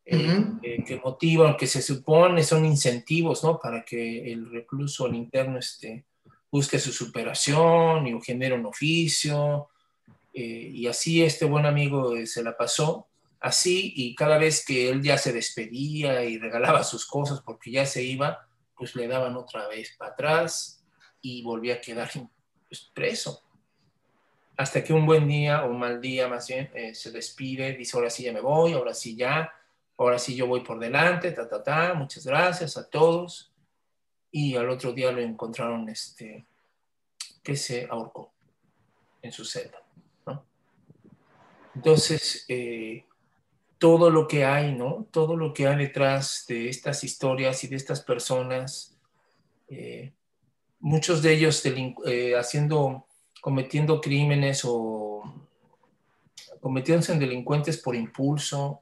Eh, 0.05 0.45
eh, 0.63 0.85
que 0.85 0.97
motivan, 0.97 1.57
que 1.57 1.69
se 1.69 1.81
supone 1.81 2.43
son 2.43 2.65
incentivos, 2.65 3.45
¿no? 3.45 3.59
Para 3.61 3.85
que 3.85 4.33
el 4.33 4.51
recluso, 4.51 5.07
el 5.07 5.15
interno, 5.15 5.59
este, 5.59 6.07
busque 6.51 6.81
su 6.81 6.93
superación 6.93 8.07
y 8.09 8.21
genere 8.21 8.55
un 8.55 8.67
oficio. 8.67 9.69
Eh, 10.35 10.71
y 10.73 10.87
así 10.89 11.23
este 11.23 11.45
buen 11.45 11.67
amigo 11.67 12.15
se 12.27 12.43
la 12.43 12.57
pasó 12.57 13.07
así 13.39 13.93
y 13.97 14.15
cada 14.15 14.39
vez 14.39 14.65
que 14.65 14.89
él 14.89 15.03
ya 15.03 15.19
se 15.19 15.33
despedía 15.33 16.25
y 16.25 16.39
regalaba 16.39 16.83
sus 16.85 17.05
cosas 17.07 17.43
porque 17.43 17.71
ya 17.71 17.85
se 17.85 18.03
iba, 18.03 18.49
pues 18.75 18.97
le 18.97 19.07
daban 19.07 19.37
otra 19.37 19.69
vez 19.69 19.95
para 19.99 20.13
atrás 20.13 20.83
y 21.21 21.43
volvía 21.43 21.75
a 21.75 21.81
quedar 21.81 22.11
pues, 22.69 22.91
preso. 22.95 23.43
Hasta 24.57 24.83
que 24.83 24.93
un 24.93 25.07
buen 25.07 25.29
día 25.29 25.65
o 25.65 25.71
un 25.71 25.79
mal 25.79 26.01
día 26.01 26.29
más 26.29 26.49
bien 26.49 26.71
se 26.95 27.11
despide, 27.11 27.77
dice 27.77 27.97
ahora 27.97 28.11
sí 28.11 28.23
ya 28.25 28.33
me 28.33 28.41
voy, 28.41 28.73
ahora 28.73 28.95
sí 28.95 29.17
ya, 29.17 29.53
ahora 30.03 30.19
sí 30.19 30.35
yo 30.35 30.47
voy 30.47 30.61
por 30.61 30.79
delante, 30.79 31.33
ta, 31.33 31.49
ta, 31.49 31.63
ta, 31.63 31.95
muchas 31.95 32.27
gracias 32.27 32.77
a 32.77 32.89
todos. 32.89 33.53
Y 34.31 34.57
al 34.57 34.71
otro 34.71 34.93
día 34.93 35.13
lo 35.13 35.21
encontraron 35.21 35.89
este, 35.89 36.47
que 37.43 37.57
se 37.57 37.87
ahorcó 37.91 38.33
en 39.21 39.33
su 39.33 39.45
celda. 39.45 39.79
Entonces, 41.75 42.45
eh, 42.49 43.05
todo 43.79 44.11
lo 44.11 44.29
que 44.29 44.45
hay, 44.45 44.75
¿no? 44.75 45.07
Todo 45.11 45.37
lo 45.37 45.55
que 45.55 45.67
hay 45.67 45.77
detrás 45.77 46.45
de 46.47 46.69
estas 46.69 47.03
historias 47.03 47.65
y 47.65 47.69
de 47.69 47.77
estas 47.77 48.03
personas, 48.03 48.97
eh, 49.69 50.13
muchos 50.81 51.23
de 51.23 51.33
ellos 51.33 51.63
eh, 51.65 52.35
haciendo, 52.37 53.07
cometiendo 53.41 54.01
crímenes 54.01 54.63
o 54.65 55.23
cometiéndose 56.61 57.13
en 57.13 57.19
delincuentes 57.19 57.79
por 57.79 57.97
impulso, 57.97 58.82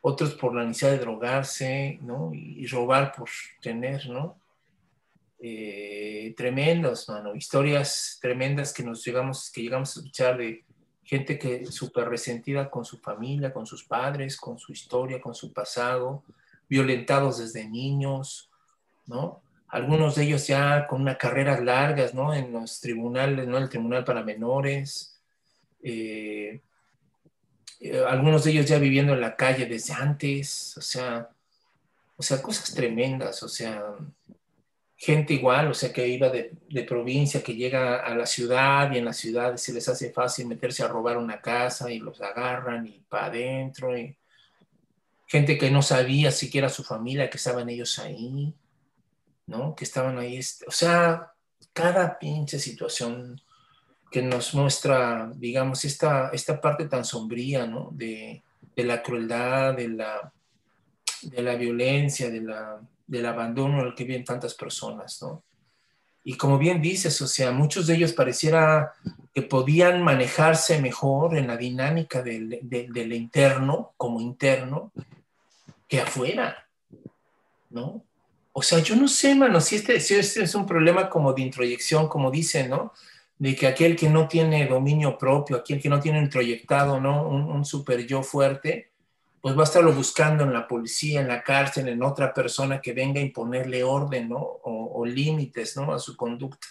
otros 0.00 0.34
por 0.34 0.54
la 0.54 0.64
necesidad 0.64 0.92
de 0.92 0.98
drogarse, 0.98 1.98
¿no? 2.02 2.32
Y, 2.32 2.66
robar 2.66 3.12
por 3.12 3.28
tener, 3.60 4.08
¿no? 4.08 4.38
Eh, 5.38 6.34
tremendos, 6.36 7.08
mano, 7.08 7.34
historias 7.34 8.18
tremendas 8.20 8.72
que 8.72 8.82
nos 8.82 9.04
llegamos, 9.04 9.50
que 9.50 9.62
llegamos 9.62 9.96
a 9.96 10.00
escuchar 10.00 10.36
de 10.36 10.64
gente 11.02 11.38
que 11.38 11.66
súper 11.66 12.08
resentida 12.08 12.70
con 12.70 12.84
su 12.84 12.98
familia, 12.98 13.52
con 13.52 13.66
sus 13.66 13.84
padres, 13.84 14.36
con 14.36 14.58
su 14.58 14.72
historia, 14.72 15.20
con 15.20 15.34
su 15.34 15.52
pasado, 15.52 16.22
violentados 16.68 17.38
desde 17.38 17.68
niños, 17.68 18.50
¿no? 19.06 19.42
Algunos 19.68 20.16
de 20.16 20.24
ellos 20.24 20.46
ya 20.46 20.86
con 20.86 21.02
unas 21.02 21.16
carreras 21.16 21.62
largas, 21.62 22.14
¿no? 22.14 22.34
En 22.34 22.52
los 22.52 22.80
tribunales, 22.80 23.46
¿no? 23.46 23.58
El 23.58 23.68
tribunal 23.68 24.04
para 24.04 24.22
menores, 24.22 25.20
eh, 25.82 26.60
eh, 27.80 28.04
algunos 28.06 28.44
de 28.44 28.52
ellos 28.52 28.66
ya 28.66 28.78
viviendo 28.78 29.14
en 29.14 29.20
la 29.22 29.36
calle 29.36 29.66
desde 29.66 29.94
antes, 29.94 30.76
o 30.76 30.82
sea, 30.82 31.30
o 32.16 32.22
sea, 32.22 32.42
cosas 32.42 32.74
tremendas, 32.74 33.42
o 33.42 33.48
sea, 33.48 33.94
gente 34.96 35.32
igual, 35.32 35.68
o 35.68 35.74
sea, 35.74 35.90
que 35.90 36.06
iba 36.06 36.28
de, 36.28 36.52
provincia, 36.86 37.42
que 37.42 37.54
llega 37.54 38.04
a 38.04 38.14
la 38.14 38.26
ciudad 38.26 38.92
y 38.92 38.98
en 38.98 39.06
la 39.06 39.14
ciudad 39.14 39.56
se 39.56 39.72
les 39.72 39.88
hace 39.88 40.12
fácil 40.12 40.46
meterse 40.46 40.82
a 40.82 40.88
robar 40.88 41.16
una 41.16 41.40
casa 41.40 41.90
y 41.90 41.98
los 41.98 42.20
agarran 42.20 42.86
y 42.86 43.00
para 43.08 43.26
adentro, 43.26 43.94
gente 45.26 45.56
que 45.56 45.70
no 45.70 45.80
sabía 45.80 46.30
siquiera 46.30 46.68
su 46.68 46.84
familia 46.84 47.30
que 47.30 47.38
estaban 47.38 47.70
ellos 47.70 47.98
ahí, 47.98 48.52
¿no? 49.46 49.74
Que 49.74 49.84
estaban 49.84 50.18
ahí, 50.18 50.36
este, 50.36 50.66
o 50.68 50.70
sea, 50.70 51.32
cada 51.72 52.18
pinche 52.18 52.58
situación 52.58 53.40
que 54.10 54.22
nos 54.22 54.54
muestra, 54.54 55.30
digamos, 55.36 55.84
esta, 55.84 56.30
esta 56.32 56.60
parte 56.60 56.86
tan 56.86 57.04
sombría, 57.04 57.66
¿no? 57.66 57.90
De, 57.92 58.42
la 58.76 59.02
crueldad, 59.02 59.74
de 59.74 59.88
la, 59.88 60.32
de 61.20 61.42
la 61.42 61.54
violencia, 61.54 62.30
de 62.30 62.40
la, 62.40 62.80
del 63.06 63.26
abandono 63.26 63.82
al 63.82 63.94
que 63.94 64.04
viven 64.04 64.24
tantas 64.24 64.54
personas, 64.54 65.20
¿no? 65.20 65.42
Y 66.24 66.38
como 66.38 66.56
bien 66.56 66.80
dices, 66.80 67.20
o 67.20 67.26
sea, 67.26 67.50
muchos 67.50 67.86
de 67.86 67.96
ellos 67.96 68.14
pareciera 68.14 68.94
que 69.34 69.42
podían 69.42 70.02
manejarse 70.02 70.80
mejor 70.80 71.36
en 71.36 71.46
la 71.46 71.58
dinámica 71.58 72.22
del, 72.22 72.58
del 72.62 73.12
interno, 73.12 73.92
como 73.98 74.18
interno, 74.20 74.92
que 75.86 76.00
afuera, 76.00 76.66
¿no? 77.68 78.02
O 78.52 78.62
sea, 78.62 78.78
yo 78.80 78.96
no 78.96 79.08
sé, 79.08 79.34
mano, 79.34 79.60
si 79.60 79.76
este, 79.76 80.00
si 80.00 80.14
este 80.14 80.42
es 80.42 80.54
un 80.54 80.66
problema 80.66 81.08
como 81.08 81.32
de 81.32 81.42
introyección, 81.42 82.08
como 82.08 82.30
dicen, 82.30 82.70
¿no? 82.70 82.92
De 83.40 83.56
que 83.56 83.66
aquel 83.66 83.96
que 83.96 84.10
no 84.10 84.28
tiene 84.28 84.66
dominio 84.66 85.16
propio, 85.16 85.56
aquel 85.56 85.80
que 85.80 85.88
no 85.88 85.98
tiene 85.98 86.18
introyectado, 86.18 87.00
¿no? 87.00 87.26
Un, 87.26 87.64
super 87.64 88.06
yo 88.06 88.22
fuerte, 88.22 88.92
pues 89.40 89.56
va 89.56 89.62
a 89.62 89.64
estarlo 89.64 89.94
buscando 89.94 90.44
en 90.44 90.52
la 90.52 90.68
policía, 90.68 91.22
en 91.22 91.28
la 91.28 91.42
cárcel, 91.42 91.88
en 91.88 92.02
otra 92.02 92.34
persona 92.34 92.82
que 92.82 92.92
venga 92.92 93.18
a 93.18 93.24
imponerle 93.24 93.82
orden, 93.82 94.28
¿no? 94.28 94.40
O, 94.40 95.06
límites, 95.06 95.74
¿no? 95.74 95.94
A 95.94 95.98
su 95.98 96.18
conducta. 96.18 96.66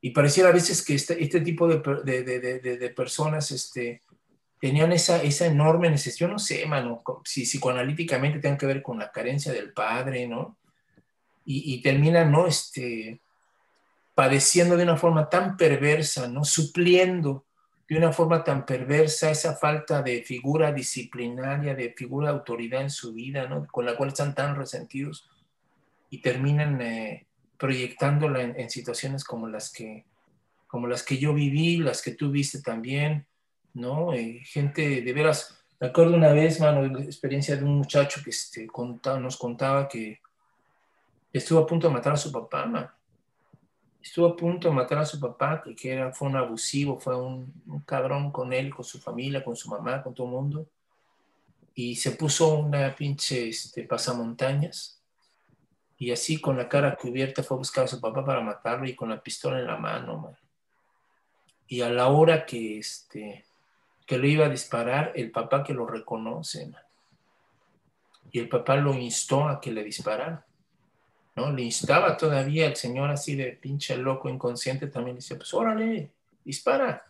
Y 0.00 0.12
pareciera 0.12 0.48
a 0.48 0.52
veces 0.52 0.82
que 0.82 0.94
este, 0.94 1.22
este 1.22 1.42
tipo 1.42 1.68
de, 1.68 1.82
de, 2.04 2.60
de, 2.78 2.90
personas 2.90 3.50
este, 3.50 4.00
tenían 4.58 4.92
esa, 4.92 5.22
esa 5.22 5.44
enorme 5.44 5.90
necesidad, 5.90 6.28
yo 6.28 6.32
no 6.32 6.38
sé, 6.38 6.64
mano, 6.64 7.02
si 7.22 7.42
psicoanalíticamente 7.42 8.38
tengan 8.38 8.56
que 8.56 8.64
ver 8.64 8.80
con 8.80 8.98
la 8.98 9.12
carencia 9.12 9.52
del 9.52 9.74
padre, 9.74 10.26
¿no? 10.26 10.56
Y, 11.44 11.74
y 11.74 11.82
terminan, 11.82 12.32
¿no? 12.32 12.46
Este, 12.46 13.20
padeciendo 14.20 14.76
de 14.76 14.82
una 14.82 14.98
forma 14.98 15.30
tan 15.30 15.56
perversa, 15.56 16.28
¿no? 16.28 16.44
Supliendo 16.44 17.46
de 17.88 17.96
una 17.96 18.12
forma 18.12 18.44
tan 18.44 18.66
perversa 18.66 19.30
esa 19.30 19.56
falta 19.56 20.02
de 20.02 20.22
figura 20.22 20.72
disciplinaria, 20.72 21.74
de 21.74 21.94
figura 21.96 22.28
de 22.28 22.34
autoridad 22.34 22.82
en 22.82 22.90
su 22.90 23.14
vida, 23.14 23.48
¿no? 23.48 23.66
Con 23.68 23.86
la 23.86 23.96
cual 23.96 24.10
están 24.10 24.34
tan 24.34 24.56
resentidos 24.56 25.26
y 26.10 26.20
terminan 26.20 26.82
eh, 26.82 27.28
proyectándola 27.56 28.42
en, 28.42 28.68
situaciones 28.68 29.24
como 29.24 29.48
las 29.48 29.72
que 29.72 30.04
como 30.66 30.86
las 30.86 31.02
que 31.02 31.16
yo 31.16 31.32
viví, 31.32 31.78
las 31.78 32.02
que 32.02 32.10
tú 32.10 32.30
viste 32.30 32.60
también, 32.60 33.24
¿no? 33.72 34.12
Eh, 34.12 34.42
gente 34.44 35.00
de 35.00 35.12
veras, 35.14 35.64
me 35.80 35.86
acuerdo 35.86 36.14
una 36.14 36.34
vez, 36.34 36.60
mano, 36.60 36.82
la 36.82 37.02
experiencia 37.02 37.56
de 37.56 37.64
un 37.64 37.78
muchacho 37.78 38.20
que 38.22 38.28
este, 38.28 38.68
nos 39.18 39.38
contaba 39.38 39.88
que 39.88 40.20
estuvo 41.32 41.60
a 41.60 41.66
punto 41.66 41.88
de 41.88 41.94
matar 41.94 42.12
a 42.12 42.18
su 42.18 42.30
papá, 42.30 42.66
man 42.66 42.99
estuvo 44.02 44.26
a 44.26 44.36
punto 44.36 44.68
de 44.68 44.74
matar 44.74 44.98
a 44.98 45.04
su 45.04 45.20
papá, 45.20 45.62
que, 45.62 45.92
era, 45.92 46.12
fue 46.12 46.28
un 46.28 46.36
abusivo, 46.36 46.98
fue 46.98 47.16
un, 47.16 47.52
cabrón 47.86 48.30
con 48.30 48.52
él, 48.52 48.74
con 48.74 48.84
su 48.84 48.98
familia, 48.98 49.44
con 49.44 49.56
su 49.56 49.68
mamá, 49.68 50.02
con 50.02 50.14
todo 50.14 50.26
el 50.26 50.32
mundo. 50.32 50.66
Y 51.74 51.96
se 51.96 52.12
puso 52.12 52.58
una 52.58 52.94
pinche 52.94 53.48
este, 53.48 53.84
pasamontañas. 53.84 55.00
Y 55.98 56.10
así 56.12 56.40
con 56.40 56.56
la 56.56 56.68
cara 56.68 56.96
cubierta 56.96 57.42
fue 57.42 57.56
a 57.56 57.58
buscar 57.58 57.84
a 57.84 57.88
su 57.88 58.00
papá 58.00 58.24
para 58.24 58.40
matarlo 58.40 58.88
y 58.88 58.96
con 58.96 59.10
la 59.10 59.22
pistola 59.22 59.58
en 59.58 59.66
la 59.66 59.76
mano, 59.76 60.34
Y 61.68 61.82
a 61.82 61.90
la 61.90 62.08
hora 62.08 62.46
que, 62.46 62.78
este, 62.78 63.44
que 64.06 64.18
lo 64.18 64.26
iba 64.26 64.46
a 64.46 64.50
disparar, 64.50 65.12
el 65.14 65.30
papá 65.30 65.62
que 65.62 65.74
lo 65.74 65.86
reconoce, 65.86 66.72
Y 68.32 68.38
el 68.38 68.48
papá 68.48 68.76
lo 68.76 68.94
instó 68.94 69.46
a 69.46 69.60
que 69.60 69.70
le 69.70 69.84
disparara. 69.84 70.46
¿No? 71.36 71.52
Le 71.52 71.62
instaba 71.62 72.16
todavía 72.16 72.66
el 72.66 72.76
señor 72.76 73.10
así 73.10 73.34
de 73.36 73.52
pinche 73.52 73.96
loco 73.96 74.28
inconsciente, 74.28 74.86
también 74.86 75.16
le 75.16 75.20
decía, 75.20 75.36
pues 75.36 75.52
órale, 75.54 76.12
dispara. 76.44 77.04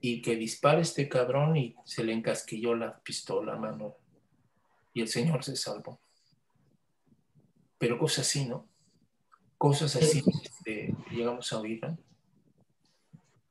Y 0.00 0.20
que 0.22 0.36
dispara 0.36 0.80
este 0.80 1.08
cabrón 1.08 1.56
y 1.56 1.74
se 1.84 2.04
le 2.04 2.12
encasquilló 2.12 2.74
la 2.74 2.98
pistola, 2.98 3.56
mano. 3.56 3.96
Y 4.92 5.00
el 5.00 5.08
señor 5.08 5.42
se 5.44 5.56
salvó. 5.56 5.98
Pero 7.78 7.98
cosas 7.98 8.26
así, 8.26 8.46
¿no? 8.46 8.66
Cosas 9.58 9.96
así 9.96 10.22
este, 10.42 10.94
llegamos 11.10 11.52
a 11.52 11.60
oír, 11.60 11.80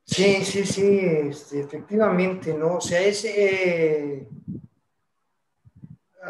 Sí, 0.07 0.45
sí, 0.45 0.65
sí, 0.65 0.99
este, 0.99 1.61
efectivamente, 1.61 2.53
¿no? 2.53 2.75
O 2.75 2.81
sea, 2.81 3.01
ese 3.01 4.27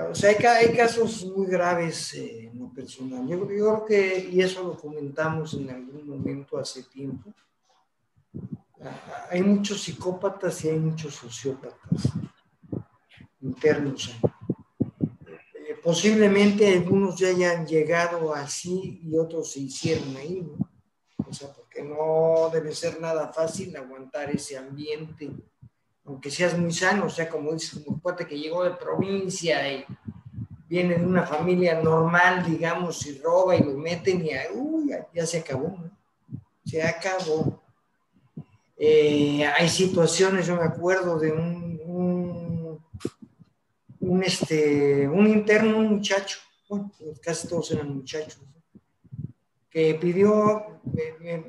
o 0.09 0.15
sea, 0.15 0.29
hay, 0.57 0.75
casos 0.75 1.25
muy 1.25 1.47
graves 1.47 2.13
eh, 2.15 2.49
en 2.51 2.59
lo 2.59 2.69
personal. 2.73 3.27
Yo, 3.27 3.45
creo 3.47 3.85
que, 3.85 4.29
y 4.31 4.41
eso 4.41 4.63
lo 4.63 4.77
comentamos 4.77 5.53
en 5.53 5.69
algún 5.69 6.07
momento 6.07 6.57
hace 6.57 6.83
tiempo, 6.83 7.33
hay 9.29 9.41
muchos 9.41 9.81
psicópatas 9.81 10.63
y 10.63 10.69
hay 10.69 10.79
muchos 10.79 11.15
sociópatas 11.15 12.09
internos. 13.41 14.13
posiblemente 15.83 16.67
algunos 16.67 17.17
ya 17.17 17.29
hayan 17.29 17.65
llegado 17.65 18.33
así 18.33 18.99
y 19.03 19.17
otros 19.17 19.51
se 19.51 19.61
hicieron 19.61 20.15
ahí, 20.17 20.41
¿no? 20.41 20.65
O 21.27 21.33
sea, 21.33 21.51
porque 21.53 21.83
no 21.83 22.49
debe 22.51 22.73
ser 22.73 22.99
nada 22.99 23.31
fácil 23.31 23.75
aguantar 23.75 24.29
ese 24.29 24.57
ambiente, 24.57 25.31
aunque 26.05 26.29
seas 26.29 26.57
muy 26.57 26.71
sano, 26.71 27.05
o 27.05 27.09
sea, 27.09 27.27
como 27.29 27.51
dices, 27.53 27.81
como 27.83 27.99
cuate 27.99 28.27
que 28.27 28.37
llegó 28.37 28.63
de 28.63 28.71
provincia 28.71 29.71
y 29.71 29.85
viene 30.69 30.95
de 30.95 31.05
una 31.05 31.23
familia 31.23 31.81
normal, 31.81 32.45
digamos, 32.45 33.05
y 33.07 33.19
roba 33.19 33.55
y 33.55 33.63
lo 33.63 33.73
meten 33.73 34.25
y 34.25 34.29
uy, 34.53 34.91
ya, 35.13 35.25
se 35.25 35.39
acabó, 35.39 35.69
¿no? 35.69 35.91
Se 36.65 36.81
acabó. 36.83 37.61
Eh, 38.77 39.45
hay 39.45 39.69
situaciones, 39.69 40.47
yo 40.47 40.55
me 40.55 40.63
acuerdo 40.63 41.17
de 41.17 41.31
un, 41.31 41.65
este, 44.23 45.07
un 45.07 45.27
interno, 45.27 45.77
un 45.77 45.95
muchacho, 45.95 46.39
bueno, 46.69 46.91
casi 47.21 47.47
todos 47.47 47.71
eran 47.71 47.95
muchachos, 47.95 48.41
que 49.69 49.95
pidió, 49.95 50.79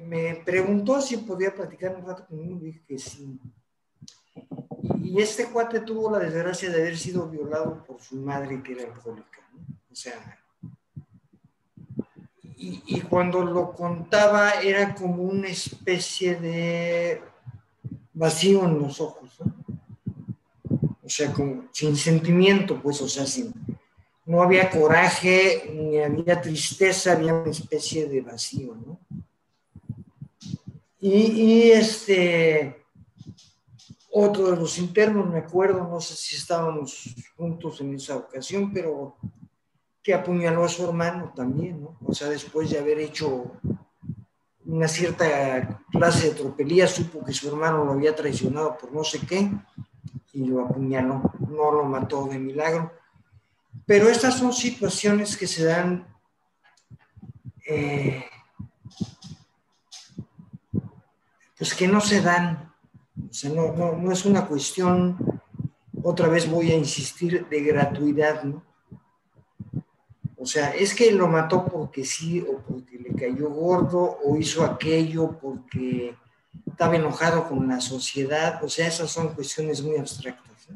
me, 0.07 0.43
preguntó 0.45 1.01
si 1.01 1.17
podía 1.19 1.55
platicar 1.55 1.97
un 1.97 2.07
rato 2.07 2.27
conmigo, 2.27 2.61
dije 2.61 2.83
que 2.87 2.99
sí. 2.99 3.39
Y, 5.03 5.21
este 5.21 5.47
cuate 5.47 5.81
tuvo 5.81 6.11
la 6.11 6.19
desgracia 6.19 6.71
de 6.71 6.81
haber 6.81 6.99
sido 6.99 7.29
violado 7.29 7.85
por 7.85 8.01
su 8.01 8.17
madre 8.17 8.63
que 8.63 8.73
era 8.73 8.85
alcohólica, 8.85 9.41
O 9.91 9.95
sea, 9.95 10.39
y, 12.59 13.01
cuando 13.03 13.45
lo 13.45 13.73
contaba 13.73 14.63
era 14.63 14.95
como 14.95 15.23
una 15.23 15.49
especie 15.49 16.37
de 16.37 17.21
vacío 18.13 18.65
en 18.65 18.79
los 18.79 19.01
ojos, 19.01 19.39
O 21.05 21.09
sea, 21.09 21.33
como 21.33 21.65
sin 21.73 21.97
sentimiento, 21.97 22.81
pues, 22.83 23.01
o 23.03 23.09
sea, 23.09 23.27
sin, 23.27 23.53
no 24.27 24.43
había 24.43 24.69
coraje, 24.71 25.71
ni 25.73 25.99
había 25.99 26.41
tristeza, 26.41 27.13
había 27.13 27.33
una 27.33 27.51
especie 27.51 28.09
de 28.09 28.21
vacío, 28.23 28.75
¿no? 28.75 28.99
Y, 31.01 31.71
este, 31.71 32.85
otro 34.19 34.51
de 34.51 34.57
los 34.57 34.79
internos, 34.79 35.29
me 35.29 35.41
acuerdo, 35.41 35.87
no 35.87 36.01
sé 36.01 36.15
si 36.17 36.37
estábamos 36.37 37.15
juntos 37.37 37.81
en 37.83 37.95
esa 37.95 38.17
ocasión, 38.17 38.73
pero 38.73 39.17
que 40.03 40.15
apuñaló 40.15 40.65
a 40.65 40.69
su 40.69 40.85
hermano 40.85 41.33
también, 41.35 41.83
¿no? 41.83 41.99
O 42.03 42.15
sea, 42.15 42.29
después 42.29 42.71
de 42.71 42.79
haber 42.79 42.99
hecho 42.99 43.53
una 44.65 44.89
cierta 44.89 45.83
clase 45.91 46.29
de 46.29 46.35
tropelía, 46.35 46.87
supo 46.87 47.23
que 47.25 47.35
su 47.35 47.49
hermano 47.49 47.85
lo 47.85 47.93
había 47.93 48.15
traicionado 48.15 48.79
por 48.79 48.91
no 48.91 49.05
sé 49.05 49.21
qué 49.21 49.51
y 50.33 50.45
lo 50.47 50.65
apuñaló, 50.65 51.31
no 51.49 51.71
lo 51.71 51.85
mató 51.85 52.27
de 52.27 52.39
milagro. 52.39 52.93
Pero 53.85 54.09
estas 54.09 54.39
son 54.39 54.53
situaciones 54.53 55.37
que 55.37 55.47
se 55.47 55.65
dan 55.65 56.07
eh, 57.67 58.25
pues 61.59 61.75
que 61.75 61.87
no 61.87 62.01
se 62.01 62.23
dan. 62.23 62.66
O 63.37 63.39
sea, 63.39 63.51
no, 63.51 63.71
no, 63.75 63.93
no 63.93 64.13
es 64.13 64.25
una 64.25 64.47
cuestión, 64.47 65.43
otra 66.03 66.27
vez 66.27 66.51
voy 66.51 66.73
a 66.73 66.75
insistir, 66.75 67.47
de 67.51 67.61
gratuidad, 67.61 68.45
¿no? 68.45 68.65
O 70.39 70.47
sea, 70.47 70.71
es 70.71 70.95
que 70.95 71.13
lo 71.13 71.29
mató 71.29 71.67
porque 71.67 72.03
sí, 72.03 72.41
o 72.41 72.63
porque 72.63 72.99
le 72.99 73.15
cayó 73.15 73.51
gordo, 73.51 74.21
o 74.25 74.39
hizo 74.39 74.65
aquello 74.65 75.39
porque 75.39 76.17
estaba 76.67 76.97
enojado 76.97 77.47
con 77.47 77.69
la 77.69 77.79
sociedad. 77.79 78.65
O 78.65 78.71
sea, 78.71 78.89
esas 78.89 79.11
son 79.11 79.35
cuestiones 79.35 79.83
muy 79.83 79.99
abstractas. 79.99 80.69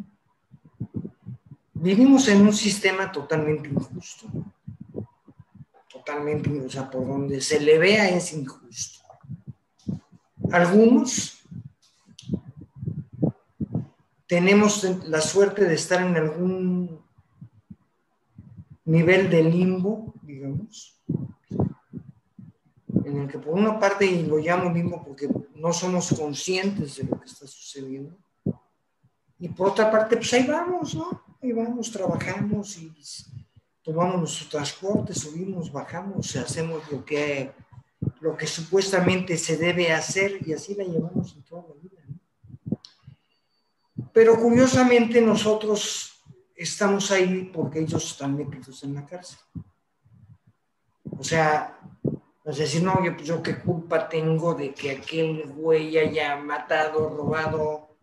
Vivimos 1.72 2.28
en 2.28 2.42
un 2.42 2.52
sistema 2.52 3.10
totalmente 3.10 3.70
injusto. 3.70 4.26
Totalmente, 5.90 6.50
o 6.60 6.68
sea, 6.68 6.90
por 6.90 7.08
donde 7.08 7.40
se 7.40 7.58
le 7.58 7.78
vea 7.78 8.10
es 8.10 8.34
injusto. 8.34 9.00
Algunos 10.52 11.39
tenemos 14.30 14.84
la 15.08 15.20
suerte 15.20 15.64
de 15.64 15.74
estar 15.74 16.00
en 16.00 16.16
algún 16.16 17.02
nivel 18.84 19.28
de 19.28 19.42
limbo, 19.42 20.14
digamos, 20.22 21.02
en 23.04 23.22
el 23.22 23.26
que 23.26 23.40
por 23.40 23.54
una 23.54 23.80
parte, 23.80 24.06
y 24.06 24.22
lo 24.24 24.38
llamo 24.38 24.72
limbo 24.72 25.02
porque 25.02 25.28
no 25.56 25.72
somos 25.72 26.14
conscientes 26.16 26.98
de 26.98 27.04
lo 27.08 27.18
que 27.18 27.26
está 27.26 27.44
sucediendo, 27.48 28.16
y 29.40 29.48
por 29.48 29.70
otra 29.70 29.90
parte, 29.90 30.16
pues 30.16 30.32
ahí 30.34 30.46
vamos, 30.46 30.94
¿no? 30.94 31.24
Ahí 31.42 31.50
vamos, 31.50 31.90
trabajamos 31.90 32.78
y 32.78 32.92
tomamos 33.82 34.16
nuestro 34.16 34.48
transporte, 34.48 35.12
subimos, 35.12 35.72
bajamos, 35.72 36.36
hacemos 36.36 36.88
lo 36.92 37.04
que, 37.04 37.50
lo 38.20 38.36
que 38.36 38.46
supuestamente 38.46 39.36
se 39.36 39.56
debe 39.56 39.92
hacer 39.92 40.38
y 40.46 40.52
así 40.52 40.76
la 40.76 40.84
llevamos 40.84 41.34
en 41.34 41.42
vida. 41.42 41.79
Pero 44.12 44.38
curiosamente 44.38 45.20
nosotros 45.20 46.22
estamos 46.54 47.10
ahí 47.10 47.50
porque 47.52 47.80
ellos 47.80 48.04
están 48.04 48.36
metidos 48.36 48.82
en 48.84 48.94
la 48.94 49.06
cárcel. 49.06 49.38
O 51.18 51.24
sea, 51.24 51.78
no 52.44 52.52
sé 52.52 52.66
si 52.66 52.80
no, 52.80 53.04
yo, 53.04 53.16
yo 53.18 53.42
qué 53.42 53.58
culpa 53.58 54.08
tengo 54.08 54.54
de 54.54 54.72
que 54.72 54.90
aquel 54.90 55.46
güey 55.46 55.96
haya 55.98 56.36
matado, 56.36 57.08
robado, 57.08 57.96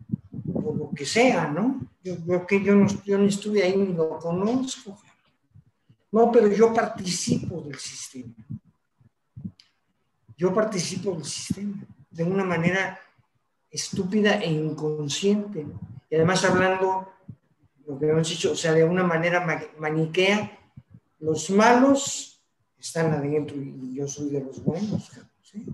o 0.54 0.74
lo 0.74 0.90
que 0.94 1.04
sea, 1.04 1.48
¿no? 1.48 1.80
Yo 2.02 2.16
creo 2.24 2.46
que 2.46 2.62
yo 2.64 2.74
no, 2.74 2.86
yo 3.04 3.18
no 3.18 3.26
estuve 3.26 3.62
ahí 3.62 3.76
ni 3.76 3.92
lo 3.92 4.18
conozco. 4.18 4.96
No, 6.10 6.32
pero 6.32 6.48
yo 6.48 6.72
participo 6.72 7.60
del 7.60 7.78
sistema. 7.78 8.34
Yo 10.36 10.54
participo 10.54 11.12
del 11.12 11.24
sistema 11.24 11.76
de 12.10 12.24
una 12.24 12.44
manera 12.44 12.98
estúpida 13.70 14.40
e 14.40 14.50
inconsciente. 14.50 15.66
Y 16.10 16.16
además 16.16 16.44
hablando 16.44 17.12
lo 17.86 17.98
que 17.98 18.08
hemos 18.08 18.28
dicho, 18.28 18.52
o 18.52 18.56
sea, 18.56 18.72
de 18.72 18.84
una 18.84 19.02
manera 19.02 19.46
maniquea, 19.78 20.58
los 21.18 21.50
malos 21.50 22.42
están 22.78 23.12
adentro 23.12 23.56
y 23.56 23.94
yo 23.94 24.06
soy 24.06 24.30
de 24.30 24.40
los 24.40 24.62
buenos, 24.62 25.10
¿sí? 25.42 25.66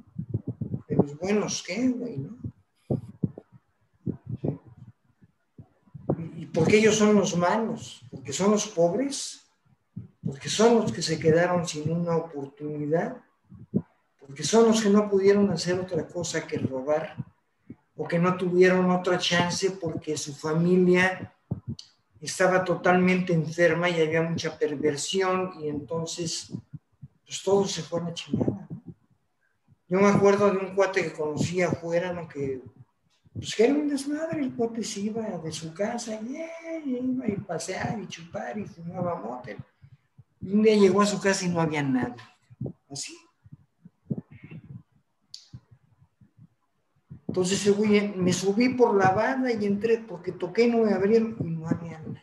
De 0.88 0.96
los 0.96 1.18
buenos, 1.18 1.62
¿qué, 1.62 1.88
güey, 1.88 2.18
no? 2.18 2.38
¿Y 6.36 6.46
por 6.46 6.66
qué 6.66 6.78
ellos 6.78 6.96
son 6.96 7.14
los 7.14 7.36
malos? 7.36 8.02
¿Porque 8.10 8.32
son 8.32 8.52
los 8.52 8.68
pobres? 8.68 9.44
¿Porque 10.24 10.48
son 10.48 10.76
los 10.76 10.92
que 10.92 11.02
se 11.02 11.18
quedaron 11.18 11.66
sin 11.66 11.90
una 11.90 12.16
oportunidad? 12.16 13.22
¿Porque 14.20 14.42
son 14.42 14.68
los 14.68 14.82
que 14.82 14.88
no 14.88 15.08
pudieron 15.10 15.50
hacer 15.50 15.78
otra 15.78 16.06
cosa 16.06 16.46
que 16.46 16.58
robar? 16.58 17.16
¿O 17.96 18.08
que 18.08 18.18
no 18.18 18.36
tuvieron 18.36 18.90
otra 18.90 19.18
chance 19.18 19.70
porque 19.70 20.16
su 20.16 20.34
familia 20.34 21.32
estaba 22.20 22.64
totalmente 22.64 23.32
enferma 23.32 23.88
y 23.90 24.00
había 24.00 24.22
mucha 24.22 24.58
perversión 24.58 25.52
y 25.60 25.68
entonces 25.68 26.52
pues 27.24 27.42
todo 27.42 27.66
se 27.66 27.82
fue 27.82 28.00
a 28.00 28.14
chingada. 28.14 28.66
Yo 29.88 30.00
me 30.00 30.08
acuerdo 30.08 30.50
de 30.50 30.58
un 30.58 30.74
cuate 30.74 31.02
que 31.02 31.12
conocía 31.12 31.68
afuera, 31.68 32.12
¿no? 32.12 32.26
que 32.28 32.62
pues 33.32 33.54
que 33.54 33.64
era 33.64 33.74
un 33.74 33.88
desmadre, 33.88 34.40
el 34.40 34.54
cuate 34.54 34.82
se 34.84 35.00
iba 35.00 35.22
de 35.22 35.52
su 35.52 35.74
casa 35.74 36.20
y, 36.22 36.36
iba 36.86 37.26
a 37.26 37.46
pasear 37.46 37.98
y 38.00 38.06
chupar 38.06 38.56
y 38.58 38.64
fumaba 38.64 39.16
motel. 39.16 39.58
Y 40.40 40.52
un 40.52 40.62
día 40.62 40.76
llegó 40.76 41.02
a 41.02 41.06
su 41.06 41.20
casa 41.20 41.44
y 41.44 41.48
no 41.48 41.60
había 41.60 41.82
nada. 41.82 42.16
Así. 42.88 43.16
Entonces 47.34 47.76
me 48.14 48.32
subí 48.32 48.68
por 48.68 48.94
la 48.96 49.10
banda 49.10 49.52
y 49.52 49.64
entré 49.66 49.98
porque 49.98 50.30
toqué 50.30 50.68
y 50.68 50.70
no 50.70 50.84
me 50.84 50.92
abrieron 50.92 51.36
y 51.40 51.50
no 51.50 51.68
había 51.68 51.98
nada. 51.98 52.22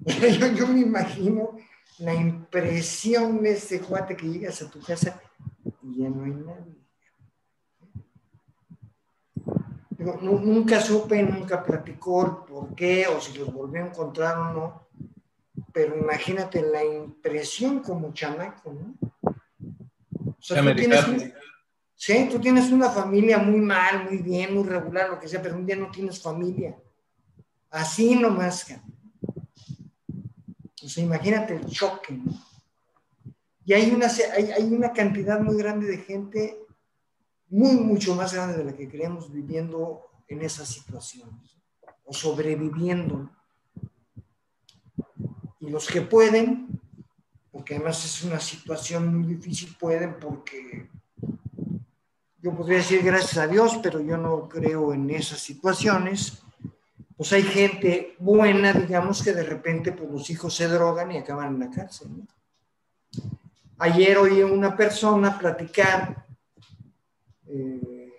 Yo, 0.56 0.66
me 0.66 0.80
imagino 0.80 1.56
la 1.98 2.12
impresión 2.12 3.40
de 3.40 3.52
ese 3.52 3.80
cuate 3.80 4.16
que 4.16 4.26
llegas 4.26 4.60
a 4.62 4.68
tu 4.68 4.80
casa 4.80 5.22
y 5.80 5.98
ya 5.98 6.08
no 6.08 6.24
hay 6.24 6.32
nadie. 6.32 6.74
nunca 10.20 10.80
supe, 10.80 11.22
nunca 11.22 11.62
platicó 11.62 12.26
el 12.26 12.52
por 12.52 12.74
qué 12.74 13.06
o 13.06 13.20
si 13.20 13.38
los 13.38 13.52
volvió 13.52 13.84
a 13.84 13.86
encontrar 13.86 14.36
o 14.36 14.52
no, 14.52 14.88
pero 15.72 15.96
imagínate 15.96 16.62
la 16.62 16.84
impresión 16.84 17.78
como 17.78 18.12
chamaco, 18.12 18.72
¿no? 18.72 18.96
O 20.26 20.42
sea, 20.42 20.64
tú 20.64 20.74
tienes, 20.74 21.06
Sí, 22.02 22.28
tú 22.32 22.40
tienes 22.40 22.72
una 22.72 22.88
familia 22.88 23.36
muy 23.36 23.60
mal, 23.60 24.04
muy 24.04 24.22
bien, 24.22 24.54
muy 24.54 24.64
regular, 24.64 25.10
lo 25.10 25.20
que 25.20 25.28
sea, 25.28 25.42
pero 25.42 25.54
un 25.54 25.66
día 25.66 25.76
no 25.76 25.90
tienes 25.90 26.18
familia. 26.18 26.74
Así 27.68 28.14
nomás. 28.14 28.74
O 30.82 30.88
sea, 30.88 31.04
imagínate 31.04 31.56
el 31.56 31.66
choque, 31.66 32.14
¿no? 32.14 32.32
Y 33.66 33.74
hay 33.74 33.90
una, 33.90 34.06
hay, 34.06 34.72
una 34.72 34.94
cantidad 34.94 35.40
muy 35.42 35.58
grande 35.58 35.88
de 35.88 35.98
gente, 35.98 36.64
muy, 37.50 37.74
mucho 37.74 38.14
más 38.14 38.32
grande 38.32 38.56
de 38.56 38.64
la 38.64 38.74
que 38.74 38.88
creemos, 38.88 39.30
viviendo 39.30 40.00
en 40.26 40.40
esas 40.40 40.68
situaciones 40.68 41.58
o 42.06 42.14
sobreviviendo. 42.14 43.30
Y 45.60 45.68
los 45.68 45.86
que 45.86 46.00
pueden, 46.00 46.80
porque 47.52 47.74
además 47.74 48.02
es 48.06 48.24
una 48.24 48.40
situación 48.40 49.14
muy 49.14 49.34
difícil, 49.34 49.76
pueden 49.78 50.18
porque 50.18 50.88
yo 52.42 52.54
podría 52.54 52.78
decir 52.78 53.02
gracias 53.02 53.36
a 53.38 53.46
Dios, 53.46 53.78
pero 53.82 54.00
yo 54.00 54.16
no 54.16 54.48
creo 54.48 54.92
en 54.92 55.10
esas 55.10 55.40
situaciones. 55.40 56.42
Pues 57.16 57.32
hay 57.34 57.42
gente 57.42 58.16
buena, 58.18 58.72
digamos, 58.72 59.22
que 59.22 59.34
de 59.34 59.42
repente 59.42 59.92
pues, 59.92 60.10
los 60.10 60.30
hijos 60.30 60.54
se 60.54 60.68
drogan 60.68 61.12
y 61.12 61.18
acaban 61.18 61.54
en 61.54 61.60
la 61.60 61.70
cárcel. 61.70 62.08
Ayer 63.78 64.16
oí 64.18 64.40
a 64.40 64.46
una 64.46 64.76
persona 64.76 65.38
platicar, 65.38 66.26
eh, 67.46 68.12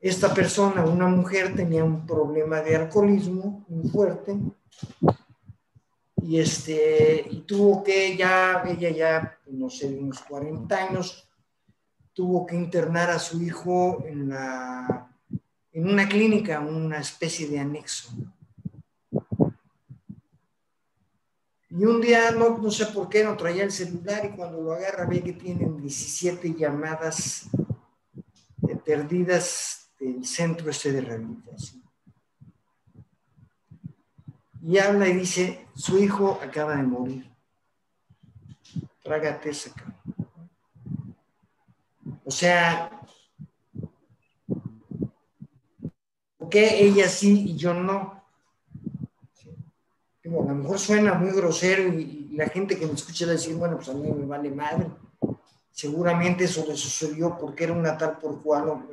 esta 0.00 0.32
persona, 0.32 0.84
una 0.84 1.08
mujer, 1.08 1.54
tenía 1.54 1.84
un 1.84 2.06
problema 2.06 2.60
de 2.60 2.76
alcoholismo 2.76 3.64
muy 3.68 3.88
fuerte 3.90 4.36
y, 6.22 6.38
este, 6.38 7.26
y 7.30 7.40
tuvo 7.40 7.82
que 7.82 8.16
ya, 8.16 8.62
ella 8.66 8.90
ya, 8.90 9.38
no 9.46 9.68
sé, 9.68 9.88
unos 9.88 10.20
40 10.20 10.76
años, 10.76 11.29
tuvo 12.20 12.44
que 12.44 12.54
internar 12.54 13.08
a 13.10 13.18
su 13.18 13.40
hijo 13.40 14.04
en, 14.06 14.28
la, 14.28 15.10
en 15.72 15.88
una 15.88 16.06
clínica, 16.06 16.60
una 16.60 16.98
especie 16.98 17.48
de 17.48 17.58
anexo. 17.58 18.12
Y 21.70 21.82
un 21.82 21.98
día, 21.98 22.30
no, 22.32 22.58
no 22.58 22.70
sé 22.70 22.84
por 22.88 23.08
qué, 23.08 23.24
no 23.24 23.38
traía 23.38 23.64
el 23.64 23.72
celular 23.72 24.26
y 24.26 24.36
cuando 24.36 24.60
lo 24.60 24.74
agarra 24.74 25.06
ve 25.06 25.22
que 25.22 25.32
tienen 25.32 25.80
17 25.80 26.52
llamadas 26.52 27.48
perdidas 28.84 29.90
del 29.98 30.22
centro 30.26 30.68
este 30.68 30.92
de 30.92 31.00
rehabilitación. 31.00 31.82
Y 34.62 34.76
habla 34.76 35.08
y 35.08 35.14
dice, 35.14 35.66
su 35.74 35.98
hijo 35.98 36.38
acaba 36.42 36.76
de 36.76 36.82
morir. 36.82 37.30
Trágate 39.02 39.48
esa 39.48 39.72
o 42.30 42.32
sea, 42.32 42.88
¿por 46.38 46.48
qué 46.48 46.84
ella 46.84 47.08
sí 47.08 47.50
y 47.50 47.56
yo 47.56 47.74
no? 47.74 48.22
a 50.24 50.28
lo 50.28 50.54
mejor 50.54 50.78
suena 50.78 51.14
muy 51.14 51.32
grosero 51.32 51.92
y, 51.92 52.18
la 52.34 52.48
gente 52.48 52.78
que 52.78 52.86
me 52.86 52.92
escucha 52.92 53.26
le 53.26 53.32
dice, 53.32 53.52
bueno, 53.54 53.76
pues 53.76 53.88
a 53.88 53.94
mí 53.94 54.08
me 54.12 54.24
vale 54.24 54.48
madre. 54.48 54.86
Seguramente 55.72 56.44
eso 56.44 56.64
le 56.66 56.76
sucedió 56.76 57.36
porque 57.36 57.64
era 57.64 57.72
una 57.72 57.98
tal 57.98 58.16
por 58.18 58.40
cual. 58.40 58.86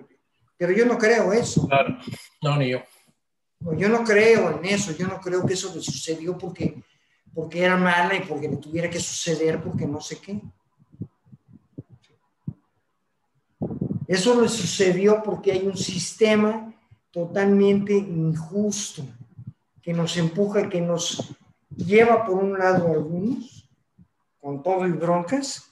Pero 0.57 0.73
yo 0.73 0.85
no 0.85 0.97
creo 0.97 1.31
eso. 1.31 1.67
Claro, 1.67 1.95
no, 2.41 2.57
ni 2.57 2.71
yo. 2.71 2.79
yo 3.77 3.87
no 3.87 4.03
creo 4.03 4.57
en 4.57 4.65
eso, 4.65 4.91
yo 4.93 5.07
no 5.07 5.21
creo 5.21 5.45
que 5.45 5.53
eso 5.53 5.73
le 5.73 5.81
sucedió 5.81 6.35
porque, 6.35 6.81
porque 7.33 7.63
era 7.63 7.77
mala 7.77 8.15
y 8.15 8.21
porque 8.21 8.49
le 8.49 8.57
tuviera 8.57 8.89
que 8.89 8.99
suceder 8.99 9.61
porque 9.61 9.85
no 9.85 10.01
sé 10.01 10.17
qué. 10.17 10.41
Eso 14.07 14.41
le 14.41 14.47
sucedió 14.47 15.21
porque 15.21 15.51
hay 15.51 15.67
un 15.67 15.75
sistema 15.75 16.73
totalmente 17.11 17.93
injusto 17.93 19.03
que 19.81 19.93
nos 19.93 20.15
empuja, 20.17 20.69
que 20.69 20.81
nos 20.81 21.35
lleva 21.75 22.25
por 22.25 22.43
un 22.43 22.57
lado 22.57 22.87
a 22.87 22.91
algunos, 22.91 23.69
con 24.39 24.63
todo 24.63 24.87
y 24.87 24.91
broncas, 24.91 25.69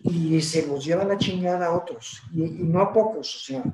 y 0.00 0.40
se 0.40 0.66
los 0.66 0.84
lleva 0.84 1.04
la 1.04 1.18
chingada 1.18 1.66
a 1.66 1.76
otros, 1.76 2.22
y, 2.32 2.42
no 2.42 2.80
a 2.80 2.92
pocos, 2.92 3.36
o 3.36 3.38
sea, 3.38 3.64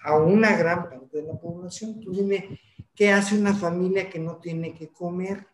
a 0.00 0.16
una 0.16 0.56
gran 0.56 0.88
parte 0.88 1.18
de 1.18 1.28
la 1.28 1.34
población. 1.34 2.00
Tú 2.00 2.12
dime, 2.12 2.60
¿qué 2.94 3.12
hace 3.12 3.38
una 3.38 3.54
familia 3.54 4.08
que 4.08 4.18
no 4.18 4.36
tiene 4.36 4.74
que 4.74 4.88
comer? 4.88 5.46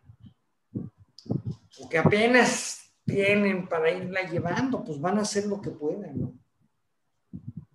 O 1.80 1.88
que 1.88 1.98
apenas 1.98 2.92
tienen 3.04 3.68
para 3.68 3.90
irla 3.90 4.22
llevando, 4.28 4.84
pues 4.84 5.00
van 5.00 5.18
a 5.18 5.22
hacer 5.22 5.46
lo 5.46 5.60
que 5.60 5.70
puedan, 5.70 6.20
¿no? 6.20 6.34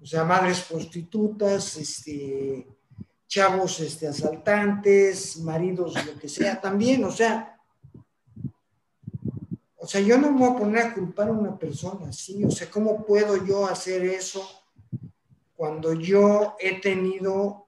O 0.06 0.08
sea, 0.08 0.24
madres 0.24 0.62
prostitutas, 0.62 1.78
este, 1.78 2.68
chavos 3.28 3.80
este, 3.80 4.08
asaltantes, 4.08 5.38
maridos, 5.38 5.96
lo 6.06 6.20
que 6.20 6.30
sea, 6.30 6.62
también, 6.62 7.04
o 7.06 7.12
sea, 7.12 7.60
o 9.78 9.88
sea, 9.88 10.02
yo 10.02 10.20
no 10.20 10.32
me 10.32 10.38
voy 10.38 10.50
a 10.52 10.60
poner 10.60 10.86
a 10.86 10.94
culpar 10.94 11.30
a 11.30 11.32
una 11.32 11.58
persona 11.58 12.10
así, 12.10 12.46
o 12.46 12.52
sea, 12.52 12.70
¿cómo 12.70 13.04
puedo 13.04 13.44
yo 13.44 13.66
hacer 13.66 14.06
eso 14.06 14.48
cuando 15.56 15.94
yo 15.94 16.56
he 16.60 16.80
tenido, 16.80 17.66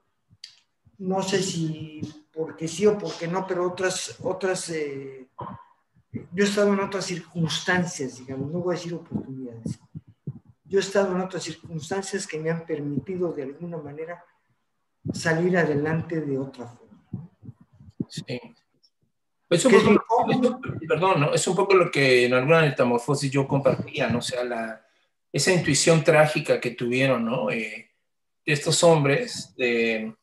no 0.98 1.24
sé 1.24 1.42
si 1.42 2.02
porque 2.32 2.68
sí 2.68 2.86
o 2.86 2.96
porque 2.96 3.26
no, 3.26 3.48
pero 3.48 3.66
otras, 3.66 4.14
otras, 4.22 4.70
eh, 4.70 5.28
yo 6.12 6.44
he 6.44 6.48
estado 6.48 6.72
en 6.72 6.78
otras 6.78 7.04
circunstancias, 7.04 8.18
digamos, 8.18 8.52
no 8.52 8.60
voy 8.60 8.76
a 8.76 8.78
decir 8.78 8.94
oportunidades 8.94 9.80
yo 10.68 10.78
he 10.78 10.82
estado 10.82 11.14
en 11.14 11.22
otras 11.22 11.42
circunstancias 11.42 12.26
que 12.26 12.38
me 12.38 12.50
han 12.50 12.66
permitido 12.66 13.32
de 13.32 13.44
alguna 13.44 13.78
manera 13.78 14.24
salir 15.12 15.56
adelante 15.56 16.20
de 16.20 16.38
otra 16.38 16.66
forma. 16.66 17.30
Sí. 18.08 18.40
Es 19.50 19.64
un 19.64 19.72
poco, 19.72 20.60
perdón, 20.86 21.20
¿no? 21.20 21.32
es 21.32 21.46
un 21.46 21.56
poco 21.56 21.74
lo 21.74 21.90
que 21.90 22.26
en 22.26 22.34
alguna 22.34 22.60
metamorfosis 22.60 23.30
yo 23.30 23.48
compartía, 23.48 24.08
¿no? 24.08 24.18
O 24.18 24.22
sea, 24.22 24.44
la, 24.44 24.84
esa 25.32 25.52
intuición 25.52 26.04
trágica 26.04 26.60
que 26.60 26.72
tuvieron, 26.72 27.24
¿no? 27.24 27.50
Eh, 27.50 27.90
estos 28.44 28.84
hombres 28.84 29.54
de 29.56 30.14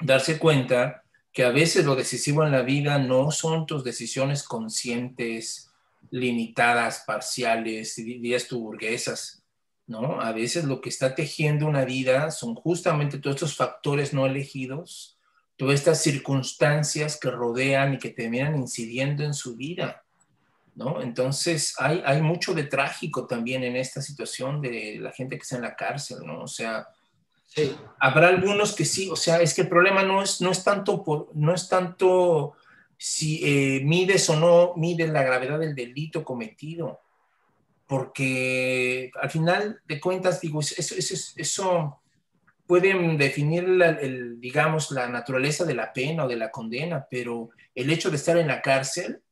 darse 0.00 0.38
cuenta 0.38 1.02
que 1.32 1.44
a 1.44 1.50
veces 1.50 1.86
lo 1.86 1.94
decisivo 1.94 2.44
en 2.44 2.52
la 2.52 2.62
vida 2.62 2.98
no 2.98 3.30
son 3.30 3.64
tus 3.64 3.84
decisiones 3.84 4.42
conscientes, 4.42 5.69
limitadas, 6.10 7.04
parciales, 7.06 7.96
dirías 7.96 8.48
tú 8.48 8.60
burguesas, 8.60 9.44
¿no? 9.86 10.20
A 10.20 10.32
veces 10.32 10.64
lo 10.64 10.80
que 10.80 10.88
está 10.88 11.14
tejiendo 11.14 11.66
una 11.66 11.84
vida 11.84 12.30
son 12.30 12.54
justamente 12.54 13.18
todos 13.18 13.36
estos 13.36 13.56
factores 13.56 14.12
no 14.12 14.26
elegidos, 14.26 15.18
todas 15.56 15.74
estas 15.74 16.02
circunstancias 16.02 17.18
que 17.20 17.30
rodean 17.30 17.94
y 17.94 17.98
que 17.98 18.10
terminan 18.10 18.56
incidiendo 18.56 19.24
en 19.24 19.34
su 19.34 19.56
vida, 19.56 20.04
¿no? 20.74 21.02
Entonces 21.02 21.74
hay, 21.78 22.02
hay 22.04 22.22
mucho 22.22 22.54
de 22.54 22.64
trágico 22.64 23.26
también 23.26 23.62
en 23.64 23.76
esta 23.76 24.00
situación 24.00 24.60
de 24.60 24.98
la 25.00 25.12
gente 25.12 25.36
que 25.36 25.42
está 25.42 25.56
en 25.56 25.62
la 25.62 25.76
cárcel, 25.76 26.18
¿no? 26.24 26.42
O 26.42 26.48
sea, 26.48 26.88
habrá 27.98 28.28
algunos 28.28 28.74
que 28.74 28.84
sí, 28.84 29.10
o 29.10 29.16
sea, 29.16 29.40
es 29.40 29.54
que 29.54 29.62
el 29.62 29.68
problema 29.68 30.02
no 30.02 30.22
es, 30.22 30.40
no 30.40 30.50
es 30.50 30.62
tanto, 30.62 31.02
por, 31.02 31.30
no 31.34 31.54
es 31.54 31.68
tanto 31.68 32.54
si 33.02 33.40
eh, 33.42 33.80
mides 33.82 34.28
o 34.28 34.36
no 34.36 34.74
mides 34.76 35.08
la 35.08 35.22
gravedad 35.22 35.58
del 35.58 35.74
delito 35.74 36.22
cometido. 36.22 37.00
Porque 37.86 39.10
al 39.20 39.30
final 39.30 39.80
de 39.88 39.98
cuentas, 39.98 40.38
digo, 40.42 40.60
eso, 40.60 40.74
eso, 40.78 41.32
eso 41.34 41.98
pueden 42.66 43.16
definir, 43.16 43.64
el, 43.64 44.38
digamos, 44.38 44.90
la 44.90 45.08
naturaleza 45.08 45.64
de 45.64 45.74
la 45.74 45.94
pena 45.94 46.26
o 46.26 46.28
de 46.28 46.36
la 46.36 46.50
condena, 46.50 47.06
pero 47.10 47.48
el 47.74 47.90
hecho 47.90 48.10
de 48.10 48.16
estar 48.16 48.36
en 48.36 48.48
la 48.48 48.60
cárcel 48.60 49.22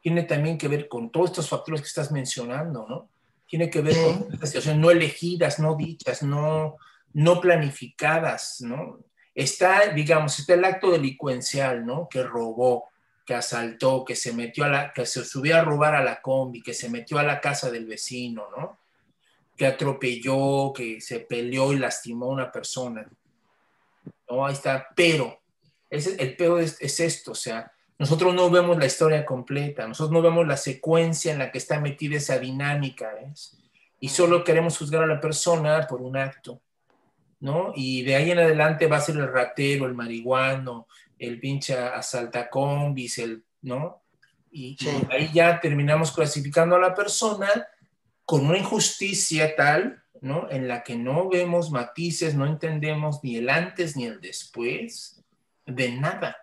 tiene 0.00 0.24
también 0.24 0.58
que 0.58 0.66
ver 0.66 0.88
con 0.88 1.10
todos 1.10 1.30
estos 1.30 1.48
factores 1.48 1.82
que 1.82 1.86
estás 1.86 2.10
mencionando, 2.10 2.86
¿no? 2.88 3.08
Tiene 3.48 3.70
que 3.70 3.82
ver 3.82 3.94
con 3.94 4.32
estas 4.32 4.50
situaciones 4.50 4.80
no 4.80 4.90
elegidas, 4.90 5.60
no 5.60 5.76
dichas, 5.76 6.24
no, 6.24 6.76
no 7.12 7.40
planificadas, 7.40 8.60
¿no? 8.62 8.98
Está, 9.32 9.90
digamos, 9.90 10.36
está 10.40 10.54
el 10.54 10.64
acto 10.64 10.90
delincuencial, 10.90 11.86
¿no? 11.86 12.08
Que 12.08 12.24
robó, 12.24 12.88
que 13.26 13.34
asaltó, 13.34 14.04
que 14.04 14.14
se 14.14 14.32
metió 14.32 14.64
a 14.64 14.68
la, 14.68 14.92
que 14.92 15.04
se 15.04 15.24
subió 15.24 15.56
a 15.56 15.62
robar 15.62 15.96
a 15.96 16.04
la 16.04 16.22
combi, 16.22 16.62
que 16.62 16.72
se 16.72 16.88
metió 16.88 17.18
a 17.18 17.24
la 17.24 17.40
casa 17.40 17.70
del 17.72 17.84
vecino, 17.84 18.46
¿no? 18.56 18.78
Que 19.56 19.66
atropelló, 19.66 20.72
que 20.72 21.00
se 21.00 21.20
peleó 21.20 21.72
y 21.72 21.78
lastimó 21.78 22.26
a 22.26 22.34
una 22.34 22.52
persona. 22.52 23.04
¿No? 24.30 24.46
Ahí 24.46 24.52
está. 24.52 24.86
Pero, 24.94 25.40
ese, 25.90 26.22
el 26.22 26.36
peor 26.36 26.62
es, 26.62 27.00
esto, 27.00 27.32
o 27.32 27.34
sea, 27.34 27.72
nosotros 27.98 28.32
no 28.32 28.48
vemos 28.48 28.78
la 28.78 28.86
historia 28.86 29.26
completa, 29.26 29.88
nosotros 29.88 30.12
no 30.12 30.22
vemos 30.22 30.46
la 30.46 30.56
secuencia 30.56 31.32
en 31.32 31.40
la 31.40 31.50
que 31.50 31.58
está 31.58 31.80
metida 31.80 32.18
esa 32.18 32.38
dinámica, 32.38 33.12
¿ves? 33.14 33.56
Y 33.98 34.10
solo 34.10 34.44
queremos 34.44 34.78
juzgar 34.78 35.02
a 35.02 35.06
la 35.06 35.20
persona 35.20 35.84
por 35.88 36.00
un 36.00 36.16
acto, 36.16 36.60
¿no? 37.40 37.72
Y 37.74 38.02
de 38.02 38.14
ahí 38.14 38.30
en 38.30 38.38
adelante 38.38 38.86
va 38.86 38.98
a 38.98 39.00
ser 39.00 39.16
el 39.16 39.32
ratero, 39.32 39.86
el 39.86 39.94
marihuano, 39.94 40.86
el 41.18 41.40
pinche 41.40 41.76
asaltacombis, 41.76 43.18
el, 43.18 43.44
¿no? 43.62 44.02
Y, 44.50 44.76
ahí 45.10 45.30
ya 45.32 45.60
terminamos 45.60 46.12
clasificando 46.12 46.76
a 46.76 46.80
la 46.80 46.94
persona 46.94 47.48
con 48.24 48.46
una 48.46 48.58
injusticia 48.58 49.54
tal, 49.54 50.02
¿no? 50.20 50.50
En 50.50 50.66
la 50.68 50.82
que 50.82 50.96
no 50.96 51.28
vemos 51.28 51.70
matices, 51.70 52.34
no 52.34 52.46
entendemos 52.46 53.20
ni 53.22 53.36
el 53.36 53.50
antes 53.50 53.96
ni 53.96 54.04
el 54.04 54.20
después 54.20 55.22
de 55.66 55.92
nada, 55.92 56.38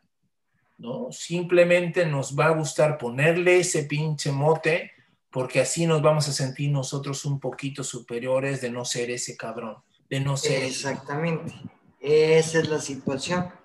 ¿no? 0.77 1.11
Simplemente 1.11 2.05
nos 2.05 2.37
va 2.37 2.47
a 2.47 2.55
gustar 2.55 2.97
ponerle 2.97 3.59
ese 3.59 3.83
pinche 3.83 4.31
mote 4.31 4.91
porque 5.29 5.61
así 5.61 5.87
nos 5.87 6.03
vamos 6.03 6.27
a 6.29 6.31
sentir 6.31 6.69
nosotros 6.69 7.25
un 7.25 7.39
poquito 7.39 7.83
superiores 7.83 8.61
de 8.61 8.69
no 8.69 8.85
ser 8.85 9.09
ese 9.09 9.35
cabrón, 9.35 9.77
de 10.07 10.19
no 10.19 10.37
ser... 10.37 10.63
Exactamente, 10.63 11.51
esa 11.99 12.59
es 12.59 12.69
la 12.69 12.79
situación. 12.79 13.62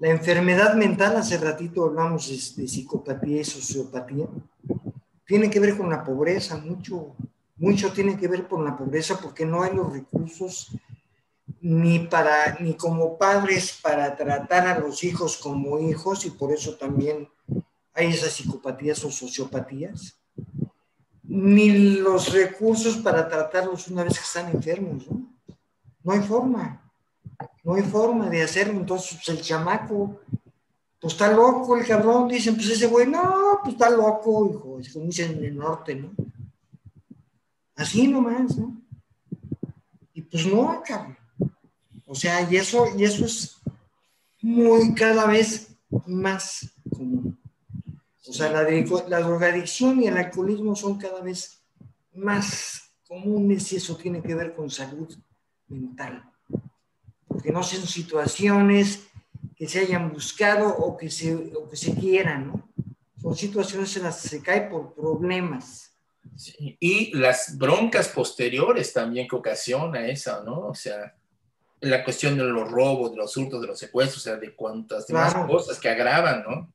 La 0.00 0.08
enfermedad 0.08 0.76
mental, 0.76 1.18
hace 1.18 1.36
ratito 1.36 1.84
hablamos 1.84 2.56
de, 2.56 2.66
psicopatía 2.66 3.42
y 3.42 3.44
sociopatía, 3.44 4.26
tiene 5.26 5.50
que 5.50 5.60
ver 5.60 5.76
con 5.76 5.90
la 5.90 6.02
pobreza, 6.02 6.56
mucho, 6.56 7.14
mucho 7.58 7.92
tiene 7.92 8.16
que 8.16 8.26
ver 8.26 8.48
con 8.48 8.64
la 8.64 8.78
pobreza 8.78 9.20
porque 9.20 9.44
no 9.44 9.62
hay 9.62 9.74
los 9.74 9.92
recursos 9.92 10.70
ni 11.60 11.98
para 11.98 12.56
ni 12.60 12.78
como 12.78 13.18
padres 13.18 13.78
para 13.82 14.16
tratar 14.16 14.68
a 14.68 14.78
los 14.78 15.04
hijos 15.04 15.36
como 15.36 15.78
hijos 15.78 16.24
y 16.24 16.30
por 16.30 16.50
eso 16.50 16.76
también 16.76 17.28
hay 17.92 18.06
esas 18.06 18.32
psicopatías 18.32 19.04
o 19.04 19.10
sociopatías. 19.10 20.18
Ni 21.24 21.98
los 21.98 22.32
recursos 22.32 22.96
para 22.96 23.28
tratarlos 23.28 23.88
una 23.88 24.04
vez 24.04 24.14
que 24.14 24.24
están 24.24 24.50
enfermos 24.50 25.06
¿no? 25.10 25.30
no 26.02 26.12
hay 26.12 26.20
forma 26.20 26.89
no 27.64 27.74
hay 27.74 27.82
forma 27.82 28.28
de 28.28 28.42
hacerlo 28.42 28.80
entonces 28.80 29.18
pues, 29.24 29.38
el 29.38 29.44
chamaco 29.44 30.20
pues 31.00 31.14
está 31.14 31.32
loco 31.32 31.76
el 31.76 31.86
cabrón 31.86 32.28
dicen 32.28 32.54
pues 32.54 32.68
ese 32.70 32.86
güey 32.86 33.06
no 33.06 33.60
pues 33.62 33.74
está 33.74 33.90
loco 33.90 34.50
hijo 34.50 34.78
es 34.80 34.92
como 34.92 35.06
dicen 35.06 35.38
en 35.38 35.44
el 35.44 35.56
norte 35.56 35.94
no 35.94 36.10
así 37.76 38.08
nomás 38.08 38.56
no 38.56 38.80
y 40.14 40.22
pues 40.22 40.46
no 40.46 40.82
cabrón 40.84 41.20
o 42.12 42.14
sea, 42.16 42.42
y 42.50 42.56
eso, 42.56 42.86
y 42.98 43.04
eso 43.04 43.24
es 43.24 43.60
muy 44.42 44.94
cada 44.94 45.26
vez 45.26 45.76
más 46.06 46.72
común. 46.90 47.38
O 48.26 48.32
sea, 48.32 48.50
la, 48.50 48.68
la 49.08 49.20
drogadicción 49.20 50.02
y 50.02 50.08
el 50.08 50.16
alcoholismo 50.16 50.74
son 50.74 50.98
cada 50.98 51.20
vez 51.20 51.62
más 52.12 52.82
comunes 53.06 53.72
y 53.72 53.76
eso 53.76 53.96
tiene 53.96 54.20
que 54.20 54.34
ver 54.34 54.56
con 54.56 54.68
salud 54.68 55.16
mental. 55.68 56.29
Porque 57.40 57.52
no 57.52 57.62
son 57.62 57.86
situaciones 57.86 59.06
que 59.56 59.66
se 59.66 59.78
hayan 59.78 60.12
buscado 60.12 60.68
o 60.68 60.94
que 60.94 61.10
se, 61.10 61.34
o 61.34 61.70
que 61.70 61.76
se 61.76 61.94
quieran, 61.94 62.48
¿no? 62.48 62.68
Son 63.18 63.34
situaciones 63.34 63.96
en 63.96 64.02
las 64.02 64.20
que 64.20 64.28
se 64.28 64.42
cae 64.42 64.68
por 64.68 64.94
problemas. 64.94 65.90
Sí. 66.36 66.76
Y 66.78 67.16
las 67.16 67.56
broncas 67.56 68.08
posteriores 68.08 68.92
también 68.92 69.26
que 69.26 69.36
ocasiona 69.36 70.06
esa, 70.06 70.44
¿no? 70.44 70.66
O 70.68 70.74
sea, 70.74 71.14
la 71.80 72.04
cuestión 72.04 72.36
de 72.36 72.44
los 72.44 72.70
robos, 72.70 73.12
de 73.12 73.16
los 73.16 73.34
hurtos, 73.38 73.62
de 73.62 73.68
los 73.68 73.78
secuestros, 73.78 74.18
o 74.18 74.24
sea, 74.24 74.36
de 74.36 74.54
cuantas 74.54 75.06
demás 75.06 75.34
cosas 75.34 75.78
que 75.78 75.88
agravan, 75.88 76.44
¿no? 76.46 76.70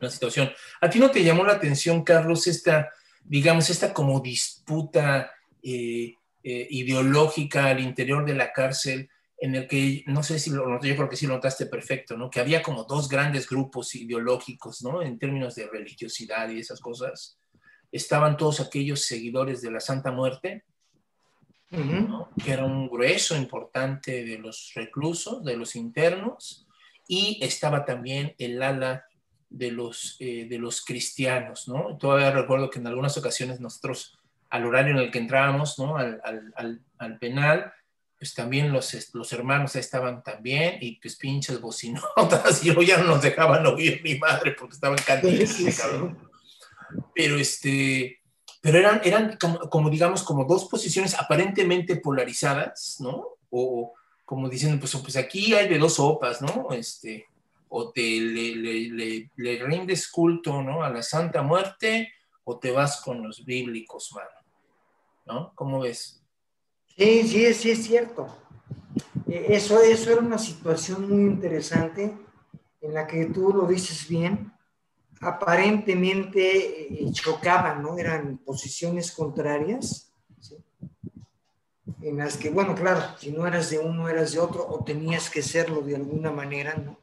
La 0.00 0.10
situación. 0.10 0.50
¿A 0.80 0.90
ti 0.90 0.98
no 0.98 1.12
te 1.12 1.22
llamó 1.22 1.44
la 1.44 1.52
atención, 1.52 2.02
Carlos, 2.02 2.48
esta, 2.48 2.90
digamos, 3.22 3.70
esta 3.70 3.94
como 3.94 4.18
disputa 4.18 5.30
eh, 5.62 6.14
eh, 6.42 6.66
ideológica 6.70 7.66
al 7.66 7.78
interior 7.78 8.26
de 8.26 8.34
la 8.34 8.52
cárcel, 8.52 9.08
en 9.38 9.54
el 9.54 9.68
que, 9.68 10.02
no 10.06 10.22
sé 10.22 10.38
si 10.38 10.50
lo 10.50 10.66
noté, 10.66 10.88
yo 10.88 10.96
creo 10.96 11.08
que 11.08 11.16
sí 11.16 11.26
lo 11.26 11.34
notaste 11.34 11.66
perfecto, 11.66 12.16
¿no? 12.16 12.30
Que 12.30 12.40
había 12.40 12.62
como 12.62 12.84
dos 12.84 13.08
grandes 13.08 13.48
grupos 13.48 13.94
ideológicos, 13.94 14.82
¿no? 14.82 15.02
En 15.02 15.18
términos 15.18 15.54
de 15.54 15.68
religiosidad 15.68 16.48
y 16.48 16.60
esas 16.60 16.80
cosas. 16.80 17.38
Estaban 17.92 18.36
todos 18.36 18.60
aquellos 18.60 19.02
seguidores 19.02 19.60
de 19.62 19.70
la 19.70 19.80
Santa 19.80 20.10
Muerte, 20.10 20.64
que 21.68 22.52
era 22.52 22.64
un 22.64 22.88
grueso 22.88 23.36
importante 23.36 24.24
de 24.24 24.38
los 24.38 24.72
reclusos, 24.74 25.44
de 25.44 25.56
los 25.56 25.76
internos, 25.76 26.66
y 27.08 27.38
estaba 27.42 27.84
también 27.84 28.34
el 28.38 28.62
ala 28.62 29.04
de 29.48 29.70
los, 29.70 30.16
eh, 30.20 30.46
de 30.48 30.58
los 30.58 30.84
cristianos, 30.84 31.68
¿no? 31.68 31.96
Todavía 31.98 32.30
recuerdo 32.30 32.70
que 32.70 32.78
en 32.78 32.86
algunas 32.86 33.16
ocasiones 33.16 33.60
nosotros, 33.60 34.18
al 34.50 34.66
horario 34.66 34.92
en 34.92 34.98
el 34.98 35.10
que 35.10 35.18
entrábamos, 35.18 35.78
¿no? 35.78 35.96
Al, 35.96 36.20
al, 36.24 36.80
al, 36.98 37.18
penal, 37.18 37.72
pues 38.18 38.34
también 38.34 38.72
los, 38.72 39.14
los 39.14 39.32
hermanos 39.32 39.76
estaban 39.76 40.22
también, 40.22 40.78
y 40.80 40.96
pues 41.00 41.16
pinches 41.16 41.60
bocinotas, 41.60 42.64
y 42.64 42.86
ya 42.86 42.98
no 42.98 43.04
nos 43.04 43.22
dejaban 43.22 43.66
oír 43.66 44.00
mi 44.02 44.16
madre 44.16 44.52
porque 44.52 44.74
estaban 44.74 44.98
cantando. 44.98 46.16
Pero 47.14 47.36
este, 47.36 48.20
pero 48.60 48.78
eran, 48.78 49.00
eran 49.04 49.38
como, 49.70 49.90
digamos, 49.90 50.22
como 50.22 50.44
dos 50.44 50.64
posiciones 50.64 51.14
aparentemente 51.14 51.96
polarizadas, 51.96 52.96
¿no? 53.00 53.36
O 53.50 53.94
como 54.24 54.48
diciendo, 54.48 54.80
pues, 54.80 54.92
pues 54.96 55.16
aquí 55.16 55.54
hay 55.54 55.68
de 55.68 55.78
dos 55.78 55.94
sopas, 55.94 56.42
¿no? 56.42 56.68
Este, 56.72 57.26
o 57.68 57.92
te 57.92 58.00
le, 58.00 58.56
le, 58.56 59.30
le, 59.36 59.64
rindes 59.64 60.08
culto, 60.08 60.62
¿no? 60.62 60.82
A 60.82 60.90
la 60.90 61.02
Santa 61.02 61.42
Muerte, 61.42 62.12
o 62.44 62.58
te 62.58 62.72
vas 62.72 63.00
con 63.02 63.22
los 63.22 63.44
bíblicos, 63.44 64.12
mano, 64.12 64.30
¿no? 65.26 65.52
¿Cómo 65.54 65.80
ves? 65.80 66.22
Sí, 66.96 67.28
sí, 67.28 67.52
sí 67.52 67.70
es 67.70 67.84
cierto. 67.84 68.26
E, 69.26 69.54
eso, 69.54 69.82
eso 69.82 70.12
era 70.12 70.22
una 70.22 70.38
situación 70.38 71.08
muy 71.08 71.24
interesante 71.24 72.16
en 72.80 72.94
la 72.94 73.06
que 73.06 73.26
tú 73.26 73.52
lo 73.52 73.66
dices 73.66 74.08
bien, 74.08 74.52
aparentemente 75.20 77.02
eh, 77.02 77.12
chocaban, 77.12 77.82
¿no? 77.82 77.98
Eran 77.98 78.38
posiciones 78.38 79.12
contrarias, 79.12 80.10
en 82.00 82.18
las 82.18 82.36
que, 82.36 82.50
bueno, 82.50 82.74
claro, 82.74 83.02
si 83.18 83.32
no 83.32 83.46
eras 83.46 83.70
de 83.70 83.78
uno, 83.78 84.08
eras 84.08 84.32
de 84.32 84.38
otro, 84.38 84.66
o 84.66 84.84
tenías 84.84 85.28
que 85.28 85.42
serlo 85.42 85.82
de 85.82 85.96
alguna 85.96 86.30
manera, 86.30 86.76
¿no? 86.76 86.98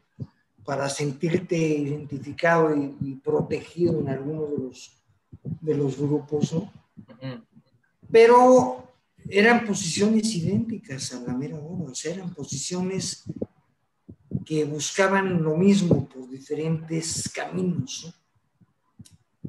Para 0.63 0.89
sentirte 0.89 1.57
identificado 1.57 2.73
y, 2.75 3.15
protegido 3.15 3.99
en 3.99 4.09
alguno 4.09 4.45
de 4.45 4.57
los, 4.57 5.03
de 5.43 5.75
los 5.75 5.97
grupos, 5.97 6.53
¿no? 6.53 6.71
Pero 8.09 8.92
eran 9.29 9.65
posiciones 9.65 10.33
idénticas 10.35 11.13
a 11.13 11.21
la 11.21 11.33
mera 11.33 11.57
hora, 11.57 11.91
o 11.91 11.95
sea, 11.95 12.13
eran 12.13 12.33
posiciones 12.33 13.23
que 14.45 14.65
buscaban 14.65 15.41
lo 15.41 15.55
mismo 15.55 16.07
por 16.07 16.29
diferentes 16.29 17.29
caminos. 17.29 18.13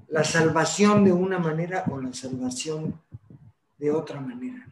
La 0.09 0.25
salvación 0.25 1.05
de 1.05 1.12
una 1.12 1.39
manera 1.39 1.85
o 1.91 2.01
la 2.01 2.12
salvación 2.12 3.01
de 3.79 3.91
otra 3.91 4.20
manera. 4.20 4.66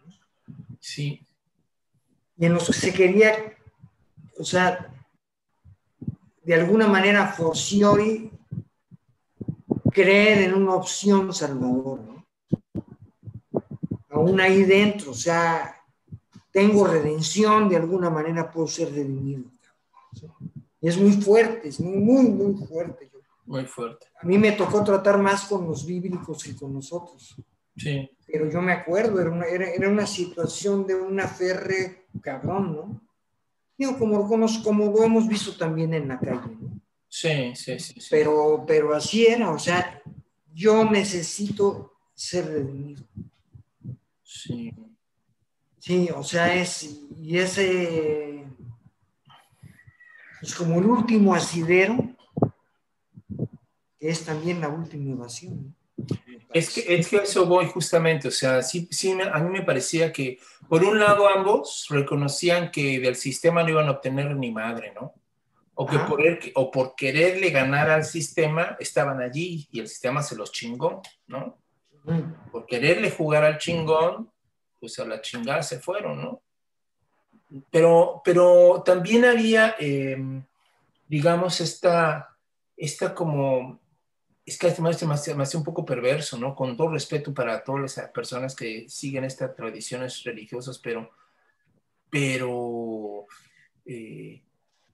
Sí. 0.79 1.21
Y 2.37 2.47
en 2.47 2.55
los 2.55 2.67
que 2.67 2.73
se 2.73 2.93
quería, 2.93 3.35
o 4.39 4.45
sea, 4.45 4.93
de 6.45 6.55
alguna 6.55 6.87
manera 6.87 7.29
forciori 7.29 8.31
creer 9.93 10.43
en 10.43 10.55
una 10.55 10.75
opción 10.75 11.33
salvadora. 11.33 12.22
Aún 14.23 14.41
ahí 14.41 14.63
dentro, 14.65 15.11
o 15.11 15.15
sea, 15.15 15.77
tengo 16.53 16.87
redención, 16.87 17.69
de 17.69 17.77
alguna 17.77 18.11
manera 18.11 18.51
puedo 18.51 18.69
ser 18.69 18.93
redimido. 18.93 19.45
Y 20.81 20.89
es 20.89 20.97
muy 20.97 21.13
fuerte, 21.13 21.69
es 21.69 21.81
muy, 21.81 21.99
muy, 21.99 22.25
muy 22.25 22.67
fuerte. 22.67 23.11
Muy 23.47 23.65
fuerte. 23.65 24.07
A 24.21 24.27
mí 24.27 24.39
me 24.39 24.53
tocó 24.53 24.85
tratar 24.85 25.19
más 25.19 25.45
con 25.47 25.67
los 25.67 25.85
bíblicos 25.85 26.45
que 26.45 26.55
con 26.55 26.73
nosotros. 26.73 27.35
Sí. 27.77 28.09
Pero 28.27 28.49
yo 28.49 28.63
me 28.63 28.73
acuerdo, 28.73 29.21
era 29.21 29.31
una, 29.31 29.47
era, 29.47 29.69
era 29.71 29.89
una 29.89 30.07
situación 30.07 30.87
de 30.87 30.95
una 30.95 31.27
ferre 31.27 32.07
cabrón, 32.21 32.77
¿no? 32.77 33.01
Digo, 33.77 33.99
como, 33.99 34.29
como, 34.29 34.47
como 34.63 34.85
lo 34.93 35.03
hemos 35.03 35.27
visto 35.27 35.57
también 35.57 35.93
en 35.95 36.09
la 36.09 36.21
calle, 36.21 36.57
¿no? 36.61 36.81
Sí, 37.09 37.53
sí, 37.55 37.79
sí, 37.79 38.01
sí. 38.01 38.09
Pero, 38.11 38.65
pero 38.67 38.95
así 38.95 39.27
era, 39.27 39.51
o 39.51 39.59
sea, 39.59 40.01
yo 40.53 40.85
necesito 40.85 41.93
ser 42.15 42.47
redimido. 42.47 43.05
Sí. 44.45 44.73
Sí, 45.79 46.09
o 46.15 46.23
sea, 46.23 46.55
es, 46.55 47.01
y 47.21 47.39
ese, 47.39 48.45
es 50.41 50.55
como 50.55 50.79
el 50.79 50.87
último 50.87 51.35
asidero, 51.35 52.15
que 53.99 54.09
es 54.09 54.25
también 54.25 54.61
la 54.61 54.69
última 54.69 55.13
evasión. 55.13 55.75
Es 56.53 56.75
que, 56.75 56.95
es 56.95 57.09
que 57.09 57.17
eso 57.17 57.47
voy 57.47 57.67
justamente, 57.67 58.29
o 58.29 58.31
sea, 58.31 58.63
sí, 58.63 58.87
sí, 58.91 59.13
a 59.13 59.39
mí 59.39 59.51
me 59.51 59.63
parecía 59.65 60.13
que, 60.13 60.39
por 60.69 60.85
un 60.85 61.01
lado, 61.01 61.29
ambos 61.29 61.87
reconocían 61.89 62.71
que 62.71 63.01
del 63.01 63.17
sistema 63.17 63.63
no 63.63 63.71
iban 63.71 63.89
a 63.89 63.93
obtener 63.93 64.37
ni 64.37 64.53
madre, 64.53 64.93
¿no? 64.95 65.15
O, 65.75 65.87
que 65.87 65.99
por, 66.01 66.21
o 66.55 66.71
por 66.71 66.95
quererle 66.95 67.51
ganar 67.51 67.91
al 67.91 68.05
sistema 68.05 68.77
estaban 68.79 69.21
allí 69.21 69.67
y 69.73 69.81
el 69.81 69.89
sistema 69.89 70.23
se 70.23 70.37
los 70.37 70.53
chingó, 70.53 71.01
¿no? 71.27 71.62
Por 72.51 72.67
quererle 72.67 73.11
jugar 73.11 73.45
al 73.45 73.59
chingón, 73.59 74.31
pues 74.81 74.99
a 74.99 75.05
la 75.05 75.21
chingada 75.21 75.63
se 75.63 75.79
fueron, 75.79 76.21
¿no? 76.21 76.43
Pero, 77.71 78.21
pero 78.25 78.83
también 78.85 79.25
había, 79.25 79.77
em, 79.79 80.43
digamos, 81.07 81.61
esta, 81.61 82.37
esta 82.77 83.15
como, 83.15 83.79
es 84.45 84.59
que 84.59 84.75
me 84.81 84.91
hace, 84.91 85.35
me 85.35 85.43
hace 85.43 85.57
un 85.57 85.63
poco 85.63 85.85
perverso, 85.85 86.39
¿no? 86.39 86.55
Con 86.57 86.77
todo 86.77 86.89
respeto 86.89 87.33
para 87.33 87.63
todas 87.63 87.97
las 87.97 88.09
personas 88.09 88.57
que 88.57 88.89
siguen 88.89 89.25
estas 89.25 89.55
tradiciones 89.55 90.25
religiosas, 90.25 90.79
pero, 90.79 91.11
pero 92.11 93.27
eh, 93.85 94.43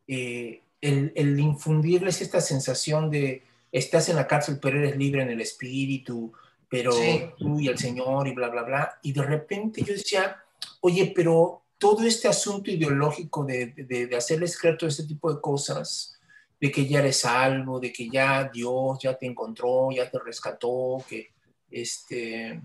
eh, 0.07 0.63
el, 0.81 1.13
el, 1.15 1.41
infundirles 1.41 2.21
esta 2.21 2.41
sensación 2.41 3.11
de 3.11 3.45
estás 3.73 4.09
en 4.09 4.17
la 4.17 4.27
cárcel, 4.27 4.59
pero 4.61 4.79
eres 4.79 4.97
libre 4.97 5.23
en 5.23 5.31
el 5.31 5.41
espíritu, 5.41 6.33
pero 6.69 6.93
tú 7.39 7.59
y 7.61 7.69
el 7.69 7.79
Señor 7.79 8.29
y 8.29 8.33
bla, 8.33 8.49
bla, 8.49 8.63
bla. 8.63 8.99
Y 9.03 9.13
de 9.13 9.23
repente 9.23 9.83
yo 9.83 9.93
decía, 9.93 10.43
oye, 10.81 11.13
pero 11.15 11.63
todo 11.79 12.05
este 12.05 12.29
asunto 12.29 12.71
ideológico 12.71 13.45
de, 13.45 13.67
de, 13.77 14.07
de 14.07 14.17
hacerles 14.17 14.59
creer 14.59 14.77
todo 14.77 14.89
este 14.89 15.05
tipo 15.05 15.33
de 15.33 15.41
cosas, 15.41 16.19
de 16.61 16.73
que 16.73 16.87
ya 16.87 16.99
eres 16.99 17.21
salvo, 17.21 17.79
de 17.79 17.93
que 17.93 18.09
ya 18.09 18.51
Dios 18.53 18.99
ya 19.01 19.17
te 19.17 19.27
encontró, 19.27 19.91
ya 19.93 20.11
te 20.11 20.19
rescató, 20.19 21.05
que 21.09 21.31
este, 21.71 22.61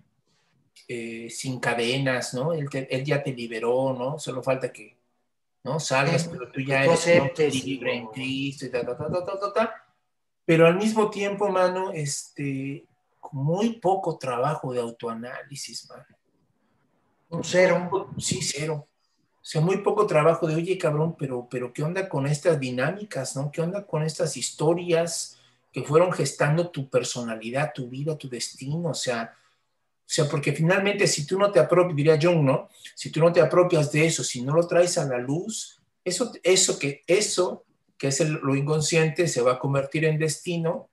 eh, 0.87 1.29
sin 1.29 1.59
cadenas, 1.59 2.33
¿no? 2.33 2.53
Él, 2.53 2.67
él, 2.71 3.05
ya 3.05 3.23
te 3.23 3.31
liberó, 3.33 3.93
¿no? 3.93 4.17
Solo 4.19 4.41
falta 4.41 4.71
que, 4.71 4.97
¿no? 5.63 5.79
Salgas, 5.79 6.27
pero 6.27 6.51
tú 6.51 6.61
ya 6.61 6.83
eres 6.83 7.63
libre 7.63 7.95
en 7.95 8.07
Cristo 8.07 8.65
y 8.65 8.69
ta, 8.69 8.85
ta, 8.85 8.97
ta, 8.97 9.09
ta, 9.09 9.39
ta, 9.39 9.53
ta, 9.53 9.85
Pero 10.45 10.67
al 10.67 10.75
mismo 10.75 11.09
tiempo, 11.09 11.47
mano, 11.49 11.91
este, 11.91 12.85
muy 13.33 13.79
poco 13.79 14.17
trabajo 14.17 14.71
de 14.71 14.79
autoanálisis, 14.79 15.89
mano. 15.89 16.05
Cero. 17.43 18.13
Sí, 18.17 18.41
cero. 18.41 18.87
O 19.43 19.45
sea, 19.45 19.59
muy 19.59 19.77
poco 19.77 20.05
trabajo 20.05 20.47
de, 20.47 20.55
oye, 20.55 20.77
cabrón, 20.77 21.15
pero, 21.17 21.47
pero 21.49 21.73
¿qué 21.73 21.83
onda 21.83 22.07
con 22.07 22.27
estas 22.27 22.59
dinámicas, 22.59 23.35
no? 23.35 23.51
¿Qué 23.51 23.61
onda 23.61 23.85
con 23.85 24.03
estas 24.03 24.37
historias 24.37 25.39
que 25.71 25.83
fueron 25.83 26.13
gestando 26.13 26.69
tu 26.69 26.89
personalidad, 26.89 27.73
tu 27.73 27.89
vida, 27.89 28.17
tu 28.17 28.29
destino? 28.29 28.89
O 28.89 28.93
sea, 28.93 29.35
o 29.35 30.09
sea, 30.15 30.29
porque 30.29 30.53
finalmente 30.53 31.07
si 31.07 31.25
tú 31.25 31.39
no 31.39 31.51
te 31.51 31.59
apropias, 31.59 31.95
diría 31.95 32.19
Jung, 32.21 32.43
¿no? 32.43 32.69
Si 32.93 33.09
tú 33.09 33.19
no 33.19 33.33
te 33.33 33.41
apropias 33.41 33.91
de 33.91 34.05
eso, 34.05 34.23
si 34.23 34.43
no 34.43 34.53
lo 34.53 34.67
traes 34.67 34.97
a 34.97 35.05
la 35.05 35.17
luz, 35.17 35.81
eso, 36.05 36.31
eso 36.43 36.77
que, 36.77 37.01
eso 37.07 37.65
que 37.97 38.09
es 38.09 38.19
lo 38.19 38.55
inconsciente 38.55 39.27
se 39.27 39.41
va 39.41 39.53
a 39.53 39.59
convertir 39.59 40.05
en 40.05 40.19
destino 40.19 40.89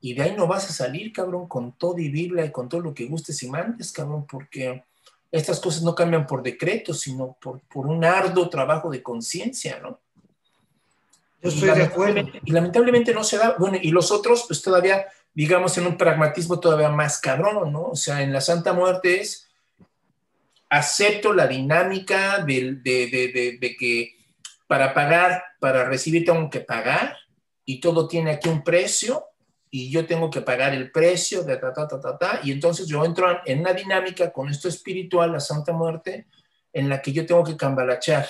y 0.00 0.14
de 0.14 0.22
ahí 0.22 0.34
no 0.36 0.46
vas 0.46 0.68
a 0.70 0.72
salir, 0.72 1.12
cabrón, 1.12 1.46
con 1.46 1.72
todo 1.72 1.98
y 1.98 2.08
Biblia 2.08 2.44
y 2.44 2.50
con 2.50 2.68
todo 2.68 2.80
lo 2.80 2.94
que 2.94 3.06
gustes 3.06 3.42
y 3.42 3.48
mandes, 3.50 3.92
cabrón, 3.92 4.26
porque 4.26 4.84
estas 5.30 5.60
cosas 5.60 5.82
no 5.82 5.94
cambian 5.94 6.26
por 6.26 6.42
decreto, 6.42 6.94
sino 6.94 7.36
por, 7.40 7.60
por 7.60 7.86
un 7.86 8.04
arduo 8.04 8.48
trabajo 8.48 8.90
de 8.90 9.02
conciencia, 9.02 9.78
¿no? 9.80 10.00
Yo 11.42 11.48
estoy 11.48 11.70
de 11.70 11.82
acuerdo. 11.82 12.28
Y 12.44 12.52
lamentablemente 12.52 13.14
no 13.14 13.24
se 13.24 13.38
da, 13.38 13.56
bueno, 13.58 13.78
y 13.80 13.90
los 13.90 14.10
otros, 14.10 14.44
pues 14.46 14.60
todavía, 14.60 15.06
digamos, 15.32 15.76
en 15.78 15.86
un 15.86 15.96
pragmatismo 15.96 16.60
todavía 16.60 16.90
más 16.90 17.18
cabrón, 17.18 17.72
¿no? 17.72 17.82
O 17.88 17.96
sea, 17.96 18.22
en 18.22 18.32
la 18.32 18.40
Santa 18.40 18.72
Muerte 18.72 19.20
es, 19.20 19.48
acepto 20.68 21.32
la 21.32 21.46
dinámica 21.46 22.38
de, 22.44 22.76
de, 22.82 23.06
de, 23.08 23.58
de 23.60 23.76
que 23.76 24.16
para 24.66 24.94
pagar, 24.94 25.42
para 25.58 25.84
recibir 25.84 26.24
tengo 26.24 26.48
que 26.48 26.60
pagar, 26.60 27.16
y 27.64 27.80
todo 27.80 28.08
tiene 28.08 28.32
aquí 28.32 28.48
un 28.48 28.62
precio, 28.62 29.24
y 29.70 29.90
yo 29.90 30.04
tengo 30.04 30.30
que 30.30 30.40
pagar 30.40 30.74
el 30.74 30.90
precio 30.90 31.44
de 31.44 31.56
ta, 31.56 31.72
ta, 31.72 31.86
ta, 31.86 32.00
ta, 32.00 32.18
ta, 32.18 32.40
y 32.42 32.50
entonces 32.50 32.88
yo 32.88 33.04
entro 33.04 33.40
en 33.46 33.60
una 33.60 33.72
dinámica 33.72 34.32
con 34.32 34.48
esto 34.48 34.68
espiritual, 34.68 35.32
la 35.32 35.40
Santa 35.40 35.72
Muerte, 35.72 36.26
en 36.72 36.88
la 36.88 37.00
que 37.00 37.12
yo 37.12 37.24
tengo 37.24 37.44
que 37.44 37.56
cambalachar. 37.56 38.28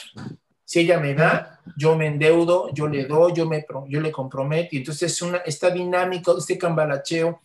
Si 0.65 0.81
ella 0.81 1.01
me 1.01 1.15
da, 1.15 1.61
yo 1.77 1.97
me 1.97 2.07
endeudo, 2.07 2.71
yo 2.75 2.87
le 2.89 3.07
doy, 3.07 3.33
yo, 3.35 3.47
me, 3.47 3.65
yo 3.89 4.01
le 4.01 4.13
comprometo, 4.13 4.69
y 4.73 4.79
entonces 4.79 5.21
una, 5.23 5.39
esta 5.39 5.71
dinámica, 5.71 6.33
este 6.37 6.59
cambalacheo, 6.59 7.41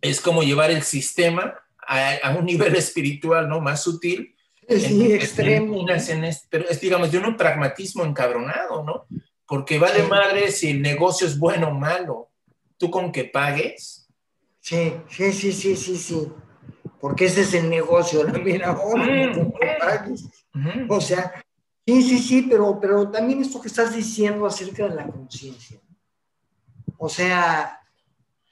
es 0.00 0.20
como 0.20 0.42
llevar 0.42 0.70
el 0.70 0.82
sistema 0.82 1.54
a, 1.86 2.14
a 2.22 2.36
un 2.36 2.44
nivel 2.44 2.74
espiritual, 2.76 3.48
¿no? 3.48 3.60
Más 3.60 3.82
sutil. 3.82 4.34
Es 4.66 4.90
muy 4.90 5.12
extremo. 5.12 5.88
En, 5.88 6.24
en, 6.24 6.34
pero 6.48 6.68
es, 6.68 6.80
digamos, 6.80 7.10
de 7.10 7.18
un 7.18 7.36
pragmatismo 7.36 8.04
encabronado, 8.04 8.82
¿no? 8.82 9.06
Porque 9.46 9.78
vale 9.78 10.04
madre 10.04 10.50
si 10.50 10.70
el 10.70 10.82
negocio 10.82 11.26
es 11.26 11.38
bueno 11.38 11.68
o 11.68 11.74
malo 11.74 12.29
tú 12.80 12.90
con 12.90 13.12
que 13.12 13.26
pagues. 13.26 14.08
Sí, 14.58 14.94
sí, 15.10 15.32
sí, 15.32 15.52
sí, 15.52 15.76
sí, 15.76 15.96
sí. 15.96 16.32
Porque 16.98 17.26
ese 17.26 17.42
es 17.42 17.54
el 17.54 17.68
negocio, 17.68 18.24
la 18.24 18.32
mira, 18.32 18.74
con 18.74 19.02
que 19.02 19.76
pagues. 19.78 20.24
O 20.88 21.00
sea, 21.00 21.44
sí, 21.86 22.02
sí, 22.02 22.18
sí, 22.18 22.42
pero, 22.48 22.80
pero 22.80 23.10
también 23.10 23.42
esto 23.42 23.60
que 23.60 23.68
estás 23.68 23.94
diciendo 23.94 24.46
acerca 24.46 24.88
de 24.88 24.94
la 24.94 25.06
conciencia. 25.06 25.78
O 26.96 27.08
sea, 27.08 27.80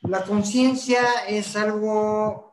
la 0.03 0.23
conciencia 0.25 1.03
es 1.27 1.57
algo 1.57 2.53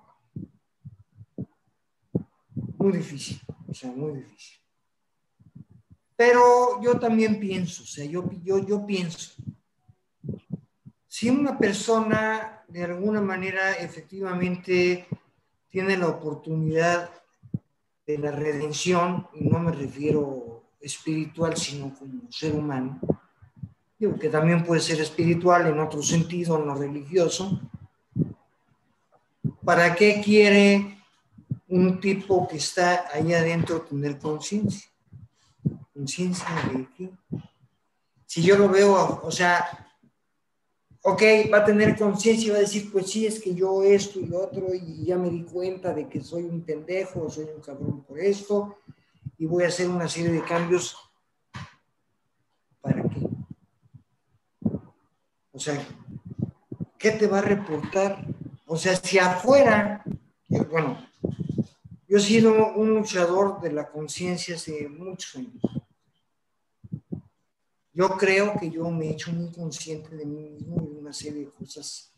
muy 2.78 2.94
difícil, 2.94 3.42
o 3.68 3.74
sea, 3.74 3.92
muy 3.92 4.22
difícil. 4.22 4.60
Pero 6.16 6.82
yo 6.82 6.98
también 6.98 7.38
pienso, 7.38 7.84
o 7.84 7.86
sea, 7.86 8.06
yo, 8.06 8.30
yo, 8.44 8.66
yo 8.66 8.86
pienso 8.86 9.34
si 11.16 11.30
una 11.30 11.58
persona 11.58 12.62
de 12.68 12.84
alguna 12.84 13.22
manera 13.22 13.72
efectivamente 13.72 15.08
tiene 15.70 15.96
la 15.96 16.10
oportunidad 16.10 17.10
de 18.06 18.18
la 18.18 18.32
redención, 18.32 19.26
y 19.34 19.46
no 19.46 19.60
me 19.60 19.72
refiero 19.72 20.64
espiritual, 20.82 21.56
sino 21.56 21.94
como 21.98 22.30
ser 22.30 22.54
humano, 22.54 23.00
digo 23.98 24.20
que 24.20 24.28
también 24.28 24.66
puede 24.66 24.82
ser 24.82 25.00
espiritual 25.00 25.68
en 25.68 25.80
otro 25.80 26.04
sentido, 26.04 26.60
no 26.60 26.76
religioso, 26.76 27.62
¿para 29.64 29.96
qué 29.96 30.22
quiere 30.22 30.98
un 31.70 32.02
tipo 32.02 32.46
que 32.46 32.58
está 32.58 33.06
ahí 33.14 33.34
adentro 33.34 33.84
tener 33.84 34.20
conciencia? 34.20 34.92
¿Conciencia 35.94 36.46
de 36.74 36.88
qué? 36.98 37.10
Si 38.26 38.44
yo 38.44 38.58
lo 38.58 38.68
veo, 38.68 39.22
o 39.24 39.32
sea, 39.32 39.85
ok, 41.08 41.22
va 41.54 41.60
a 41.60 41.66
tener 41.66 41.96
conciencia 41.96 42.48
y 42.48 42.50
va 42.50 42.58
a 42.58 42.62
decir, 42.62 42.92
pues 42.92 43.12
sí, 43.12 43.28
es 43.28 43.40
que 43.40 43.54
yo 43.54 43.84
esto 43.84 44.20
y 44.20 44.26
lo 44.26 44.44
otro, 44.44 44.74
y 44.74 45.06
ya 45.06 45.18
me 45.18 45.30
di 45.30 45.44
cuenta 45.44 45.94
de 45.94 46.10
que 46.10 46.20
soy 46.20 46.44
un 46.46 46.64
pendejo, 46.64 47.30
soy 47.30 47.46
un 47.56 47.62
cabrón 47.62 48.04
por 48.04 48.20
esto, 48.20 48.78
y 49.38 49.46
voy 49.46 49.66
a 49.66 49.68
hacer 49.68 49.88
una 49.88 50.10
serie 50.10 50.32
de 50.32 50.44
cambios. 50.44 50.98
¿Para 52.82 53.04
qué? 53.04 53.22
O 55.52 55.60
sea, 55.60 55.80
¿qué 56.98 57.12
te 57.12 57.28
va 57.28 57.38
a 57.38 57.44
reportar? 57.44 58.26
O 58.66 58.76
sea, 58.76 58.96
si 58.96 59.20
afuera, 59.20 60.04
bueno, 60.72 60.98
yo 62.08 62.18
he 62.18 62.22
sido 62.22 62.74
un 62.74 62.90
luchador 62.90 63.62
de 63.62 63.72
la 63.72 63.92
conciencia 63.92 64.56
hace 64.56 64.90
muchos 64.90 65.36
años 65.36 65.85
yo 67.96 68.10
creo 68.18 68.60
que 68.60 68.70
yo 68.70 68.92
me 68.92 69.08
he 69.08 69.12
hecho 69.12 69.32
muy 69.32 69.50
consciente 69.52 70.18
de 70.18 70.26
mí 70.26 70.50
mismo 70.50 70.84
y 70.84 70.94
de 70.94 71.00
una 71.00 71.14
serie 71.14 71.46
de 71.46 71.52
cosas 71.52 72.12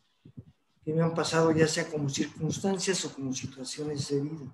que 0.83 0.91
me 0.91 1.03
han 1.03 1.13
pasado, 1.13 1.51
ya 1.51 1.67
sea 1.67 1.87
como 1.87 2.09
circunstancias 2.09 3.05
o 3.05 3.13
como 3.13 3.31
situaciones 3.31 4.09
de 4.09 4.21
vida. 4.21 4.53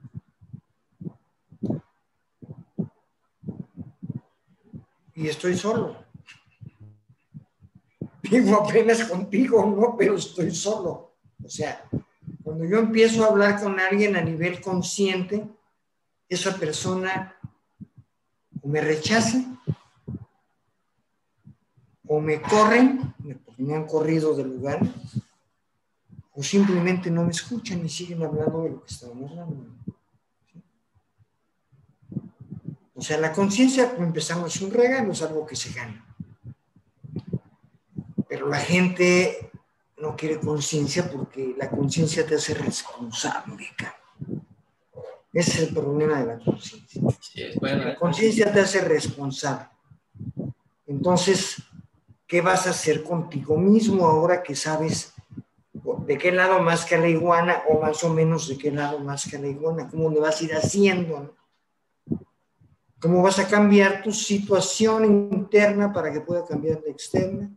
Y 5.16 5.30
estoy 5.30 5.56
solo. 5.56 5.96
Vivo 8.24 8.56
apenas 8.62 9.06
contigo, 9.06 9.66
no, 9.66 9.96
pero 9.98 10.16
estoy 10.16 10.54
solo. 10.54 11.16
O 11.42 11.48
sea, 11.48 11.88
cuando 12.44 12.66
yo 12.66 12.80
empiezo 12.80 13.24
a 13.24 13.28
hablar 13.28 13.62
con 13.62 13.80
alguien 13.80 14.18
a 14.18 14.22
nivel 14.22 14.60
consciente, 14.60 15.48
esa 16.28 16.58
persona 16.58 17.38
me 18.64 18.82
rechaza 18.82 19.53
o 22.08 22.20
me 22.20 22.42
corren, 22.42 23.14
porque 23.46 23.64
me 23.64 23.76
han 23.76 23.86
corrido 23.86 24.36
del 24.36 24.50
lugar, 24.50 24.80
o 26.34 26.44
simplemente 26.44 27.10
no 27.12 27.24
me 27.24 27.32
escuchan 27.32 27.86
y 27.86 27.90
siguen 27.90 28.24
hablando 28.24 28.64
de 28.64 28.70
lo 28.72 28.84
que 28.84 28.94
estábamos 28.94 29.32
hablando. 29.32 29.68
O 32.96 33.02
sea, 33.02 33.18
la 33.18 33.34
conciencia, 33.34 33.92
como 33.94 34.08
empezamos, 34.08 34.56
es 34.56 34.62
un 34.62 34.72
regalo, 34.72 35.12
es 35.12 35.22
algo 35.22 35.46
que 35.46 35.56
se 35.56 35.74
gana. 35.74 36.06
Pero 38.28 38.48
la 38.48 38.60
gente 38.60 39.52
no 39.98 40.16
quiere 40.16 40.40
conciencia 40.40 41.10
porque 41.12 41.56
la 41.58 41.70
conciencia 41.70 42.26
te 42.26 42.36
hace 42.36 42.54
responsable. 42.54 43.70
Ese 45.34 45.52
es 45.52 45.60
el 45.68 45.74
problema 45.74 46.20
de 46.20 46.26
la 46.26 46.40
conciencia. 46.40 47.02
La 47.62 47.96
conciencia 47.96 48.52
te 48.54 48.60
hace 48.60 48.82
responsable. 48.82 49.68
Entonces, 50.86 51.58
¿Qué 52.28 52.42
vas 52.42 52.68
a 52.68 52.72
hacer 52.72 53.04
contigo 53.04 53.58
mismo 53.58 54.06
ahora 54.06 54.42
que 54.42 54.56
sabes 54.56 55.14
de 55.74 56.18
qué 56.18 56.32
lado 56.32 56.62
más 56.62 56.86
que 56.86 56.98
la 56.98 57.08
iguana 57.08 57.64
o 57.70 57.80
más 57.80 58.04
o 58.04 58.10
menos 58.10 58.48
de 58.48 58.58
qué 58.58 58.72
lado 58.72 59.00
más 59.00 59.30
que 59.30 59.38
la 59.38 59.48
iguana? 59.48 59.90
¿Cómo 59.90 60.10
le 60.10 60.20
vas 60.20 60.42
a 60.42 60.44
ir 60.44 60.54
haciendo? 60.54 61.36
¿Cómo 63.00 63.22
vas 63.22 63.38
a 63.40 63.48
cambiar 63.48 64.02
tu 64.02 64.12
situación 64.12 65.06
interna 65.34 65.92
para 65.92 66.12
que 66.12 66.22
pueda 66.22 66.46
cambiar 66.46 66.82
la 66.86 66.92
externa 66.92 67.52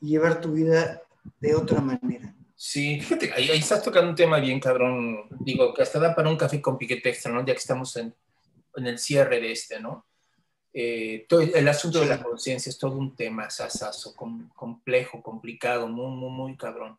y 0.00 0.08
llevar 0.08 0.40
tu 0.40 0.52
vida 0.52 1.02
de 1.38 1.54
otra 1.54 1.80
manera? 1.80 2.34
Sí, 2.62 3.00
fíjate, 3.00 3.32
ahí, 3.32 3.50
estás 3.50 3.82
tocando 3.82 4.10
un 4.10 4.16
tema 4.16 4.38
bien 4.38 4.60
cabrón, 4.60 5.28
digo, 5.40 5.72
que 5.72 5.82
hasta 5.82 5.98
da 5.98 6.14
para 6.14 6.28
un 6.28 6.36
café 6.36 6.60
con 6.60 6.76
piquete 6.76 7.08
extra, 7.08 7.32
¿no? 7.32 7.40
Ya 7.40 7.52
que 7.52 7.58
estamos 7.58 7.96
en, 7.96 8.14
en 8.76 8.86
el 8.86 8.98
cierre 8.98 9.40
de 9.40 9.52
este, 9.52 9.80
¿no? 9.80 10.06
Eh, 10.72 11.26
todo, 11.28 11.40
el 11.40 11.68
asunto 11.68 12.00
de 12.00 12.06
la 12.06 12.22
conciencia 12.22 12.70
es 12.70 12.78
todo 12.78 12.96
un 12.96 13.16
tema 13.16 13.50
sasazo, 13.50 14.14
complejo, 14.14 15.22
complicado, 15.22 15.88
muy, 15.88 16.10
muy, 16.16 16.30
muy 16.30 16.56
cabrón. 16.56 16.98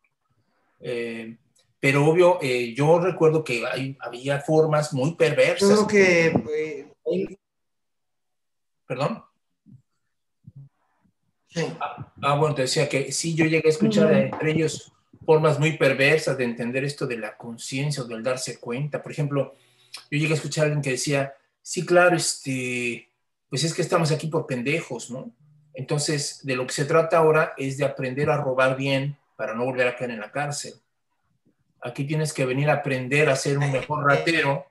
Eh, 0.79 1.37
pero 1.79 2.05
obvio, 2.05 2.37
eh, 2.41 2.73
yo 2.75 2.99
recuerdo 2.99 3.43
que 3.43 3.65
hay, 3.65 3.97
había 3.99 4.39
formas 4.41 4.93
muy 4.93 5.15
perversas. 5.15 5.85
Creo 5.85 5.87
que 5.87 6.91
¿Perdón? 8.85 9.23
Sí. 11.47 11.65
Ah, 11.79 12.13
ah, 12.21 12.35
bueno, 12.35 12.55
te 12.55 12.63
decía 12.63 12.89
que 12.89 13.11
sí, 13.11 13.35
yo 13.35 13.45
llegué 13.45 13.67
a 13.67 13.71
escuchar 13.71 14.11
entre 14.11 14.51
ellos 14.51 14.91
formas 15.25 15.59
muy 15.59 15.77
perversas 15.77 16.37
de 16.37 16.43
entender 16.43 16.83
esto 16.83 17.07
de 17.07 17.17
la 17.17 17.37
conciencia 17.37 18.03
o 18.03 18.05
del 18.05 18.21
darse 18.21 18.59
cuenta. 18.59 19.01
Por 19.01 19.11
ejemplo, 19.11 19.53
yo 20.09 20.17
llegué 20.17 20.33
a 20.33 20.35
escuchar 20.35 20.63
a 20.63 20.65
alguien 20.67 20.81
que 20.81 20.91
decía, 20.91 21.33
sí, 21.61 21.85
claro, 21.85 22.15
este, 22.15 23.10
pues 23.51 23.65
es 23.65 23.73
que 23.73 23.81
estamos 23.81 24.11
aquí 24.11 24.27
por 24.27 24.47
pendejos, 24.47 25.11
¿no? 25.11 25.29
Entonces, 25.73 26.39
de 26.43 26.55
lo 26.55 26.65
que 26.65 26.73
se 26.73 26.85
trata 26.85 27.17
ahora 27.17 27.53
es 27.57 27.77
de 27.77 27.83
aprender 27.83 28.29
a 28.29 28.37
robar 28.37 28.77
bien 28.77 29.17
para 29.35 29.53
no 29.53 29.65
volver 29.65 29.89
a 29.89 29.95
caer 29.97 30.11
en 30.11 30.21
la 30.21 30.31
cárcel. 30.31 30.73
Aquí 31.81 32.05
tienes 32.05 32.31
que 32.31 32.45
venir 32.45 32.69
a 32.69 32.75
aprender 32.75 33.29
a 33.29 33.35
ser 33.35 33.57
un 33.57 33.69
mejor 33.69 34.05
ratero, 34.05 34.67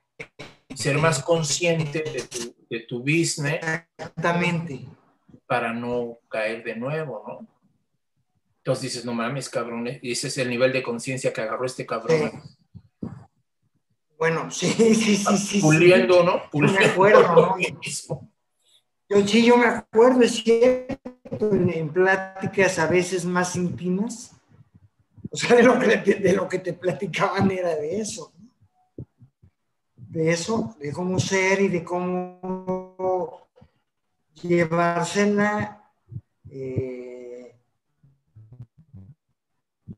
ser 0.75 0.97
más 0.97 1.21
consciente 1.21 2.01
de 2.01 2.23
tu, 2.23 2.55
de 2.67 2.79
tu 2.79 2.99
business. 3.01 3.59
Exactamente. 3.97 4.87
Para 5.45 5.73
no 5.73 6.17
caer 6.27 6.63
de 6.63 6.75
nuevo, 6.75 7.23
¿no? 7.27 7.47
Entonces 8.57 8.81
dices, 8.81 9.05
no 9.05 9.13
mames, 9.13 9.47
cabrón, 9.47 9.87
y 10.01 10.11
ese 10.11 10.27
es 10.27 10.37
el 10.39 10.49
nivel 10.49 10.73
de 10.73 10.81
conciencia 10.81 11.31
que 11.31 11.41
agarró 11.41 11.65
este 11.65 11.85
cabrón. 11.85 12.31
Bueno, 14.17 14.49
sí, 14.49 14.71
sí, 14.71 15.15
sí, 15.17 15.37
sí. 15.37 15.61
Puliendo, 15.61 16.23
¿no? 16.23 16.49
Puliendo. 16.49 16.79
Me 16.79 16.85
acuerdo, 16.87 17.35
¿no? 17.35 17.55
Yo 19.11 19.27
sí, 19.27 19.45
yo 19.45 19.57
me 19.57 19.65
acuerdo, 19.65 20.21
es 20.21 20.35
cierto, 20.41 21.51
en, 21.51 21.89
pláticas 21.89 22.79
a 22.79 22.87
veces 22.87 23.25
más 23.25 23.57
íntimas, 23.57 24.31
o 25.29 25.35
sea, 25.35 25.57
de 25.57 25.63
lo, 26.33 26.47
que, 26.47 26.59
te 26.59 26.71
platicaban 26.71 27.51
era 27.51 27.75
de 27.75 27.99
eso, 27.99 28.31
de 29.97 30.31
eso, 30.31 30.77
de 30.79 30.93
cómo 30.93 31.19
ser 31.19 31.59
y 31.59 31.67
de 31.67 31.83
cómo 31.83 33.49
llevársela 34.41 35.91
eh, 36.49 37.53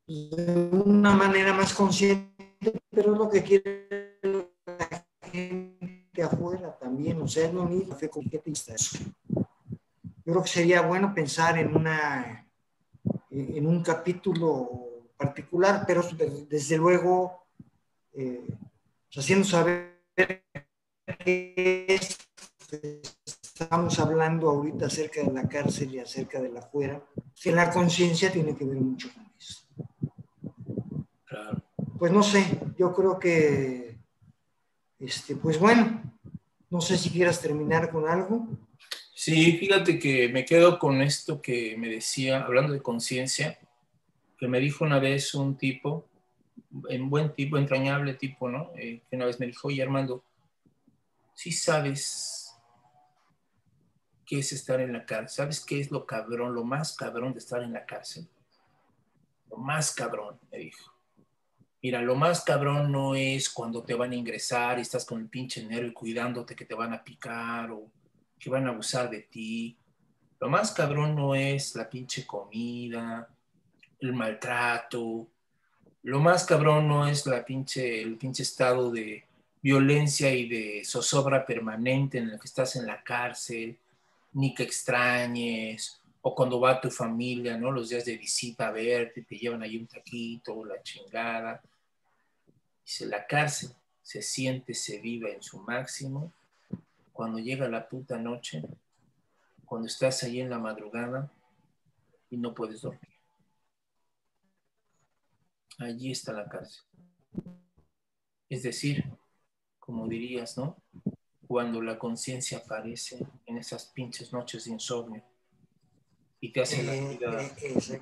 de 0.08 0.70
una 0.72 1.12
manera 1.14 1.54
más 1.54 1.72
consciente, 1.76 2.82
pero 2.90 3.14
es 3.14 3.20
lo 3.20 3.30
que 3.30 3.44
quiere 3.44 4.18
la 4.24 5.06
gente 5.32 5.93
afuera 6.22 6.78
también, 6.78 7.22
o 7.22 7.28
sea, 7.28 7.48
es 7.48 7.54
lo 7.54 7.64
mismo, 7.66 7.96
fe 7.96 8.10
eso. 8.68 8.98
Yo 10.26 10.32
creo 10.32 10.44
que 10.44 10.50
sería 10.50 10.82
bueno 10.82 11.14
pensar 11.14 11.58
en 11.58 11.76
una 11.76 12.48
en 13.30 13.66
un 13.66 13.82
capítulo 13.82 14.70
particular, 15.18 15.86
pero 15.88 16.04
desde 16.48 16.78
luego 16.78 17.46
eh, 18.14 18.46
haciendo 19.16 19.46
saber 19.46 20.04
que 21.18 22.00
estamos 23.26 24.00
hablando 24.00 24.50
ahorita 24.50 24.86
acerca 24.86 25.24
de 25.24 25.32
la 25.32 25.48
cárcel 25.48 25.96
y 25.96 26.00
acerca 26.00 26.42
de 26.42 26.50
la 26.50 26.62
fuera, 26.62 27.02
que 27.42 27.52
la 27.52 27.72
conciencia 27.72 28.32
tiene 28.32 28.56
que 28.56 28.66
ver 28.66 28.78
mucho 28.78 29.10
con 29.14 29.32
eso. 29.38 29.64
Pues 31.98 32.12
no 32.12 32.24
sé, 32.24 32.60
yo 32.78 32.94
creo 32.94 33.18
que, 33.20 33.98
este, 35.04 35.36
pues 35.36 35.60
bueno, 35.60 36.02
no 36.70 36.80
sé 36.80 36.98
si 36.98 37.10
quieras 37.10 37.42
terminar 37.42 37.92
con 37.92 38.08
algo. 38.08 38.48
Sí, 39.14 39.58
fíjate 39.58 40.00
que 40.00 40.30
me 40.30 40.46
quedo 40.46 40.80
con 40.80 41.02
esto 41.02 41.42
que 41.42 41.76
me 41.78 41.90
decía, 41.90 42.42
hablando 42.44 42.74
de 42.74 42.82
conciencia, 42.82 43.60
que 44.38 44.48
me 44.48 44.60
dijo 44.60 44.86
una 44.86 45.00
vez 45.00 45.36
un 45.36 45.58
tipo, 45.58 46.08
un 46.72 47.10
buen 47.10 47.34
tipo, 47.34 47.58
entrañable 47.58 48.14
tipo, 48.14 48.50
¿no? 48.50 48.72
Eh, 48.76 49.02
que 49.10 49.16
una 49.16 49.26
vez 49.26 49.40
me 49.40 49.46
dijo, 49.46 49.68
oye 49.68 49.84
Armando, 49.84 50.24
si 51.34 51.52
sabes 51.52 52.56
qué 54.26 54.40
es 54.40 54.54
estar 54.54 54.80
en 54.80 54.94
la 54.94 55.06
cárcel, 55.06 55.30
¿sabes 55.30 55.60
qué 55.60 55.82
es 55.82 55.92
lo 55.92 56.06
cabrón, 56.06 56.56
lo 56.56 56.64
más 56.64 56.96
cabrón 56.96 57.34
de 57.34 57.40
estar 57.40 57.62
en 57.62 57.74
la 57.74 57.86
cárcel? 57.86 58.28
Lo 59.50 59.58
más 59.58 59.94
cabrón, 59.94 60.40
me 60.50 60.60
dijo. 60.60 60.93
Mira, 61.84 62.02
lo 62.02 62.16
más 62.16 62.46
cabrón 62.46 62.94
no 62.94 63.14
es 63.14 63.50
cuando 63.50 63.84
te 63.84 63.94
van 63.94 64.14
a 64.14 64.16
ingresar 64.16 64.80
y 64.80 64.84
estás 64.84 65.04
con 65.04 65.20
el 65.20 65.28
pinche 65.28 65.66
nervio 65.66 65.94
cuidándote 65.94 66.56
que 66.56 66.64
te 66.64 66.74
van 66.74 66.94
a 66.94 67.04
picar 67.04 67.72
o 67.72 67.92
que 68.40 68.50
van 68.50 68.66
a 68.66 68.70
abusar 68.70 69.10
de 69.10 69.24
ti. 69.24 69.76
Lo 70.40 70.48
más 70.48 70.72
cabrón 70.72 71.14
no 71.14 71.36
es 71.36 71.76
la 71.76 71.90
pinche 71.90 72.26
comida, 72.26 73.28
el 74.00 74.14
maltrato, 74.14 75.28
lo 76.04 76.22
más 76.22 76.46
cabrón 76.46 76.88
no 76.88 77.06
es 77.06 77.26
la 77.26 77.44
pinche, 77.44 78.02
el 78.02 78.18
pinche 78.18 78.44
estado 78.44 78.90
de 78.90 79.26
violencia 79.62 80.34
y 80.34 80.48
de 80.48 80.84
zozobra 80.86 81.46
permanente 81.46 82.18
en 82.18 82.30
el 82.30 82.40
que 82.40 82.48
estás 82.48 82.78
en 82.78 82.88
la 82.88 83.04
cárcel, 83.04 83.78
ni 84.32 84.54
que 84.54 84.64
extrañes, 84.64 86.02
o 86.22 86.34
cuando 86.34 86.62
va 86.62 86.80
tu 86.80 86.90
familia, 86.90 87.58
¿no? 87.58 87.72
Los 87.72 87.90
días 87.90 88.06
de 88.06 88.16
visita 88.16 88.70
a 88.70 88.72
verte, 88.72 89.24
te 89.24 89.38
llevan 89.38 89.64
ahí 89.64 89.76
un 89.76 89.88
taquito, 89.88 90.64
la 90.64 90.82
chingada. 90.82 91.62
Dice, 92.84 93.06
la 93.06 93.26
cárcel 93.28 93.72
se 94.02 94.22
siente, 94.22 94.74
se 94.74 95.00
vive 95.00 95.34
en 95.34 95.42
su 95.42 95.60
máximo 95.60 96.34
cuando 97.14 97.40
llega 97.40 97.70
la 97.70 97.88
puta 97.88 98.18
noche, 98.18 98.64
cuando 99.66 99.88
estás 99.88 100.24
ahí 100.24 100.42
en 100.42 100.50
la 100.50 100.60
madrugada 100.60 101.32
y 102.30 102.38
no 102.38 102.54
puedes 102.54 102.82
dormir. 102.82 103.02
Allí 105.80 106.12
está 106.12 106.34
la 106.34 106.48
cárcel. 106.50 106.84
Es 108.50 108.64
decir, 108.64 109.06
como 109.80 110.08
dirías, 110.08 110.58
¿no? 110.58 110.78
Cuando 111.48 111.82
la 111.82 111.98
conciencia 111.98 112.60
aparece 112.60 113.26
en 113.46 113.58
esas 113.58 113.86
pinches 113.86 114.32
noches 114.32 114.66
de 114.66 114.72
insomnio 114.72 115.24
y 116.40 116.52
te 116.52 116.62
hace 116.62 116.84
la 116.84 116.96
eh, 116.96 117.18
vida. 117.18 117.42
Eh, 117.62 118.02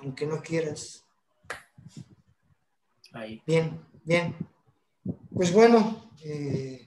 Aunque 0.00 0.26
no 0.26 0.40
quieras. 0.40 1.04
Ahí. 3.12 3.42
Bien, 3.46 3.80
bien. 4.08 4.34
Pues 5.34 5.52
bueno, 5.52 6.10
eh, 6.24 6.86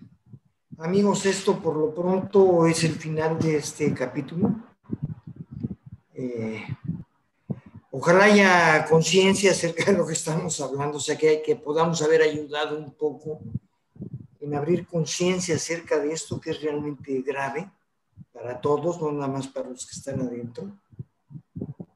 amigos, 0.79 1.27
esto 1.27 1.61
por 1.61 1.77
lo 1.77 1.93
pronto 1.93 2.65
es 2.65 2.83
el 2.83 2.95
final 2.95 3.37
de 3.37 3.57
este 3.57 3.93
capítulo. 3.93 4.55
Ojalá 7.91 8.23
haya 8.23 8.85
conciencia 8.85 9.51
acerca 9.51 9.91
de 9.91 9.97
lo 9.97 10.07
que 10.07 10.13
estamos 10.13 10.59
hablando, 10.61 10.97
o 10.97 10.99
sea, 10.99 11.17
que, 11.17 11.43
que 11.43 11.55
podamos 11.55 12.01
haber 12.01 12.23
ayudado 12.23 12.77
un 12.77 12.91
poco 12.93 13.39
en 14.39 14.55
abrir 14.55 14.87
conciencia 14.87 15.55
acerca 15.55 15.99
de 15.99 16.13
esto 16.13 16.41
que 16.41 16.51
es 16.51 16.61
realmente 16.61 17.21
grave 17.21 17.69
para 18.31 18.59
todos, 18.59 18.99
no 18.99 19.11
nada 19.11 19.27
más 19.27 19.47
para 19.47 19.69
los 19.69 19.85
que 19.85 19.95
están 19.95 20.21
adentro. 20.21 20.71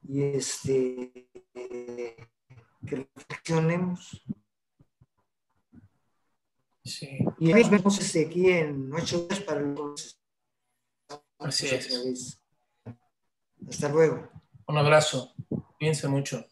Y 0.08 0.22
este, 0.22 1.28
que 2.86 3.08
reflexionemos. 3.16 4.22
Sí. 6.86 7.18
Y 7.40 7.52
nos 7.52 7.70
vemos 7.70 8.00
este, 8.00 8.28
aquí 8.28 8.50
en 8.50 8.94
ocho 8.94 9.28
días 9.28 9.42
para 9.42 9.62
los. 9.62 10.22
Así 11.40 11.68
es. 11.68 12.40
Hasta 13.68 13.90
luego. 13.90 14.30
Un 14.68 14.78
abrazo. 14.78 15.34
Piensa 15.80 16.08
mucho. 16.08 16.46